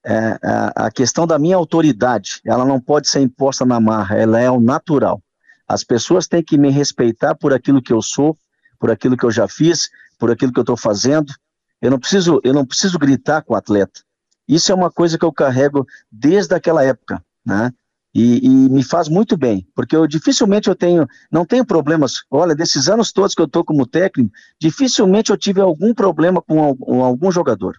É, 0.04 0.38
a, 0.42 0.86
a, 0.86 0.90
questão 0.90 1.26
da 1.26 1.38
minha 1.38 1.56
autoridade, 1.56 2.40
ela 2.44 2.64
não 2.64 2.78
pode 2.78 3.08
ser 3.08 3.20
imposta 3.20 3.64
na 3.64 3.80
marra, 3.80 4.16
ela 4.16 4.38
é 4.38 4.50
o 4.50 4.60
natural. 4.60 5.20
As 5.66 5.82
pessoas 5.82 6.28
têm 6.28 6.44
que 6.44 6.56
me 6.56 6.70
respeitar 6.70 7.34
por 7.34 7.52
aquilo 7.52 7.82
que 7.82 7.92
eu 7.92 8.00
sou, 8.00 8.38
por 8.78 8.90
aquilo 8.90 9.16
que 9.16 9.24
eu 9.24 9.32
já 9.32 9.48
fiz, 9.48 9.88
por 10.18 10.30
aquilo 10.30 10.52
que 10.52 10.60
eu 10.60 10.62
estou 10.62 10.76
fazendo. 10.76 11.32
Eu 11.80 11.90
não 11.90 11.98
preciso, 11.98 12.40
eu 12.44 12.54
não 12.54 12.64
preciso 12.64 12.98
gritar 12.98 13.42
com 13.42 13.54
o 13.54 13.56
atleta. 13.56 14.00
Isso 14.48 14.70
é 14.70 14.74
uma 14.74 14.90
coisa 14.90 15.18
que 15.18 15.24
eu 15.24 15.32
carrego 15.32 15.86
desde 16.10 16.54
aquela 16.54 16.84
época, 16.84 17.22
né? 17.44 17.72
E, 18.14 18.46
e, 18.46 18.48
me 18.48 18.82
faz 18.82 19.10
muito 19.10 19.36
bem, 19.36 19.68
porque 19.74 19.94
eu 19.94 20.06
dificilmente 20.06 20.68
eu 20.68 20.74
tenho, 20.74 21.06
não 21.30 21.44
tenho 21.44 21.66
problemas. 21.66 22.24
Olha, 22.30 22.54
desses 22.54 22.88
anos 22.88 23.12
todos 23.12 23.34
que 23.34 23.42
eu 23.42 23.46
estou 23.46 23.62
como 23.62 23.86
técnico, 23.86 24.32
dificilmente 24.58 25.30
eu 25.30 25.36
tive 25.36 25.60
algum 25.60 25.92
problema 25.92 26.40
com 26.40 26.62
algum, 26.62 27.02
algum 27.02 27.30
jogador. 27.30 27.76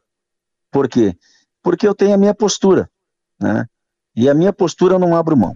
Por 0.72 0.88
quê? 0.88 1.18
Porque 1.64 1.88
eu 1.88 1.96
tenho 1.96 2.14
a 2.14 2.18
minha 2.18 2.36
postura, 2.36 2.88
né? 3.42 3.66
E 4.16 4.30
a 4.30 4.34
minha 4.36 4.54
postura 4.54 4.94
eu 4.94 5.00
não 5.00 5.16
abro 5.16 5.36
mão. 5.36 5.56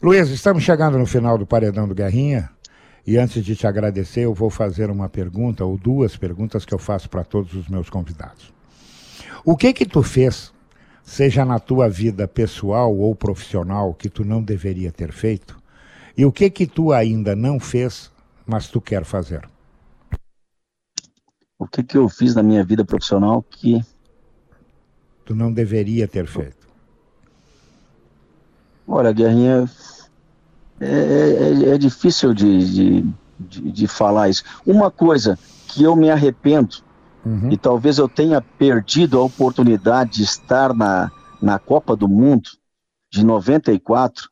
Luiz, 0.00 0.30
estamos 0.30 0.62
chegando 0.62 0.96
no 0.96 1.06
final 1.06 1.36
do 1.36 1.46
Paredão 1.46 1.86
do 1.86 1.94
Guerrinha. 1.94 2.48
E 3.06 3.16
antes 3.18 3.44
de 3.44 3.56
te 3.56 3.66
agradecer, 3.66 4.20
eu 4.20 4.34
vou 4.34 4.48
fazer 4.48 4.90
uma 4.90 5.08
pergunta 5.08 5.64
ou 5.64 5.76
duas 5.78 6.16
perguntas 6.16 6.64
que 6.64 6.72
eu 6.72 6.78
faço 6.78 7.08
para 7.08 7.24
todos 7.24 7.54
os 7.54 7.68
meus 7.68 7.90
convidados. 7.90 8.52
O 9.50 9.56
que 9.56 9.72
que 9.72 9.86
tu 9.86 10.02
fez 10.02 10.52
seja 11.02 11.42
na 11.42 11.58
tua 11.58 11.88
vida 11.88 12.28
pessoal 12.28 12.94
ou 12.94 13.14
profissional, 13.14 13.94
que 13.94 14.10
tu 14.10 14.22
não 14.22 14.42
deveria 14.42 14.92
ter 14.92 15.10
feito? 15.10 15.58
E 16.14 16.26
o 16.26 16.30
que 16.30 16.50
que 16.50 16.66
tu 16.66 16.92
ainda 16.92 17.34
não 17.34 17.58
fez, 17.58 18.12
mas 18.46 18.68
tu 18.68 18.78
quer 18.78 19.06
fazer? 19.06 19.48
O 21.58 21.66
que 21.66 21.82
que 21.82 21.96
eu 21.96 22.10
fiz 22.10 22.34
na 22.34 22.42
minha 22.42 22.62
vida 22.62 22.84
profissional 22.84 23.42
que 23.42 23.80
tu 25.24 25.34
não 25.34 25.50
deveria 25.50 26.06
ter 26.06 26.26
feito? 26.26 26.68
Olha, 28.86 29.12
Guerrinha, 29.12 29.64
é, 30.78 30.90
é, 30.90 31.68
é 31.70 31.78
difícil 31.78 32.34
de, 32.34 32.70
de, 32.70 33.14
de, 33.40 33.72
de, 33.72 33.86
falar 33.86 34.28
isso. 34.28 34.44
Uma 34.66 34.90
coisa 34.90 35.38
que 35.68 35.84
eu 35.84 35.96
me 35.96 36.10
arrependo, 36.10 36.86
uhum. 37.28 37.52
e 37.52 37.56
talvez 37.56 37.98
eu 37.98 38.08
tenha 38.08 38.40
perdido 38.40 39.18
a 39.18 39.22
oportunidade 39.22 40.12
de 40.12 40.22
estar 40.22 40.74
na, 40.74 41.10
na 41.40 41.58
Copa 41.58 41.94
do 41.94 42.08
Mundo 42.08 42.48
de 43.12 43.24
94, 43.24 44.28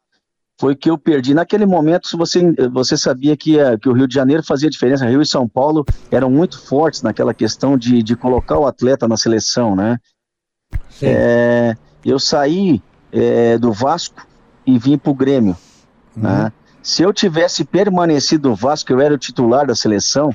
foi 0.58 0.74
que 0.74 0.88
eu 0.88 0.96
perdi. 0.96 1.34
Naquele 1.34 1.66
momento, 1.66 2.16
você, 2.16 2.40
você 2.72 2.96
sabia 2.96 3.36
que, 3.36 3.58
eh, 3.58 3.76
que 3.78 3.88
o 3.88 3.92
Rio 3.92 4.08
de 4.08 4.14
Janeiro 4.14 4.42
fazia 4.42 4.70
diferença, 4.70 5.06
Rio 5.06 5.20
e 5.20 5.26
São 5.26 5.46
Paulo 5.46 5.84
eram 6.10 6.30
muito 6.30 6.58
fortes 6.58 7.02
naquela 7.02 7.34
questão 7.34 7.76
de, 7.76 8.02
de 8.02 8.16
colocar 8.16 8.58
o 8.58 8.66
atleta 8.66 9.06
na 9.06 9.16
seleção, 9.16 9.76
né? 9.76 9.98
É, 11.02 11.76
eu 12.04 12.18
saí 12.18 12.82
é, 13.12 13.58
do 13.58 13.72
Vasco 13.72 14.26
e 14.66 14.78
vim 14.78 14.96
para 14.96 15.10
o 15.10 15.14
Grêmio. 15.14 15.56
Uhum. 16.16 16.22
Né? 16.22 16.52
Se 16.82 17.02
eu 17.02 17.12
tivesse 17.12 17.64
permanecido 17.64 18.48
no 18.48 18.54
Vasco, 18.54 18.92
eu 18.92 19.00
era 19.00 19.14
o 19.14 19.18
titular 19.18 19.66
da 19.66 19.74
seleção, 19.74 20.30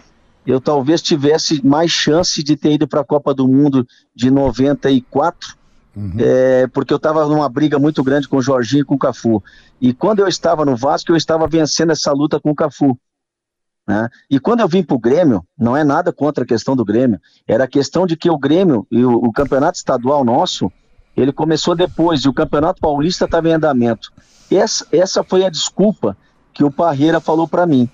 eu 0.45 0.59
talvez 0.59 1.01
tivesse 1.01 1.65
mais 1.65 1.91
chance 1.91 2.41
de 2.43 2.55
ter 2.55 2.73
ido 2.73 2.87
para 2.87 3.01
a 3.01 3.05
Copa 3.05 3.33
do 3.33 3.47
Mundo 3.47 3.87
de 4.15 4.31
94, 4.31 5.55
uhum. 5.95 6.13
é, 6.17 6.67
porque 6.67 6.93
eu 6.93 6.97
estava 6.97 7.25
numa 7.27 7.47
briga 7.47 7.77
muito 7.77 8.03
grande 8.03 8.27
com 8.27 8.37
o 8.37 8.41
Jorginho 8.41 8.81
e 8.81 8.85
com 8.85 8.95
o 8.95 8.99
Cafu. 8.99 9.43
E 9.79 9.93
quando 9.93 10.19
eu 10.19 10.27
estava 10.27 10.65
no 10.65 10.75
Vasco, 10.75 11.11
eu 11.11 11.15
estava 11.15 11.47
vencendo 11.47 11.91
essa 11.91 12.11
luta 12.11 12.39
com 12.39 12.51
o 12.51 12.55
Cafu. 12.55 12.97
Né? 13.87 14.09
E 14.29 14.39
quando 14.39 14.61
eu 14.61 14.67
vim 14.67 14.83
para 14.83 14.95
o 14.95 14.99
Grêmio, 14.99 15.43
não 15.57 15.75
é 15.77 15.83
nada 15.83 16.11
contra 16.11 16.43
a 16.43 16.47
questão 16.47 16.75
do 16.75 16.85
Grêmio, 16.85 17.19
era 17.47 17.65
a 17.65 17.67
questão 17.67 18.07
de 18.07 18.15
que 18.15 18.29
o 18.29 18.37
Grêmio 18.37 18.85
e 18.91 19.03
o, 19.03 19.13
o 19.13 19.31
campeonato 19.31 19.77
estadual 19.77 20.23
nosso, 20.23 20.71
ele 21.15 21.31
começou 21.31 21.75
depois 21.75 22.21
e 22.21 22.29
o 22.29 22.33
campeonato 22.33 22.81
paulista 22.81 23.25
estava 23.25 23.49
em 23.49 23.53
andamento. 23.53 24.11
Essa, 24.49 24.85
essa 24.91 25.23
foi 25.23 25.45
a 25.45 25.49
desculpa 25.49 26.17
que 26.53 26.63
o 26.63 26.71
Parreira 26.71 27.19
falou 27.19 27.47
para 27.47 27.65
mim 27.65 27.89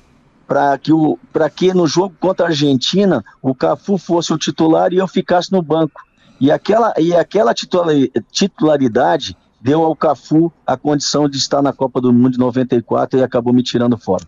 para 0.47 0.77
que, 0.77 0.93
o, 0.93 1.19
que 1.55 1.73
no 1.73 1.85
jogo 1.85 2.15
contra 2.19 2.45
a 2.45 2.49
Argentina 2.49 3.23
o 3.41 3.53
Cafu 3.53 3.97
fosse 3.97 4.33
o 4.33 4.37
titular 4.37 4.93
e 4.93 4.97
eu 4.97 5.07
ficasse 5.07 5.51
no 5.51 5.61
banco. 5.61 6.01
E 6.39 6.51
aquela, 6.51 6.93
e 6.97 7.13
aquela 7.13 7.53
titularidade 7.53 9.35
deu 9.59 9.83
ao 9.83 9.95
Cafu 9.95 10.53
a 10.65 10.77
condição 10.77 11.27
de 11.27 11.37
estar 11.37 11.61
na 11.61 11.73
Copa 11.73 11.99
do 11.99 12.13
Mundo 12.13 12.31
de 12.31 12.39
94 12.39 13.19
e 13.19 13.23
acabou 13.23 13.53
me 13.53 13.63
tirando 13.63 13.97
fora. 13.97 14.23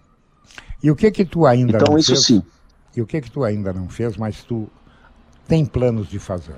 E 0.84 0.92
o 0.92 0.96
que 0.96 1.12
que 1.12 1.24
tu 1.24 1.46
ainda 1.46 1.78
então, 1.78 1.94
não 1.94 1.98
isso 1.98 2.14
fez? 2.14 2.26
sim. 2.26 2.44
E 2.96 3.02
o 3.02 3.06
que 3.06 3.22
que 3.22 3.32
tu 3.32 3.44
ainda 3.44 3.72
não 3.72 3.88
fez, 3.88 4.18
mas 4.18 4.44
tu 4.44 4.68
tem 5.48 5.66
planos 5.66 6.10
de 6.10 6.20
fazer? 6.20 6.56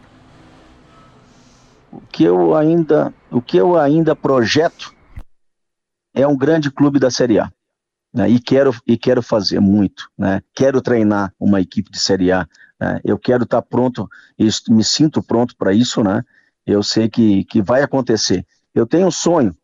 O 1.91 2.01
que 2.01 2.23
eu 2.23 2.55
ainda, 2.55 3.13
o 3.29 3.41
que 3.41 3.57
eu 3.57 3.77
ainda 3.77 4.15
projeto 4.15 4.93
é 6.13 6.25
um 6.25 6.37
grande 6.37 6.71
clube 6.71 6.99
da 6.99 7.11
Série 7.11 7.39
A. 7.39 7.51
Né? 8.13 8.29
E, 8.29 8.39
quero, 8.39 8.73
e 8.85 8.97
quero 8.97 9.21
fazer 9.21 9.59
muito. 9.59 10.09
Né? 10.17 10.41
Quero 10.53 10.81
treinar 10.81 11.33
uma 11.39 11.61
equipe 11.61 11.91
de 11.91 11.99
Série 11.99 12.31
A. 12.31 12.47
Né? 12.79 12.99
Eu 13.03 13.17
quero 13.17 13.43
estar 13.43 13.61
pronto, 13.61 14.09
me 14.69 14.83
sinto 14.83 15.21
pronto 15.21 15.55
para 15.55 15.73
isso. 15.73 16.03
Né? 16.03 16.23
Eu 16.65 16.83
sei 16.83 17.09
que, 17.09 17.43
que 17.45 17.61
vai 17.61 17.81
acontecer. 17.81 18.45
Eu 18.73 18.85
tenho 18.85 19.07
um 19.07 19.11
sonho. 19.11 19.55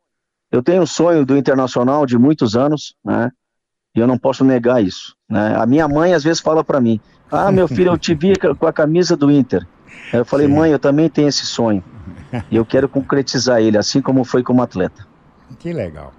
Eu 0.51 0.63
tenho 0.63 0.81
um 0.81 0.87
sonho 0.87 1.25
do 1.25 1.37
Internacional 1.37 2.05
de 2.05 2.17
muitos 2.17 2.55
anos, 2.55 2.95
né? 3.03 3.31
E 3.93 3.99
eu 3.99 4.07
não 4.07 4.17
posso 4.17 4.45
negar 4.45 4.81
isso. 4.81 5.15
Né? 5.29 5.55
A 5.57 5.65
minha 5.65 5.87
mãe 5.87 6.13
às 6.13 6.23
vezes 6.23 6.39
fala 6.39 6.63
para 6.63 6.79
mim: 6.79 7.01
Ah, 7.29 7.51
meu 7.51 7.67
filho, 7.67 7.91
eu 7.91 7.97
te 7.97 8.13
vi 8.13 8.33
com 8.57 8.65
a 8.65 8.71
camisa 8.71 9.17
do 9.17 9.29
Inter. 9.29 9.67
Eu 10.13 10.23
falei, 10.23 10.47
Sim. 10.47 10.53
mãe, 10.53 10.71
eu 10.71 10.79
também 10.79 11.09
tenho 11.09 11.27
esse 11.27 11.45
sonho. 11.45 11.83
E 12.51 12.55
eu 12.55 12.65
quero 12.65 12.87
concretizar 12.87 13.61
ele, 13.61 13.77
assim 13.77 14.01
como 14.01 14.23
foi 14.23 14.43
como 14.43 14.61
atleta. 14.61 15.05
Que 15.59 15.73
legal. 15.73 16.13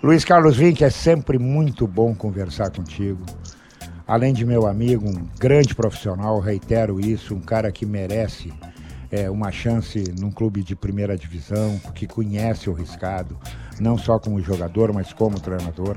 Luiz 0.00 0.24
Carlos 0.24 0.56
Vinck, 0.56 0.84
é 0.84 0.90
sempre 0.90 1.40
muito 1.40 1.84
bom 1.84 2.14
conversar 2.14 2.70
contigo. 2.70 3.18
Além 4.06 4.32
de 4.32 4.46
meu 4.46 4.64
amigo, 4.64 5.08
um 5.08 5.26
grande 5.40 5.74
profissional, 5.74 6.38
reitero 6.38 7.00
isso, 7.00 7.34
um 7.34 7.40
cara 7.40 7.72
que 7.72 7.84
merece 7.84 8.52
é, 9.10 9.28
uma 9.28 9.50
chance 9.50 10.04
num 10.16 10.30
clube 10.30 10.62
de 10.62 10.76
primeira 10.76 11.16
divisão, 11.16 11.80
que 11.96 12.06
conhece 12.06 12.70
o 12.70 12.72
riscado, 12.72 13.36
não 13.80 13.98
só 13.98 14.20
como 14.20 14.40
jogador, 14.40 14.92
mas 14.92 15.12
como 15.12 15.40
treinador. 15.40 15.96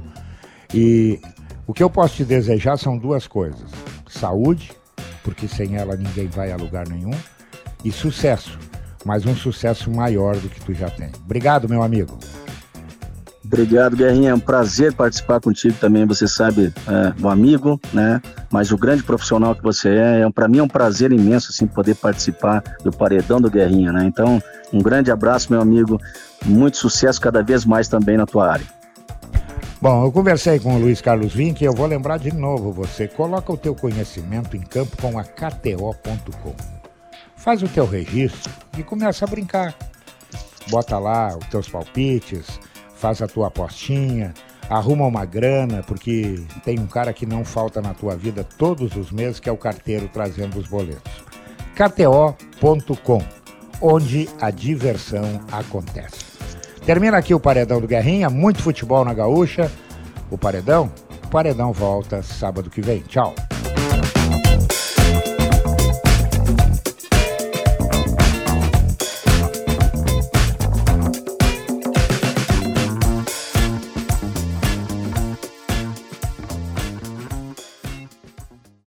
E 0.73 1.21
o 1.67 1.73
que 1.73 1.83
eu 1.83 1.89
posso 1.89 2.15
te 2.15 2.25
desejar 2.25 2.77
são 2.77 2.97
duas 2.97 3.27
coisas: 3.27 3.69
saúde, 4.09 4.71
porque 5.23 5.47
sem 5.47 5.75
ela 5.75 5.95
ninguém 5.95 6.27
vai 6.27 6.51
a 6.51 6.57
lugar 6.57 6.89
nenhum, 6.89 7.13
e 7.85 7.91
sucesso, 7.91 8.57
mas 9.05 9.27
um 9.27 9.35
sucesso 9.35 9.91
maior 9.91 10.35
do 10.37 10.49
que 10.49 10.59
tu 10.59 10.73
já 10.73 10.89
tem. 10.89 11.11
Obrigado, 11.23 11.69
meu 11.69 11.83
amigo. 11.83 12.17
Obrigado, 13.51 13.97
Guerrinha. 13.97 14.29
É 14.29 14.33
um 14.33 14.39
prazer 14.39 14.93
participar 14.93 15.41
contigo 15.41 15.75
também. 15.77 16.05
Você 16.05 16.25
sabe, 16.25 16.73
é, 16.87 17.21
um 17.21 17.29
amigo, 17.29 17.77
né? 17.91 18.21
Mas 18.49 18.71
o 18.71 18.77
grande 18.77 19.03
profissional 19.03 19.53
que 19.53 19.61
você 19.61 19.89
é, 19.89 20.21
é 20.21 20.29
para 20.31 20.47
mim 20.47 20.59
é 20.59 20.63
um 20.63 20.69
prazer 20.69 21.11
imenso 21.11 21.51
assim 21.51 21.67
poder 21.67 21.95
participar 21.95 22.63
do 22.81 22.93
paredão 22.93 23.41
do 23.41 23.51
Guerrinha, 23.51 23.91
né? 23.91 24.05
Então, 24.05 24.41
um 24.71 24.81
grande 24.81 25.11
abraço, 25.11 25.51
meu 25.51 25.59
amigo. 25.61 25.99
Muito 26.45 26.77
sucesso 26.77 27.19
cada 27.19 27.43
vez 27.43 27.65
mais 27.65 27.89
também 27.89 28.15
na 28.15 28.25
tua 28.25 28.53
área. 28.53 28.65
Bom, 29.81 30.05
eu 30.05 30.11
conversei 30.13 30.57
com 30.57 30.77
o 30.77 30.79
Luiz 30.79 31.01
Carlos 31.01 31.33
Vinck 31.33 31.61
e 31.61 31.67
eu 31.67 31.73
vou 31.73 31.87
lembrar 31.87 32.19
de 32.19 32.33
novo 32.33 32.71
você. 32.71 33.05
Coloca 33.05 33.51
o 33.51 33.57
teu 33.57 33.75
conhecimento 33.75 34.55
em 34.55 34.61
campo 34.61 34.95
com 34.95 35.19
a 35.19 35.25
KTO.com. 35.25 36.55
Faz 37.35 37.61
o 37.61 37.67
teu 37.67 37.85
registro 37.85 38.49
e 38.77 38.83
começa 38.83 39.25
a 39.25 39.27
brincar. 39.27 39.75
Bota 40.69 40.97
lá 40.97 41.35
os 41.35 41.45
teus 41.47 41.67
palpites, 41.67 42.47
faz 43.01 43.19
a 43.19 43.27
tua 43.27 43.47
apostinha, 43.47 44.31
arruma 44.69 45.07
uma 45.07 45.25
grana, 45.25 45.81
porque 45.81 46.39
tem 46.63 46.79
um 46.79 46.85
cara 46.85 47.11
que 47.11 47.25
não 47.25 47.43
falta 47.43 47.81
na 47.81 47.95
tua 47.95 48.15
vida 48.15 48.47
todos 48.59 48.95
os 48.95 49.11
meses, 49.11 49.39
que 49.39 49.49
é 49.49 49.51
o 49.51 49.57
carteiro 49.57 50.07
trazendo 50.13 50.59
os 50.59 50.67
boletos. 50.67 51.11
KTO.com, 51.75 53.23
onde 53.81 54.29
a 54.39 54.51
diversão 54.51 55.41
acontece. 55.51 56.31
Termina 56.85 57.17
aqui 57.17 57.33
o 57.33 57.39
Paredão 57.39 57.81
do 57.81 57.87
Guerrinha, 57.87 58.29
muito 58.29 58.61
futebol 58.61 59.03
na 59.03 59.15
gaúcha. 59.15 59.71
O 60.29 60.37
Paredão? 60.37 60.91
O 61.25 61.27
Paredão 61.27 61.73
volta 61.73 62.21
sábado 62.21 62.69
que 62.69 62.81
vem. 62.81 62.99
Tchau. 62.99 63.33